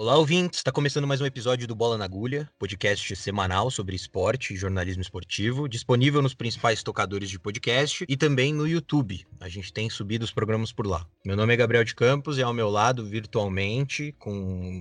Olá, 0.00 0.16
ouvintes! 0.16 0.60
Está 0.60 0.72
começando 0.72 1.06
mais 1.06 1.20
um 1.20 1.26
episódio 1.26 1.68
do 1.68 1.74
Bola 1.74 1.98
na 1.98 2.06
Agulha, 2.06 2.48
podcast 2.58 3.14
semanal 3.14 3.70
sobre 3.70 3.94
esporte 3.94 4.54
e 4.54 4.56
jornalismo 4.56 5.02
esportivo, 5.02 5.68
disponível 5.68 6.22
nos 6.22 6.32
principais 6.32 6.82
tocadores 6.82 7.28
de 7.28 7.38
podcast 7.38 8.06
e 8.08 8.16
também 8.16 8.54
no 8.54 8.66
YouTube. 8.66 9.26
A 9.38 9.46
gente 9.46 9.70
tem 9.70 9.90
subido 9.90 10.24
os 10.24 10.32
programas 10.32 10.72
por 10.72 10.86
lá. 10.86 11.06
Meu 11.22 11.36
nome 11.36 11.52
é 11.52 11.56
Gabriel 11.58 11.84
de 11.84 11.94
Campos 11.94 12.38
e 12.38 12.42
ao 12.42 12.54
meu 12.54 12.70
lado, 12.70 13.04
virtualmente, 13.04 14.14
com 14.18 14.32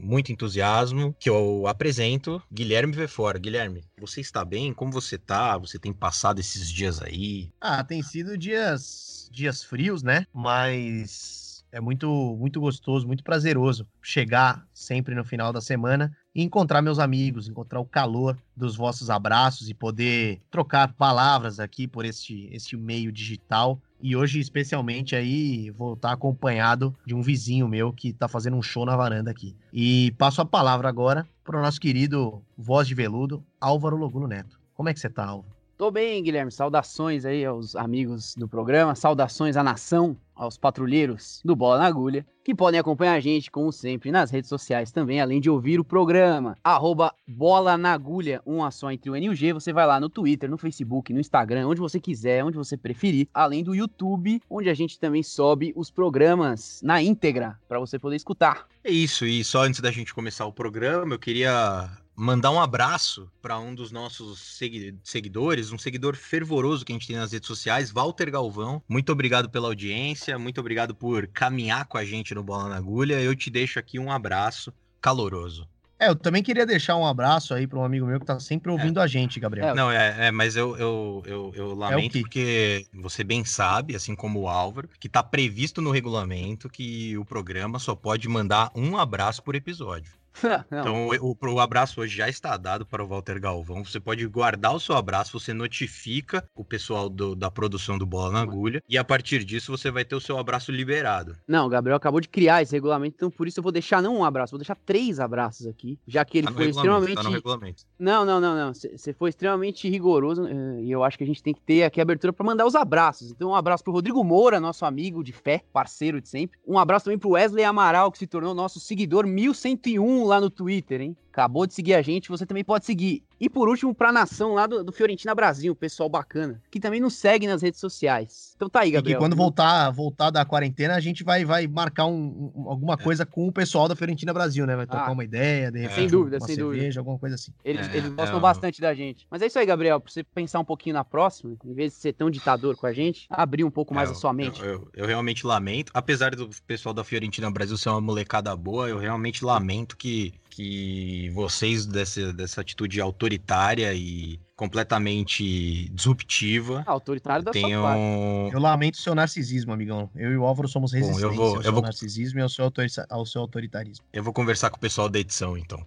muito 0.02 0.32
entusiasmo, 0.32 1.14
que 1.20 1.30
eu 1.30 1.68
apresento 1.68 2.42
Guilherme 2.50 2.94
Vefor. 2.94 3.38
Guilherme, 3.38 3.84
você 4.00 4.22
está 4.22 4.46
bem? 4.46 4.74
Como 4.74 4.90
você 4.90 5.16
está? 5.16 5.58
Você 5.58 5.78
tem 5.78 5.92
passado 5.92 6.40
esses 6.40 6.72
dias 6.72 7.02
aí? 7.02 7.52
Ah, 7.60 7.84
tem 7.84 8.02
sido 8.02 8.38
dias, 8.38 9.30
dias 9.34 9.66
frios, 9.66 10.02
né? 10.02 10.26
Mas 10.34 11.49
é 11.72 11.80
muito, 11.80 12.36
muito 12.40 12.60
gostoso, 12.60 13.08
muito 13.08 13.24
prazeroso 13.24 13.88
chegar 14.02 14.66
sempre 14.74 15.16
no 15.16 15.24
final 15.24 15.54
da 15.54 15.62
semana 15.62 16.16
e 16.34 16.44
encontrar 16.44 16.82
meus 16.82 17.00
amigos, 17.00 17.48
encontrar 17.48 17.80
o 17.80 17.86
calor 17.86 18.38
dos 18.56 18.76
vossos 18.76 19.10
abraços 19.10 19.70
e 19.70 19.74
poder 19.74 20.42
trocar 20.50 20.94
palavras 20.94 21.60
aqui 21.60 21.88
por 21.88 22.06
este, 22.06 22.50
este 22.52 22.76
meio 22.76 23.12
digital. 23.12 23.80
E 24.02 24.16
hoje, 24.16 24.40
especialmente, 24.40 25.16
aí 25.16 25.70
vou 25.72 25.94
estar 25.94 26.12
acompanhado 26.12 26.96
de 27.06 27.14
um 27.14 27.22
vizinho 27.22 27.68
meu 27.68 27.92
que 27.92 28.10
está 28.10 28.28
fazendo 28.28 28.56
um 28.56 28.62
show 28.62 28.86
na 28.86 28.96
varanda 28.96 29.30
aqui. 29.30 29.56
E 29.74 30.12
passo 30.18 30.42
a 30.42 30.46
palavra 30.46 30.88
agora 30.88 31.28
para 31.44 31.60
o 31.60 31.62
nosso 31.62 31.80
querido 31.80 32.42
voz 32.58 32.88
de 32.88 32.96
veludo, 32.96 33.44
Álvaro 33.60 33.98
Logulo 33.98 34.28
Neto. 34.28 34.60
Como 34.74 34.88
é 34.88 34.94
que 34.94 35.00
você 35.00 35.08
está, 35.08 35.26
Álvaro? 35.26 35.59
Tô 35.80 35.90
bem, 35.90 36.22
Guilherme. 36.22 36.52
Saudações 36.52 37.24
aí 37.24 37.46
aos 37.46 37.74
amigos 37.74 38.36
do 38.36 38.50
programa, 38.50 38.96
saudações 38.96 39.56
à 39.56 39.64
nação, 39.64 40.18
aos 40.36 40.58
patrulheiros 40.58 41.40
do 41.46 41.56
Bola 41.56 41.78
na 41.78 41.86
Agulha, 41.86 42.26
que 42.44 42.54
podem 42.54 42.78
acompanhar 42.78 43.14
a 43.14 43.20
gente, 43.22 43.50
como 43.50 43.72
sempre, 43.72 44.12
nas 44.12 44.30
redes 44.30 44.50
sociais 44.50 44.92
também, 44.92 45.22
além 45.22 45.40
de 45.40 45.50
ouvir 45.50 45.80
o 45.80 45.86
programa. 45.86 46.58
Arroba 46.62 47.16
Bola 47.26 47.78
na 47.78 47.94
Agulha, 47.94 48.42
só 48.74 48.92
entre 48.92 49.10
o 49.10 49.16
N 49.16 49.28
e 49.28 49.30
o 49.30 49.34
G. 49.34 49.54
Você 49.54 49.72
vai 49.72 49.88
lá 49.88 50.02
no 50.02 50.10
Twitter, 50.10 50.50
no 50.50 50.58
Facebook, 50.58 51.14
no 51.14 51.20
Instagram, 51.22 51.70
onde 51.70 51.80
você 51.80 51.98
quiser, 51.98 52.44
onde 52.44 52.58
você 52.58 52.76
preferir, 52.76 53.30
além 53.34 53.64
do 53.64 53.74
YouTube, 53.74 54.42
onde 54.50 54.70
a 54.70 54.74
gente 54.74 55.00
também 55.00 55.24
sobe 55.24 55.72
os 55.78 55.90
programas 55.90 56.82
na 56.84 57.02
íntegra, 57.02 57.58
para 57.70 57.80
você 57.80 57.98
poder 57.98 58.18
escutar. 58.18 58.68
É 58.84 58.92
isso, 58.92 59.26
e 59.26 59.42
só 59.46 59.64
antes 59.64 59.80
da 59.80 59.92
gente 59.92 60.14
começar 60.14 60.46
o 60.46 60.52
programa, 60.52 61.16
eu 61.16 61.20
queria 61.20 61.90
mandar 62.20 62.52
um 62.52 62.60
abraço 62.60 63.32
para 63.42 63.58
um 63.58 63.74
dos 63.74 63.94
nossos 63.94 64.60
seguidores, 65.04 65.72
um 65.72 65.78
seguidor 65.78 66.18
fervoroso 66.18 66.84
que 66.84 66.92
a 66.92 66.96
gente 66.96 67.08
tem 67.08 67.16
nas 67.16 67.32
redes 67.32 67.48
sociais, 67.48 67.92
Walter 67.92 68.30
Galvão. 68.30 68.84
Muito 68.90 69.10
obrigado 69.10 69.50
pela 69.50 69.70
audiência, 69.70 70.38
muito 70.38 70.60
obrigado 70.60 70.94
por 70.94 71.28
caminhar 71.28 71.86
com 71.86 71.98
a 71.98 72.04
gente 72.04 72.36
no 72.36 72.44
Bola 72.44 72.68
na 72.68 72.76
Agulha. 72.76 73.22
Eu 73.22 73.34
te 73.34 73.50
deixo 73.50 73.80
aqui 73.80 73.98
um 73.98 74.12
abraço 74.12 74.74
caloroso. 75.00 75.66
É, 75.98 76.10
eu 76.10 76.16
também 76.16 76.44
queria 76.44 76.66
deixar 76.66 76.98
um 76.98 77.06
abraço 77.06 77.54
aí 77.54 77.66
para 77.66 77.80
um 77.80 77.86
amigo 77.86 78.06
meu 78.06 78.20
que 78.20 78.26
tá 78.26 78.38
sempre 78.38 78.70
ouvindo 78.70 79.00
é. 79.00 79.04
a 79.04 79.08
gente, 79.08 79.40
Gabriel. 79.40 79.74
Não, 79.74 79.90
é, 79.90 80.28
é 80.28 80.32
mas 80.32 80.58
eu, 80.58 80.76
eu, 80.78 81.24
eu, 81.26 81.52
eu 81.56 81.72
é 81.72 81.76
lamento 81.76 82.18
é 82.18 82.22
porque 82.22 82.86
você 82.94 83.24
bem 83.24 83.46
sabe, 83.46 83.96
assim 83.96 84.14
como 84.14 84.42
o 84.42 84.48
Álvaro, 84.50 84.90
que 85.00 85.08
tá 85.08 85.24
previsto 85.24 85.82
no 85.82 85.92
regulamento 85.92 86.70
que 86.70 87.18
o 87.18 87.24
programa 87.24 87.80
só 87.80 87.96
pode 87.96 88.28
mandar 88.28 88.72
um 88.76 88.98
abraço 88.98 89.42
por 89.42 89.56
episódio. 89.56 90.19
então, 90.68 91.08
o, 91.08 91.38
o, 91.54 91.60
abraço 91.60 92.02
hoje 92.02 92.18
já 92.18 92.30
está 92.30 92.56
dado 92.58 92.86
para 92.86 93.04
o 93.04 93.08
Walter 93.08 93.40
Galvão. 93.40 93.84
Você 93.84 94.00
pode 94.00 94.26
guardar 94.28 94.76
o 94.76 94.80
seu 94.80 94.96
abraço, 94.96 95.40
você 95.40 95.54
notifica 95.54 96.44
o 96.56 96.64
pessoal 96.64 97.10
do, 97.10 97.36
da 97.36 97.52
produção 97.52 97.98
do 97.98 98.06
Bola 98.06 98.32
na 98.32 98.42
Agulha, 98.42 98.82
e 98.88 98.98
a 98.98 99.04
partir 99.04 99.44
disso 99.44 99.76
você 99.76 99.92
vai 99.92 100.06
ter 100.06 100.16
o 100.16 100.22
seu 100.22 100.38
abraço 100.38 100.72
liberado. 100.72 101.36
Não, 101.48 101.66
o 101.66 101.70
Gabriel 101.70 101.98
acabou 101.98 102.22
de 102.22 102.30
criar 102.30 102.62
esse 102.62 102.74
regulamento, 102.74 103.16
então 103.16 103.32
por 103.32 103.48
isso 103.48 103.60
eu 103.60 103.64
vou 103.64 103.72
deixar 103.72 104.02
não 104.02 104.18
um 104.18 104.24
abraço, 104.24 104.52
vou 104.52 104.60
deixar 104.60 104.76
três 104.76 105.20
abraços 105.20 105.68
aqui, 105.68 106.00
já 106.08 106.24
que 106.24 106.38
ele 106.38 106.48
tá 106.48 106.54
foi 106.54 106.70
extremamente. 106.70 107.16
Tá 107.16 107.24
no 107.24 107.32
regulamento. 107.32 107.84
Não, 107.98 108.24
não, 108.26 108.40
não, 108.40 108.56
não. 108.56 108.74
Você 108.74 109.14
foi 109.14 109.30
extremamente 109.30 109.90
rigoroso 109.90 110.48
eh, 110.48 110.82
e 110.84 110.92
eu 110.92 111.04
acho 111.04 111.18
que 111.18 111.24
a 111.24 111.28
gente 111.28 111.44
tem 111.44 111.54
que 111.54 111.62
ter 111.62 111.84
aqui 111.84 112.00
abertura 112.00 112.32
para 112.32 112.46
mandar 112.46 112.66
os 112.66 112.76
abraços. 112.76 113.32
Então, 113.32 113.50
um 113.50 113.56
abraço 113.56 113.84
pro 113.84 113.94
Rodrigo 113.94 114.24
Moura, 114.24 114.60
nosso 114.60 114.86
amigo 114.86 115.24
de 115.24 115.34
fé, 115.34 115.64
parceiro 115.74 116.22
de 116.22 116.30
sempre. 116.30 116.58
Um 116.68 116.78
abraço 116.78 117.06
também 117.06 117.20
pro 117.20 117.32
Wesley 117.32 117.64
Amaral, 117.64 118.12
que 118.12 118.18
se 118.18 118.28
tornou 118.28 118.54
nosso 118.54 118.80
seguidor 118.80 119.26
1101 119.26 120.29
lá 120.30 120.40
no 120.40 120.50
Twitter, 120.50 121.02
hein? 121.02 121.18
Acabou 121.32 121.66
de 121.66 121.74
seguir 121.74 121.94
a 121.94 122.02
gente, 122.02 122.30
você 122.30 122.46
também 122.46 122.64
pode 122.64 122.86
seguir 122.86 123.24
e 123.40 123.50
por 123.50 123.70
último, 123.70 123.96
pra 123.96 124.12
nação 124.12 124.54
lá 124.54 124.68
do, 124.68 124.84
do 124.84 124.92
Fiorentina 124.92 125.34
Brasil, 125.34 125.74
pessoal 125.76 126.10
bacana, 126.10 126.62
que 126.70 126.80
também 126.80 127.00
nos 127.00 127.16
segue 127.16 127.48
nas 127.48 127.62
redes 127.62 127.80
sociais. 127.80 128.54
Então 128.56 128.70
tá 128.70 128.82
aí, 128.82 128.92
Gabriel. 128.92 129.14
E 129.14 129.16
que 129.16 129.20
quando 129.20 129.36
voltar, 129.36 129.90
voltar 129.92 130.30
da 130.30 130.44
quarentena, 130.44 130.96
a 130.96 131.00
gente 131.00 131.24
vai, 131.24 131.46
vai 131.46 131.68
marcar 131.68 132.06
um, 132.06 132.52
um 132.56 132.70
alguma 132.70 132.96
é. 132.96 132.98
coisa 132.98 133.26
com 133.26 133.48
o 133.48 133.52
pessoal 133.52 133.88
da 133.88 133.96
Fiorentina 133.96 134.34
Brasil, 134.34 134.66
né? 134.68 134.76
Vai 134.76 134.86
trocar 134.86 135.10
ah, 135.10 135.12
uma 135.12 135.24
ideia, 135.24 135.72
de 135.72 135.80
repente, 135.80 135.96
sem 135.96 136.08
dúvida, 136.08 136.38
uma 136.38 136.46
sem 136.46 136.56
cerveja, 136.56 136.82
dúvida. 136.82 137.00
alguma 137.00 137.18
coisa 137.18 137.36
assim. 137.36 137.54
Eles, 137.64 137.88
é, 137.88 137.98
eles 137.98 138.10
gostam 138.14 138.38
é, 138.38 138.42
bastante 138.42 138.82
da 138.82 138.94
gente. 138.94 139.26
Mas 139.30 139.42
é 139.42 139.48
isso 139.48 139.58
aí, 139.58 139.66
Gabriel, 139.66 140.00
pra 140.00 140.12
você 140.12 140.24
pensar 140.24 140.60
um 140.60 140.66
pouquinho 140.66 140.94
na 140.96 141.06
próxima, 141.06 141.56
em 141.66 141.74
vez 141.74 141.94
de 141.94 142.00
ser 142.00 142.14
tão 142.14 142.30
ditador 142.30 142.76
com 142.76 142.88
a 142.88 142.94
gente, 142.94 143.26
abrir 143.30 143.64
um 143.64 143.72
pouco 143.72 143.94
mais 143.94 144.10
é, 144.10 144.12
a 144.12 144.16
sua 144.16 144.34
mente. 144.34 144.62
Eu, 144.62 144.68
eu, 144.68 144.90
eu, 144.94 145.08
realmente 145.08 145.46
lamento, 145.46 145.92
apesar 145.96 146.36
do 146.36 146.50
pessoal 146.68 146.94
da 146.94 147.04
Fiorentina 147.04 147.50
Brasil 147.50 147.78
ser 147.78 147.90
uma 147.90 148.02
molecada 148.02 148.56
boa, 148.56 148.90
eu 148.90 148.98
realmente 148.98 149.46
lamento 149.46 149.96
que 149.96 150.34
que 150.50 151.30
vocês 151.30 151.86
dessa, 151.86 152.34
dessa 152.34 152.62
atitude 152.62 153.00
autoritária 153.00 153.94
e 153.94 154.40
completamente 154.56 155.90
disruptiva. 155.90 156.84
Ah, 156.86 156.92
autoritário 156.92 157.46
da 157.46 157.52
tenham... 157.52 157.82
sua 157.82 157.90
parte. 157.90 158.54
Eu 158.54 158.60
lamento 158.60 158.96
o 158.96 159.02
seu 159.02 159.16
narcisismo, 159.16 159.72
amigão. 159.72 160.10
Eu 160.16 160.32
e 160.32 160.38
o 160.38 160.46
Álvaro 160.46 160.68
somos 160.68 160.92
resistentes 160.92 161.22
Bom, 161.22 161.30
eu 161.30 161.36
vou, 161.36 161.56
ao 161.56 161.64
seu 161.64 161.74
vou... 161.74 161.82
narcisismo 161.82 162.40
e 162.40 162.42
ao 162.42 162.50
seu, 162.50 162.72
ao 163.10 163.26
seu 163.26 163.42
autoritarismo. 163.42 164.06
Eu 164.12 164.24
vou 164.24 164.34
conversar 164.34 164.70
com 164.70 164.78
o 164.78 164.80
pessoal 164.80 165.08
da 165.08 165.20
edição, 165.20 165.58
então. 165.58 165.86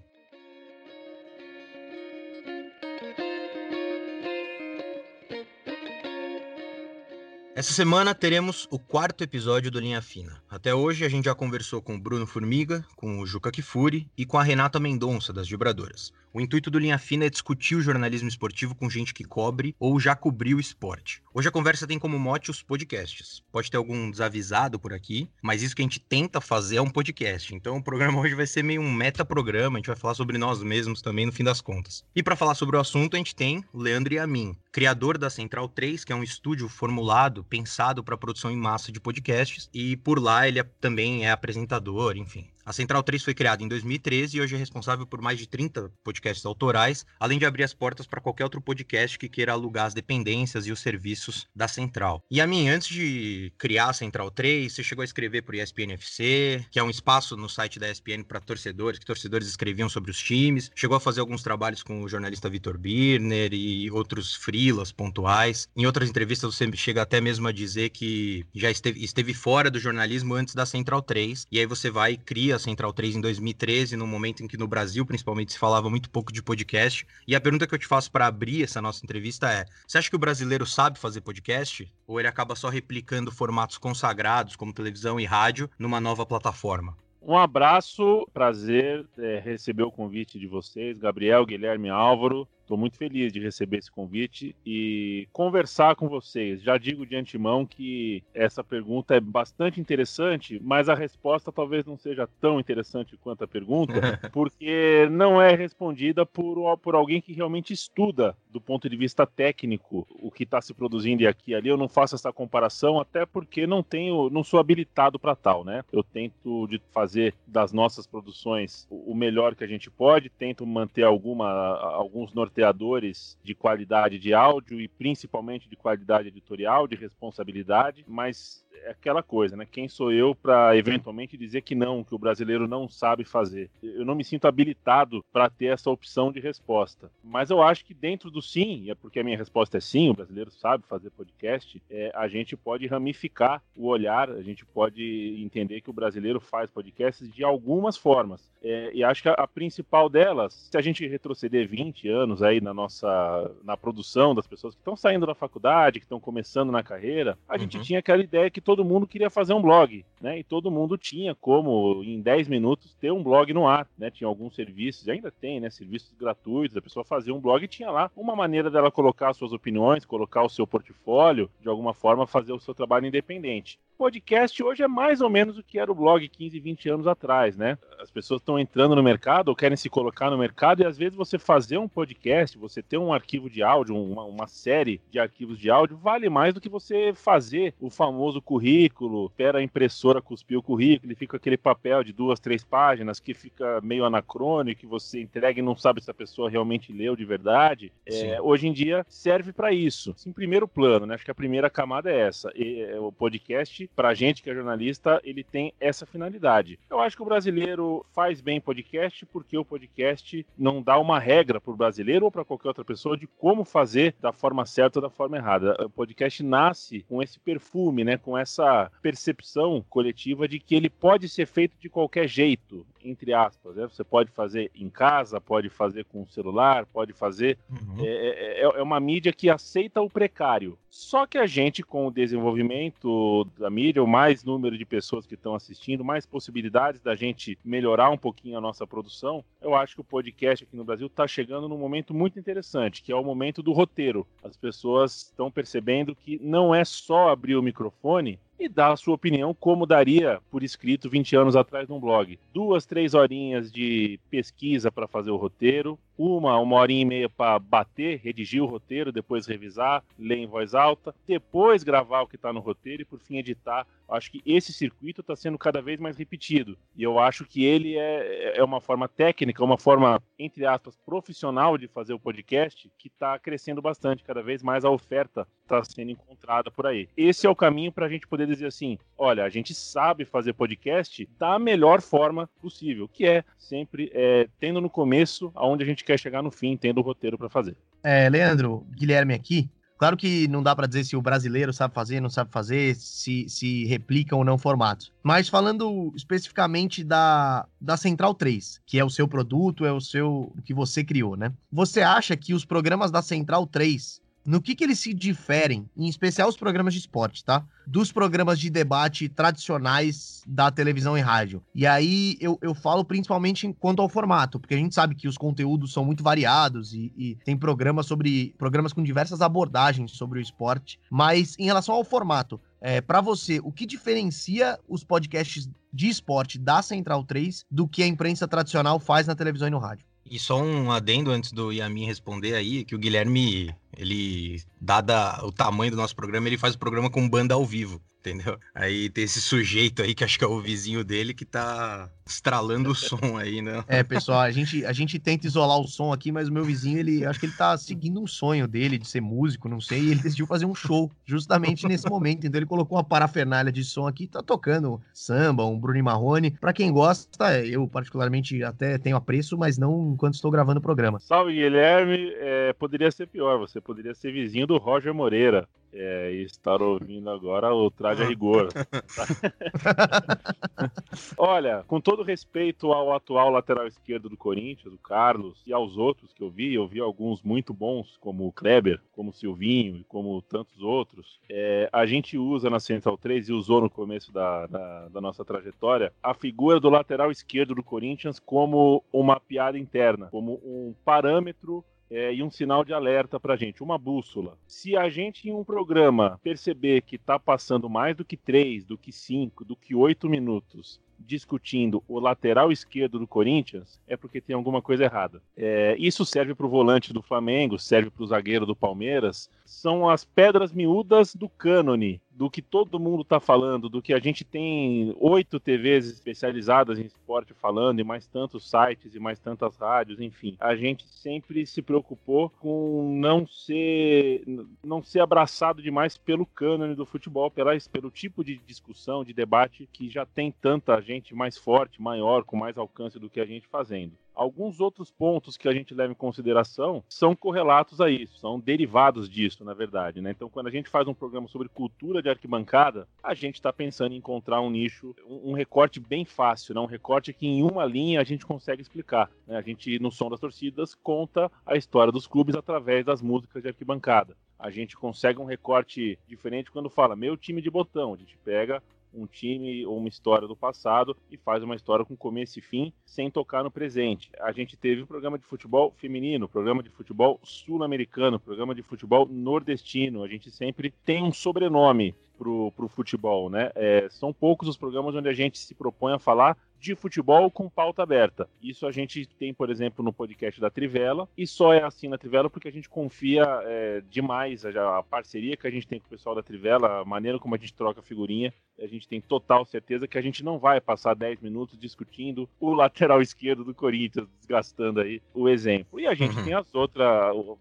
Essa 7.62 7.74
semana 7.74 8.12
teremos 8.12 8.66
o 8.72 8.76
quarto 8.76 9.22
episódio 9.22 9.70
do 9.70 9.78
Linha 9.78 10.02
Fina. 10.02 10.42
Até 10.50 10.74
hoje 10.74 11.04
a 11.04 11.08
gente 11.08 11.26
já 11.26 11.34
conversou 11.36 11.80
com 11.80 11.94
o 11.94 11.98
Bruno 11.98 12.26
Formiga, 12.26 12.84
com 12.96 13.20
o 13.20 13.24
Juca 13.24 13.52
Kifuri 13.52 14.10
e 14.18 14.26
com 14.26 14.36
a 14.36 14.42
Renata 14.42 14.80
Mendonça, 14.80 15.32
das 15.32 15.48
Vibradoras. 15.48 16.12
O 16.34 16.40
intuito 16.40 16.70
do 16.70 16.78
Linha 16.78 16.98
Fina 16.98 17.26
é 17.26 17.30
discutir 17.30 17.76
o 17.76 17.82
jornalismo 17.82 18.26
esportivo 18.26 18.74
com 18.74 18.88
gente 18.88 19.12
que 19.12 19.22
cobre 19.22 19.76
ou 19.78 20.00
já 20.00 20.16
cobriu 20.16 20.58
esporte. 20.58 21.22
Hoje 21.32 21.46
a 21.46 21.52
conversa 21.52 21.86
tem 21.86 21.98
como 21.98 22.18
mote 22.18 22.50
os 22.50 22.62
podcasts. 22.62 23.42
Pode 23.52 23.70
ter 23.70 23.76
algum 23.76 24.10
desavisado 24.10 24.80
por 24.80 24.94
aqui, 24.94 25.28
mas 25.42 25.62
isso 25.62 25.76
que 25.76 25.82
a 25.82 25.84
gente 25.84 26.00
tenta 26.00 26.40
fazer 26.40 26.76
é 26.76 26.82
um 26.82 26.88
podcast. 26.88 27.54
Então 27.54 27.76
o 27.76 27.84
programa 27.84 28.18
hoje 28.18 28.34
vai 28.34 28.46
ser 28.46 28.64
meio 28.64 28.80
um 28.80 28.90
meta-programa, 28.90 29.76
a 29.76 29.78
gente 29.78 29.88
vai 29.88 29.96
falar 29.96 30.14
sobre 30.14 30.36
nós 30.36 30.62
mesmos 30.62 31.02
também 31.02 31.26
no 31.26 31.32
fim 31.32 31.44
das 31.44 31.60
contas. 31.60 32.02
E 32.16 32.22
para 32.22 32.34
falar 32.34 32.54
sobre 32.54 32.76
o 32.76 32.80
assunto, 32.80 33.14
a 33.14 33.18
gente 33.18 33.36
tem 33.36 33.62
Leandro 33.72 34.14
Yamin, 34.14 34.56
criador 34.72 35.18
da 35.18 35.28
Central 35.28 35.68
3, 35.68 36.02
que 36.02 36.12
é 36.12 36.16
um 36.16 36.22
estúdio 36.22 36.66
formulado, 36.66 37.44
pensado 37.44 38.02
para 38.02 38.16
produção 38.16 38.50
em 38.50 38.56
massa 38.56 38.90
de 38.90 38.98
podcasts, 38.98 39.68
e 39.72 39.96
por 39.98 40.18
lá 40.18 40.48
ele 40.48 40.58
é, 40.58 40.62
também 40.80 41.26
é 41.26 41.30
apresentador, 41.30 42.16
enfim. 42.16 42.48
A 42.64 42.72
Central 42.72 43.02
3 43.02 43.24
foi 43.24 43.34
criada 43.34 43.62
em 43.62 43.68
2013 43.68 44.36
e 44.36 44.40
hoje 44.40 44.54
é 44.54 44.58
responsável 44.58 45.04
por 45.04 45.20
mais 45.20 45.38
de 45.38 45.48
30 45.48 45.90
podcasts 46.04 46.46
autorais, 46.46 47.04
além 47.18 47.38
de 47.38 47.44
abrir 47.44 47.64
as 47.64 47.74
portas 47.74 48.06
para 48.06 48.20
qualquer 48.20 48.44
outro 48.44 48.60
podcast 48.60 49.18
que 49.18 49.28
queira 49.28 49.52
alugar 49.52 49.86
as 49.86 49.94
dependências 49.94 50.66
e 50.66 50.72
os 50.72 50.78
serviços 50.78 51.48
da 51.54 51.66
Central. 51.66 52.22
E 52.30 52.40
a 52.40 52.46
mim, 52.46 52.68
antes 52.68 52.88
de 52.88 53.52
criar 53.58 53.90
a 53.90 53.92
Central 53.92 54.30
3, 54.30 54.72
você 54.72 54.82
chegou 54.82 55.02
a 55.02 55.04
escrever 55.04 55.42
para 55.42 55.56
o 55.56 55.58
ESPN 55.58 55.94
FC, 55.94 56.64
que 56.70 56.78
é 56.78 56.82
um 56.82 56.90
espaço 56.90 57.36
no 57.36 57.48
site 57.48 57.80
da 57.80 57.90
ESPN 57.90 58.22
para 58.22 58.40
torcedores, 58.40 58.98
que 58.98 59.06
torcedores 59.06 59.48
escreviam 59.48 59.88
sobre 59.88 60.12
os 60.12 60.18
times. 60.18 60.70
Chegou 60.74 60.96
a 60.96 61.00
fazer 61.00 61.20
alguns 61.20 61.42
trabalhos 61.42 61.82
com 61.82 62.02
o 62.02 62.08
jornalista 62.08 62.48
Vitor 62.48 62.78
Birner 62.78 63.52
e 63.52 63.90
outros 63.90 64.36
frilas 64.36 64.92
pontuais. 64.92 65.68
Em 65.76 65.84
outras 65.84 66.08
entrevistas 66.08 66.54
você 66.54 66.70
chega 66.76 67.02
até 67.02 67.20
mesmo 67.20 67.48
a 67.48 67.52
dizer 67.52 67.90
que 67.90 68.46
já 68.54 68.70
esteve, 68.70 69.02
esteve 69.04 69.34
fora 69.34 69.68
do 69.70 69.80
jornalismo 69.80 70.34
antes 70.34 70.54
da 70.54 70.64
Central 70.64 71.02
3, 71.02 71.46
e 71.50 71.58
aí 71.58 71.66
você 71.66 71.90
vai 71.90 72.12
e 72.12 72.16
cria 72.16 72.51
a 72.52 72.58
Central 72.58 72.92
3 72.92 73.16
em 73.16 73.20
2013, 73.20 73.96
no 73.96 74.06
momento 74.06 74.42
em 74.42 74.48
que 74.48 74.56
no 74.56 74.68
Brasil, 74.68 75.04
principalmente, 75.04 75.52
se 75.52 75.58
falava 75.58 75.88
muito 75.90 76.10
pouco 76.10 76.32
de 76.32 76.42
podcast. 76.42 77.06
E 77.26 77.34
a 77.34 77.40
pergunta 77.40 77.66
que 77.66 77.74
eu 77.74 77.78
te 77.78 77.86
faço 77.86 78.10
para 78.10 78.26
abrir 78.26 78.62
essa 78.62 78.80
nossa 78.80 79.04
entrevista 79.04 79.50
é: 79.50 79.64
você 79.86 79.98
acha 79.98 80.10
que 80.10 80.16
o 80.16 80.18
brasileiro 80.18 80.66
sabe 80.66 80.98
fazer 80.98 81.20
podcast? 81.20 81.92
Ou 82.06 82.18
ele 82.18 82.28
acaba 82.28 82.54
só 82.54 82.68
replicando 82.68 83.32
formatos 83.32 83.78
consagrados, 83.78 84.56
como 84.56 84.72
televisão 84.72 85.18
e 85.18 85.24
rádio, 85.24 85.70
numa 85.78 86.00
nova 86.00 86.26
plataforma? 86.26 86.96
Um 87.24 87.36
abraço, 87.36 88.26
prazer 88.34 89.06
é, 89.16 89.38
receber 89.38 89.84
o 89.84 89.92
convite 89.92 90.40
de 90.40 90.48
vocês, 90.48 90.98
Gabriel, 90.98 91.46
Guilherme 91.46 91.88
Álvaro. 91.88 92.48
Estou 92.62 92.76
muito 92.76 92.96
feliz 92.96 93.32
de 93.32 93.40
receber 93.40 93.78
esse 93.78 93.90
convite 93.90 94.54
e 94.64 95.28
conversar 95.32 95.96
com 95.96 96.08
vocês. 96.08 96.62
Já 96.62 96.78
digo 96.78 97.04
de 97.04 97.16
antemão 97.16 97.66
que 97.66 98.22
essa 98.32 98.62
pergunta 98.62 99.14
é 99.14 99.20
bastante 99.20 99.80
interessante, 99.80 100.60
mas 100.62 100.88
a 100.88 100.94
resposta 100.94 101.52
talvez 101.52 101.84
não 101.84 101.96
seja 101.96 102.26
tão 102.40 102.60
interessante 102.60 103.16
quanto 103.16 103.44
a 103.44 103.48
pergunta, 103.48 103.92
porque 104.32 105.08
não 105.10 105.42
é 105.42 105.54
respondida 105.54 106.24
por, 106.24 106.78
por 106.78 106.94
alguém 106.94 107.20
que 107.20 107.32
realmente 107.32 107.72
estuda 107.72 108.36
do 108.50 108.60
ponto 108.60 108.88
de 108.88 108.96
vista 108.96 109.26
técnico 109.26 110.06
o 110.20 110.30
que 110.30 110.44
está 110.44 110.60
se 110.60 110.72
produzindo 110.72 111.26
aqui 111.26 111.50
e 111.50 111.54
ali. 111.54 111.68
Eu 111.68 111.76
não 111.76 111.88
faço 111.88 112.14
essa 112.14 112.32
comparação, 112.32 113.00
até 113.00 113.26
porque 113.26 113.66
não 113.66 113.82
tenho, 113.82 114.30
não 114.30 114.44
sou 114.44 114.60
habilitado 114.60 115.18
para 115.18 115.34
tal, 115.34 115.64
né? 115.64 115.84
Eu 115.92 116.02
tento 116.02 116.66
de 116.68 116.80
fazer 116.92 117.34
das 117.46 117.72
nossas 117.72 118.06
produções 118.06 118.86
o 118.90 119.14
melhor 119.14 119.54
que 119.54 119.64
a 119.64 119.66
gente 119.66 119.90
pode, 119.90 120.30
tento 120.30 120.66
manter 120.66 121.02
alguma, 121.02 121.48
alguns 121.94 122.32
norte 122.32 122.51
norteadores 122.52 123.38
de 123.42 123.54
qualidade 123.54 124.18
de 124.18 124.34
áudio 124.34 124.78
e 124.80 124.86
principalmente 124.86 125.68
de 125.68 125.76
qualidade 125.76 126.28
editorial, 126.28 126.86
de 126.86 126.94
responsabilidade, 126.94 128.04
mas 128.06 128.62
é 128.84 128.90
aquela 128.90 129.22
coisa, 129.22 129.56
né? 129.56 129.66
Quem 129.70 129.88
sou 129.88 130.12
eu 130.12 130.34
para 130.34 130.76
eventualmente 130.76 131.36
dizer 131.36 131.62
que 131.62 131.74
não, 131.74 132.02
que 132.02 132.14
o 132.14 132.18
brasileiro 132.18 132.66
não 132.66 132.88
sabe 132.88 133.24
fazer? 133.24 133.70
Eu 133.82 134.04
não 134.04 134.14
me 134.14 134.24
sinto 134.24 134.46
habilitado 134.46 135.24
para 135.32 135.48
ter 135.50 135.66
essa 135.66 135.90
opção 135.90 136.32
de 136.32 136.40
resposta. 136.40 137.10
Mas 137.22 137.50
eu 137.50 137.62
acho 137.62 137.84
que 137.84 137.94
dentro 137.94 138.30
do 138.30 138.42
sim, 138.42 138.82
e 138.84 138.90
é 138.90 138.94
porque 138.94 139.20
a 139.20 139.24
minha 139.24 139.36
resposta 139.36 139.78
é 139.78 139.80
sim, 139.80 140.10
o 140.10 140.14
brasileiro 140.14 140.50
sabe 140.50 140.84
fazer 140.88 141.10
podcast, 141.10 141.82
é, 141.90 142.10
a 142.14 142.26
gente 142.28 142.56
pode 142.56 142.86
ramificar 142.86 143.62
o 143.76 143.86
olhar, 143.86 144.30
a 144.30 144.42
gente 144.42 144.64
pode 144.64 145.36
entender 145.42 145.80
que 145.80 145.90
o 145.90 145.92
brasileiro 145.92 146.40
faz 146.40 146.70
podcasts 146.70 147.32
de 147.32 147.44
algumas 147.44 147.96
formas. 147.96 148.50
É, 148.62 148.90
e 148.94 149.02
acho 149.02 149.22
que 149.22 149.28
a, 149.28 149.32
a, 149.32 149.46
principal 149.46 150.08
delas, 150.08 150.68
se 150.70 150.76
a 150.76 150.80
gente 150.80 151.06
retroceder 151.06 151.68
20 151.68 152.08
anos 152.08 152.42
aí 152.42 152.60
na 152.60 152.72
nossa 152.72 153.50
na 153.64 153.76
produção 153.76 154.34
das 154.34 154.46
pessoas 154.46 154.74
que 154.74 154.80
estão 154.80 154.96
saindo 154.96 155.26
da 155.26 155.34
faculdade, 155.34 155.98
que 155.98 156.04
estão 156.04 156.20
começando 156.20 156.70
na 156.70 156.82
carreira, 156.82 157.36
a 157.48 157.54
uhum. 157.54 157.60
gente 157.60 157.82
tinha 157.82 157.98
aquela 157.98 158.22
ideia 158.22 158.50
que 158.50 158.60
todo 158.62 158.84
mundo 158.84 159.06
queria 159.06 159.28
fazer 159.28 159.52
um 159.52 159.60
blog, 159.60 160.04
né? 160.20 160.38
E 160.38 160.44
todo 160.44 160.70
mundo 160.70 160.96
tinha 160.96 161.34
como, 161.34 162.02
em 162.04 162.20
10 162.20 162.48
minutos, 162.48 162.94
ter 162.94 163.12
um 163.12 163.22
blog 163.22 163.52
no 163.52 163.66
ar, 163.66 163.86
né? 163.98 164.10
Tinha 164.10 164.28
alguns 164.28 164.54
serviços, 164.54 165.08
ainda 165.08 165.30
tem, 165.30 165.60
né? 165.60 165.68
Serviços 165.70 166.14
gratuitos, 166.14 166.76
a 166.76 166.82
pessoa 166.82 167.04
fazia 167.04 167.34
um 167.34 167.40
blog 167.40 167.64
e 167.64 167.68
tinha 167.68 167.90
lá 167.90 168.10
uma 168.16 168.34
maneira 168.34 168.70
dela 168.70 168.90
colocar 168.90 169.34
suas 169.34 169.52
opiniões, 169.52 170.04
colocar 170.04 170.42
o 170.42 170.48
seu 170.48 170.66
portfólio, 170.66 171.50
de 171.60 171.68
alguma 171.68 171.92
forma 171.92 172.26
fazer 172.26 172.52
o 172.52 172.60
seu 172.60 172.74
trabalho 172.74 173.06
independente 173.06 173.78
podcast 174.02 174.60
hoje 174.60 174.82
é 174.82 174.88
mais 174.88 175.20
ou 175.20 175.30
menos 175.30 175.56
o 175.56 175.62
que 175.62 175.78
era 175.78 175.92
o 175.92 175.94
blog 175.94 176.28
15, 176.28 176.58
20 176.58 176.88
anos 176.88 177.06
atrás, 177.06 177.56
né? 177.56 177.78
As 178.00 178.10
pessoas 178.10 178.40
estão 178.40 178.58
entrando 178.58 178.96
no 178.96 179.02
mercado 179.02 179.46
ou 179.46 179.54
querem 179.54 179.76
se 179.76 179.88
colocar 179.88 180.28
no 180.28 180.36
mercado 180.36 180.82
e 180.82 180.84
às 180.84 180.98
vezes 180.98 181.14
você 181.14 181.38
fazer 181.38 181.78
um 181.78 181.86
podcast, 181.86 182.58
você 182.58 182.82
ter 182.82 182.98
um 182.98 183.12
arquivo 183.12 183.48
de 183.48 183.62
áudio, 183.62 183.96
uma, 183.96 184.24
uma 184.24 184.48
série 184.48 185.00
de 185.08 185.20
arquivos 185.20 185.56
de 185.56 185.70
áudio, 185.70 185.96
vale 185.96 186.28
mais 186.28 186.52
do 186.52 186.60
que 186.60 186.68
você 186.68 187.14
fazer 187.14 187.74
o 187.80 187.88
famoso 187.88 188.42
currículo, 188.42 189.26
espera 189.26 189.60
a 189.60 189.62
impressora 189.62 190.20
cuspir 190.20 190.58
o 190.58 190.62
currículo 190.64 191.12
e 191.12 191.14
fica 191.14 191.36
aquele 191.36 191.56
papel 191.56 192.02
de 192.02 192.12
duas, 192.12 192.40
três 192.40 192.64
páginas 192.64 193.20
que 193.20 193.32
fica 193.32 193.80
meio 193.82 194.04
anacrônico, 194.04 194.80
que 194.80 194.86
você 194.86 195.20
entrega 195.20 195.60
e 195.60 195.62
não 195.62 195.76
sabe 195.76 196.02
se 196.02 196.10
a 196.10 196.14
pessoa 196.14 196.50
realmente 196.50 196.92
leu 196.92 197.14
de 197.14 197.24
verdade. 197.24 197.92
É, 198.04 198.42
hoje 198.42 198.66
em 198.66 198.72
dia 198.72 199.06
serve 199.08 199.52
para 199.52 199.72
isso. 199.72 200.12
Em 200.26 200.32
primeiro 200.32 200.66
plano, 200.66 201.06
né? 201.06 201.14
Acho 201.14 201.24
que 201.24 201.30
a 201.30 201.36
primeira 201.36 201.70
camada 201.70 202.10
é 202.10 202.18
essa. 202.18 202.50
E, 202.56 202.80
é, 202.80 202.98
o 202.98 203.12
podcast 203.12 203.91
pra 203.94 204.14
gente 204.14 204.42
que 204.42 204.50
é 204.50 204.54
jornalista, 204.54 205.20
ele 205.24 205.44
tem 205.44 205.72
essa 205.80 206.06
finalidade. 206.06 206.78
Eu 206.90 207.00
acho 207.00 207.16
que 207.16 207.22
o 207.22 207.26
brasileiro 207.26 208.04
faz 208.12 208.40
bem 208.40 208.60
podcast 208.60 209.24
porque 209.26 209.56
o 209.56 209.64
podcast 209.64 210.46
não 210.56 210.82
dá 210.82 210.98
uma 210.98 211.18
regra 211.18 211.60
pro 211.60 211.76
brasileiro 211.76 212.24
ou 212.24 212.30
para 212.30 212.44
qualquer 212.44 212.68
outra 212.68 212.84
pessoa 212.84 213.16
de 213.16 213.26
como 213.26 213.64
fazer 213.64 214.14
da 214.20 214.32
forma 214.32 214.64
certa 214.66 214.98
ou 214.98 215.02
da 215.02 215.10
forma 215.10 215.36
errada. 215.36 215.76
O 215.84 215.90
podcast 215.90 216.42
nasce 216.42 217.04
com 217.08 217.22
esse 217.22 217.38
perfume, 217.38 218.04
né, 218.04 218.16
com 218.16 218.36
essa 218.36 218.90
percepção 219.00 219.84
coletiva 219.88 220.48
de 220.48 220.58
que 220.58 220.74
ele 220.74 220.90
pode 220.90 221.28
ser 221.28 221.46
feito 221.46 221.76
de 221.78 221.88
qualquer 221.88 222.28
jeito 222.28 222.86
entre 223.04 223.32
aspas. 223.32 223.76
Né? 223.76 223.86
Você 223.86 224.04
pode 224.04 224.30
fazer 224.30 224.70
em 224.74 224.88
casa, 224.88 225.40
pode 225.40 225.68
fazer 225.68 226.04
com 226.04 226.22
o 226.22 226.26
celular, 226.28 226.86
pode 226.86 227.12
fazer. 227.12 227.58
Uhum. 227.70 228.04
É, 228.04 228.08
é, 228.08 228.60
é, 228.60 228.62
é, 228.62 228.82
uma 228.82 229.00
mídia 229.00 229.32
que 229.32 229.50
aceita 229.50 230.00
o 230.00 230.10
precário. 230.10 230.78
Só 230.90 231.26
que 231.26 231.38
a 231.38 231.46
gente, 231.46 231.82
com 231.82 232.06
o 232.06 232.10
desenvolvimento 232.10 233.44
da 233.58 233.70
mídia, 233.70 234.02
o 234.02 234.06
mais 234.06 234.44
número 234.44 234.76
de 234.76 234.84
pessoas 234.84 235.26
que 235.26 235.34
estão 235.34 235.54
assistindo, 235.54 236.04
mais 236.04 236.26
possibilidades 236.26 237.00
da 237.00 237.14
gente 237.14 237.58
melhorar 237.64 238.10
um 238.10 238.18
pouquinho 238.18 238.58
a 238.58 238.60
nossa 238.60 238.86
produção, 238.86 239.42
eu 239.60 239.74
acho 239.74 239.94
que 239.94 240.00
o 240.02 240.04
podcast 240.04 240.64
aqui 240.64 240.76
no 240.76 240.84
Brasil 240.84 241.06
está 241.06 241.26
chegando 241.26 241.68
num 241.68 241.78
momento 241.78 242.12
muito 242.12 242.38
interessante, 242.38 243.02
que 243.02 243.10
é 243.10 243.16
o 243.16 243.24
momento 243.24 243.62
do 243.62 243.72
roteiro. 243.72 244.26
As 244.42 244.56
pessoas 244.56 245.16
estão 245.16 245.50
percebendo 245.50 246.14
que 246.14 246.38
não 246.42 246.74
é 246.74 246.84
só 246.84 247.30
abrir 247.30 247.56
o 247.56 247.62
microfone 247.62 248.38
e 248.58 248.68
dar 248.68 248.92
a 248.92 248.96
sua 248.96 249.14
opinião 249.14 249.54
como 249.54 249.86
daria 249.86 250.40
por 250.50 250.62
escrito 250.62 251.10
20 251.10 251.36
anos 251.36 251.56
atrás 251.56 251.88
num 251.88 252.00
blog. 252.00 252.38
Duas, 252.52 252.86
três 252.86 253.14
horinhas 253.14 253.70
de 253.70 254.18
pesquisa 254.30 254.90
para 254.90 255.08
fazer 255.08 255.30
o 255.30 255.36
roteiro, 255.36 255.98
uma, 256.16 256.58
uma 256.58 256.76
horinha 256.76 257.02
e 257.02 257.04
meia 257.04 257.28
para 257.28 257.58
bater, 257.58 258.20
redigir 258.22 258.62
o 258.62 258.66
roteiro, 258.66 259.10
depois 259.10 259.46
revisar, 259.46 260.04
ler 260.18 260.38
em 260.38 260.46
voz 260.46 260.74
alta, 260.74 261.14
depois 261.26 261.82
gravar 261.82 262.22
o 262.22 262.26
que 262.26 262.36
está 262.36 262.52
no 262.52 262.60
roteiro 262.60 263.02
e 263.02 263.04
por 263.04 263.18
fim 263.18 263.38
editar. 263.38 263.86
Acho 264.08 264.30
que 264.30 264.42
esse 264.44 264.74
circuito 264.74 265.22
está 265.22 265.34
sendo 265.34 265.56
cada 265.56 265.80
vez 265.80 265.98
mais 265.98 266.18
repetido. 266.18 266.76
E 266.94 267.02
eu 267.02 267.18
acho 267.18 267.46
que 267.46 267.64
ele 267.64 267.96
é, 267.96 268.58
é 268.58 268.62
uma 268.62 268.80
forma 268.80 269.08
técnica, 269.08 269.64
uma 269.64 269.78
forma, 269.78 270.22
entre 270.38 270.66
aspas, 270.66 270.96
profissional 271.06 271.78
de 271.78 271.88
fazer 271.88 272.12
o 272.12 272.18
podcast 272.18 272.90
que 272.98 273.08
está 273.08 273.38
crescendo 273.38 273.80
bastante. 273.80 274.22
Cada 274.22 274.42
vez 274.42 274.62
mais 274.62 274.84
a 274.84 274.90
oferta 274.90 275.48
está 275.62 275.82
sendo 275.82 276.10
encontrada 276.10 276.70
por 276.70 276.86
aí. 276.86 277.08
Esse 277.16 277.46
é 277.46 277.50
o 277.50 277.56
caminho 277.56 277.90
para 277.90 278.04
a 278.04 278.08
gente 278.08 278.28
poder 278.28 278.41
dizer 278.46 278.66
assim: 278.66 278.98
olha, 279.16 279.44
a 279.44 279.48
gente 279.48 279.74
sabe 279.74 280.24
fazer 280.24 280.52
podcast 280.52 281.28
da 281.38 281.58
melhor 281.58 282.00
forma 282.00 282.48
possível, 282.60 283.08
que 283.08 283.26
é 283.26 283.44
sempre 283.58 284.10
é, 284.14 284.48
tendo 284.58 284.80
no 284.80 284.90
começo 284.90 285.50
aonde 285.54 285.82
a 285.82 285.86
gente 285.86 286.04
quer 286.04 286.18
chegar 286.18 286.42
no 286.42 286.50
fim, 286.50 286.76
tendo 286.76 286.98
o 286.98 287.02
roteiro 287.02 287.38
para 287.38 287.48
fazer. 287.48 287.76
É, 288.02 288.28
Leandro, 288.28 288.86
Guilherme 288.96 289.34
aqui. 289.34 289.70
Claro 290.02 290.16
que 290.16 290.48
não 290.48 290.64
dá 290.64 290.74
para 290.74 290.88
dizer 290.88 291.04
se 291.04 291.14
o 291.14 291.22
brasileiro 291.22 291.72
sabe 291.72 291.94
fazer, 291.94 292.20
não 292.20 292.28
sabe 292.28 292.50
fazer, 292.50 292.96
se, 292.96 293.48
se 293.48 293.84
replica 293.84 294.34
ou 294.34 294.44
não 294.44 294.58
formatos. 294.58 295.12
Mas 295.22 295.48
falando 295.48 296.12
especificamente 296.16 297.04
da, 297.04 297.68
da 297.80 297.96
Central 297.96 298.34
3, 298.34 298.80
que 298.84 298.98
é 298.98 299.04
o 299.04 299.10
seu 299.10 299.28
produto, 299.28 299.86
é 299.86 299.92
o 299.92 300.00
seu 300.00 300.52
que 300.64 300.74
você 300.74 301.04
criou, 301.04 301.36
né? 301.36 301.52
Você 301.70 302.02
acha 302.02 302.36
que 302.36 302.52
os 302.52 302.64
programas 302.64 303.12
da 303.12 303.22
Central 303.22 303.64
3 303.64 304.20
no 304.44 304.60
que, 304.60 304.74
que 304.74 304.84
eles 304.84 304.98
se 304.98 305.14
diferem, 305.14 305.88
em 305.96 306.08
especial 306.08 306.48
os 306.48 306.56
programas 306.56 306.92
de 306.94 307.00
esporte, 307.00 307.44
tá? 307.44 307.64
Dos 307.86 308.10
programas 308.10 308.58
de 308.58 308.70
debate 308.70 309.28
tradicionais 309.28 310.42
da 310.46 310.70
televisão 310.70 311.16
e 311.16 311.20
rádio. 311.20 311.62
E 311.74 311.86
aí 311.86 312.36
eu, 312.40 312.58
eu 312.60 312.74
falo 312.74 313.04
principalmente 313.04 313.74
quanto 313.78 314.02
ao 314.02 314.08
formato, 314.08 314.58
porque 314.58 314.74
a 314.74 314.78
gente 314.78 314.94
sabe 314.94 315.14
que 315.14 315.28
os 315.28 315.38
conteúdos 315.38 315.92
são 315.92 316.04
muito 316.04 316.22
variados 316.22 316.92
e, 316.92 317.12
e 317.16 317.34
tem 317.44 317.56
programas 317.56 318.06
sobre 318.06 318.54
programas 318.58 318.92
com 318.92 319.02
diversas 319.02 319.40
abordagens 319.40 320.12
sobre 320.12 320.38
o 320.38 320.42
esporte. 320.42 320.98
Mas 321.10 321.56
em 321.58 321.64
relação 321.64 321.94
ao 321.94 322.04
formato, 322.04 322.60
é, 322.80 323.00
para 323.00 323.20
você, 323.20 323.60
o 323.62 323.70
que 323.70 323.86
diferencia 323.86 324.78
os 324.88 325.04
podcasts 325.04 325.68
de 325.92 326.08
esporte 326.08 326.58
da 326.58 326.82
Central 326.82 327.22
3 327.24 327.64
do 327.70 327.86
que 327.86 328.02
a 328.02 328.06
imprensa 328.06 328.48
tradicional 328.48 328.98
faz 328.98 329.26
na 329.26 329.34
televisão 329.34 329.68
e 329.68 329.70
no 329.70 329.78
rádio? 329.78 330.04
E 330.24 330.38
só 330.38 330.60
um 330.62 330.90
adendo 330.90 331.30
antes 331.30 331.52
do 331.52 331.72
Yamin 331.72 332.06
responder 332.06 332.54
aí, 332.54 332.84
que 332.84 332.94
o 332.94 332.98
Guilherme, 332.98 333.74
ele, 333.96 334.62
dada 334.80 335.44
o 335.44 335.52
tamanho 335.52 335.90
do 335.90 335.96
nosso 335.96 336.16
programa, 336.16 336.48
ele 336.48 336.56
faz 336.56 336.74
o 336.74 336.78
programa 336.78 337.10
com 337.10 337.28
banda 337.28 337.54
ao 337.54 337.64
vivo 337.64 338.00
entendeu? 338.22 338.56
Aí 338.72 339.10
tem 339.10 339.24
esse 339.24 339.40
sujeito 339.40 340.00
aí 340.00 340.14
que 340.14 340.22
acho 340.22 340.38
que 340.38 340.44
é 340.44 340.48
o 340.48 340.60
vizinho 340.60 341.04
dele 341.04 341.34
que 341.34 341.44
tá 341.44 342.08
estralando 342.24 342.90
o 342.90 342.94
som 342.94 343.36
aí, 343.36 343.60
né? 343.60 343.84
É, 343.88 344.02
pessoal, 344.02 344.40
a 344.40 344.50
gente, 344.50 344.84
a 344.86 344.92
gente 344.92 345.18
tenta 345.18 345.46
isolar 345.46 345.78
o 345.78 345.88
som 345.88 346.12
aqui, 346.12 346.30
mas 346.30 346.48
o 346.48 346.52
meu 346.52 346.64
vizinho, 346.64 346.98
ele 346.98 347.26
acho 347.26 347.40
que 347.40 347.46
ele 347.46 347.52
tá 347.52 347.76
seguindo 347.76 348.22
um 348.22 348.26
sonho 348.26 348.68
dele 348.68 348.96
de 348.96 349.06
ser 349.08 349.20
músico, 349.20 349.68
não 349.68 349.80
sei, 349.80 350.00
e 350.00 350.10
ele 350.12 350.22
decidiu 350.22 350.46
fazer 350.46 350.64
um 350.64 350.74
show 350.74 351.10
justamente 351.26 351.86
nesse 351.86 352.08
momento. 352.08 352.46
Então 352.46 352.58
ele 352.58 352.66
colocou 352.66 352.96
uma 352.96 353.04
parafernália 353.04 353.72
de 353.72 353.82
som 353.82 354.06
aqui, 354.06 354.28
tá 354.28 354.42
tocando 354.42 355.00
samba, 355.12 355.66
um 355.66 355.78
Bruno 355.78 356.02
Marrone. 356.02 356.52
Para 356.52 356.72
quem 356.72 356.92
gosta, 356.92 357.60
eu 357.60 357.86
particularmente 357.88 358.62
até 358.62 358.98
tenho 358.98 359.16
apreço, 359.16 359.58
mas 359.58 359.76
não 359.76 360.12
enquanto 360.12 360.34
estou 360.34 360.50
gravando 360.50 360.78
o 360.78 360.82
programa. 360.82 361.18
Salve, 361.18 361.52
Guilherme. 361.52 362.32
É, 362.36 362.72
poderia 362.72 363.10
ser 363.10 363.26
pior, 363.26 363.58
você 363.58 363.80
poderia 363.80 364.14
ser 364.14 364.32
vizinho 364.32 364.66
do 364.66 364.78
Roger 364.78 365.12
Moreira. 365.12 365.68
É, 365.92 366.32
e 366.32 366.44
estar 366.44 366.80
ouvindo 366.80 367.28
agora 367.28 367.74
o 367.74 367.90
traje 367.90 368.22
a 368.22 368.26
rigor. 368.26 368.68
Olha, 371.36 371.84
com 371.86 372.00
todo 372.00 372.22
respeito 372.22 372.92
ao 372.92 373.12
atual 373.12 373.50
lateral 373.50 373.86
esquerdo 373.86 374.30
do 374.30 374.36
Corinthians, 374.36 374.94
o 374.94 374.98
Carlos, 374.98 375.60
e 375.66 375.72
aos 375.72 375.98
outros 375.98 376.32
que 376.32 376.42
eu 376.42 376.50
vi, 376.50 376.74
eu 376.74 376.86
vi 376.86 377.00
alguns 377.00 377.42
muito 377.42 377.74
bons, 377.74 378.16
como 378.20 378.46
o 378.46 378.52
Kleber, 378.52 379.00
como 379.12 379.30
o 379.30 379.34
Silvinho 379.34 379.96
e 379.96 380.04
como 380.04 380.40
tantos 380.40 380.80
outros. 380.80 381.38
É, 381.50 381.90
a 381.92 382.06
gente 382.06 382.38
usa 382.38 382.70
na 382.70 382.80
Central 382.80 383.18
3 383.18 383.50
e 383.50 383.52
usou 383.52 383.82
no 383.82 383.90
começo 383.90 384.32
da, 384.32 384.66
da, 384.66 385.08
da 385.08 385.20
nossa 385.20 385.44
trajetória 385.44 386.12
a 386.22 386.32
figura 386.32 386.80
do 386.80 386.88
lateral 386.88 387.30
esquerdo 387.30 387.74
do 387.74 387.82
Corinthians 387.82 388.38
como 388.38 389.04
uma 389.12 389.38
piada 389.38 389.78
interna, 389.78 390.28
como 390.30 390.54
um 390.64 390.94
parâmetro 391.04 391.84
é, 392.12 392.34
e 392.34 392.42
um 392.42 392.50
sinal 392.50 392.84
de 392.84 392.92
alerta 392.92 393.40
para 393.40 393.54
a 393.54 393.56
gente, 393.56 393.82
uma 393.82 393.96
bússola. 393.96 394.58
Se 394.68 394.96
a 394.96 395.08
gente 395.08 395.48
em 395.48 395.52
um 395.52 395.64
programa 395.64 396.38
perceber 396.42 397.00
que 397.00 397.16
está 397.16 397.38
passando 397.38 397.88
mais 397.88 398.14
do 398.14 398.24
que 398.24 398.36
três, 398.36 398.84
do 398.84 398.98
que 398.98 399.10
cinco, 399.10 399.64
do 399.64 399.74
que 399.74 399.94
oito 399.94 400.28
minutos 400.28 401.00
discutindo 401.18 402.02
o 402.08 402.18
lateral 402.18 402.72
esquerdo 402.72 403.18
do 403.18 403.26
Corinthians, 403.26 404.00
é 404.06 404.16
porque 404.16 404.40
tem 404.40 404.54
alguma 404.54 404.82
coisa 404.82 405.04
errada. 405.04 405.40
É, 405.56 405.96
isso 405.98 406.24
serve 406.24 406.54
para 406.54 406.66
o 406.66 406.68
volante 406.68 407.12
do 407.12 407.22
Flamengo, 407.22 407.78
serve 407.78 408.10
para 408.10 408.24
o 408.24 408.26
zagueiro 408.26 408.66
do 408.66 408.76
Palmeiras. 408.76 409.48
São 409.72 410.08
as 410.08 410.22
pedras 410.22 410.70
miúdas 410.70 411.34
do 411.34 411.48
cânone 411.48 412.20
do 412.30 412.50
que 412.50 412.60
todo 412.60 413.00
mundo 413.00 413.22
está 413.22 413.40
falando, 413.40 413.88
do 413.88 414.02
que 414.02 414.12
a 414.12 414.18
gente 414.18 414.44
tem 414.44 415.16
oito 415.18 415.58
TVs 415.58 416.06
especializadas 416.06 416.98
em 416.98 417.06
esporte 417.06 417.54
falando, 417.54 417.98
e 417.98 418.04
mais 418.04 418.26
tantos 418.26 418.68
sites 418.68 419.14
e 419.14 419.18
mais 419.18 419.38
tantas 419.38 419.76
rádios, 419.76 420.20
enfim. 420.20 420.56
A 420.60 420.76
gente 420.76 421.06
sempre 421.08 421.66
se 421.66 421.80
preocupou 421.80 422.50
com 422.60 423.18
não 423.18 423.46
ser 423.46 424.44
não 424.84 425.02
ser 425.02 425.20
abraçado 425.20 425.82
demais 425.82 426.18
pelo 426.18 426.44
cânone 426.44 426.94
do 426.94 427.06
futebol, 427.06 427.50
pela, 427.50 427.72
pelo 427.90 428.10
tipo 428.10 428.44
de 428.44 428.58
discussão, 428.58 429.24
de 429.24 429.32
debate 429.32 429.88
que 429.90 430.08
já 430.08 430.26
tem 430.26 430.52
tanta 430.52 431.00
gente 431.00 431.34
mais 431.34 431.56
forte, 431.56 432.00
maior, 432.00 432.44
com 432.44 432.56
mais 432.56 432.76
alcance 432.76 433.18
do 433.18 433.30
que 433.30 433.40
a 433.40 433.46
gente 433.46 433.66
fazendo. 433.66 434.12
Alguns 434.34 434.80
outros 434.80 435.10
pontos 435.10 435.56
que 435.56 435.68
a 435.68 435.72
gente 435.72 435.94
leva 435.94 436.12
em 436.12 436.16
consideração 436.16 437.04
são 437.08 437.36
correlatos 437.36 438.00
a 438.00 438.10
isso, 438.10 438.38
são 438.38 438.58
derivados 438.58 439.28
disso, 439.28 439.64
na 439.64 439.74
verdade. 439.74 440.20
Né? 440.20 440.30
Então, 440.30 440.48
quando 440.48 440.68
a 440.68 440.70
gente 440.70 440.88
faz 440.88 441.06
um 441.06 441.14
programa 441.14 441.48
sobre 441.48 441.68
cultura 441.68 442.22
de 442.22 442.30
arquibancada, 442.30 443.06
a 443.22 443.34
gente 443.34 443.56
está 443.56 443.72
pensando 443.72 444.14
em 444.14 444.18
encontrar 444.18 444.60
um 444.60 444.70
nicho, 444.70 445.14
um, 445.26 445.52
recorte 445.52 446.00
bem 446.00 446.24
fácil, 446.24 446.74
né? 446.74 446.80
um 446.80 446.86
recorte 446.86 447.32
que 447.32 447.46
em 447.46 447.62
uma 447.62 447.84
linha 447.84 448.20
a 448.20 448.24
gente 448.24 448.46
consegue 448.46 448.80
explicar. 448.80 449.30
Né? 449.46 449.56
A 449.56 449.62
gente, 449.62 449.98
no 449.98 450.10
Som 450.10 450.30
das 450.30 450.40
Torcidas, 450.40 450.94
conta 450.94 451.50
a 451.66 451.76
história 451.76 452.12
dos 452.12 452.26
clubes 452.26 452.54
através 452.54 453.04
das 453.04 453.20
músicas 453.20 453.62
de 453.62 453.68
arquibancada. 453.68 454.36
A 454.58 454.70
gente 454.70 454.96
consegue 454.96 455.40
um 455.40 455.44
recorte 455.44 456.18
diferente 456.26 456.70
quando 456.70 456.88
fala 456.88 457.16
meu 457.16 457.36
time 457.36 457.60
de 457.60 457.68
botão. 457.70 458.14
A 458.14 458.16
gente 458.16 458.38
pega 458.44 458.82
um 459.14 459.26
time 459.26 459.84
ou 459.86 459.98
uma 459.98 460.08
história 460.08 460.48
do 460.48 460.56
passado 460.56 461.16
e 461.30 461.36
faz 461.36 461.62
uma 461.62 461.74
história 461.74 462.04
com 462.04 462.16
começo 462.16 462.58
e 462.58 462.62
fim, 462.62 462.92
sem 463.04 463.30
tocar 463.30 463.62
no 463.62 463.70
presente. 463.70 464.30
A 464.40 464.52
gente 464.52 464.76
teve 464.76 465.02
um 465.02 465.06
programa 465.06 465.38
de 465.38 465.44
futebol 465.44 465.92
feminino, 465.96 466.48
programa 466.48 466.82
de 466.82 466.90
futebol 466.90 467.38
sul-americano, 467.42 468.38
programa 468.38 468.74
de 468.74 468.82
futebol 468.82 469.26
nordestino. 469.26 470.22
A 470.22 470.28
gente 470.28 470.50
sempre 470.50 470.92
tem 471.04 471.22
um 471.22 471.32
sobrenome 471.32 472.14
pro, 472.38 472.72
pro 472.72 472.88
futebol, 472.88 473.48
né? 473.48 473.70
É, 473.74 474.08
são 474.10 474.32
poucos 474.32 474.68
os 474.68 474.76
programas 474.76 475.14
onde 475.14 475.28
a 475.28 475.32
gente 475.32 475.58
se 475.58 475.74
propõe 475.74 476.12
a 476.12 476.18
falar 476.18 476.56
de 476.82 476.96
futebol 476.96 477.48
com 477.48 477.70
pauta 477.70 478.02
aberta. 478.02 478.48
Isso 478.60 478.88
a 478.88 478.90
gente 478.90 479.24
tem, 479.24 479.54
por 479.54 479.70
exemplo, 479.70 480.04
no 480.04 480.12
podcast 480.12 480.60
da 480.60 480.68
Trivela, 480.68 481.28
e 481.38 481.46
só 481.46 481.72
é 481.72 481.80
assim 481.80 482.08
na 482.08 482.18
Trivela 482.18 482.50
porque 482.50 482.66
a 482.66 482.72
gente 482.72 482.88
confia 482.88 483.44
é, 483.62 484.02
demais 484.10 484.66
a, 484.66 484.98
a, 484.98 485.02
parceria 485.02 485.56
que 485.56 485.66
a 485.66 485.70
gente 485.70 485.86
tem 485.86 486.00
com 486.00 486.06
o 486.06 486.10
pessoal 486.10 486.34
da 486.34 486.42
Trivela, 486.42 487.00
a 487.00 487.04
maneira 487.04 487.38
como 487.38 487.54
a 487.54 487.58
gente 487.58 487.72
troca 487.72 488.02
figurinha, 488.02 488.52
a 488.80 488.86
gente 488.88 489.06
tem 489.06 489.20
total 489.20 489.64
certeza 489.64 490.08
que 490.08 490.18
a 490.18 490.22
gente 490.22 490.42
não 490.42 490.58
vai 490.58 490.80
passar 490.80 491.14
10 491.14 491.40
minutos 491.40 491.78
discutindo 491.78 492.48
o 492.58 492.72
lateral 492.74 493.22
esquerdo 493.22 493.62
do 493.62 493.72
Corinthians, 493.72 494.26
desgastando 494.40 495.00
aí 495.00 495.22
o 495.32 495.48
exemplo. 495.48 496.00
E 496.00 496.06
a 496.08 496.14
gente 496.14 496.36
uhum. 496.36 496.44
tem 496.44 496.54
as 496.54 496.74
outras, 496.74 497.06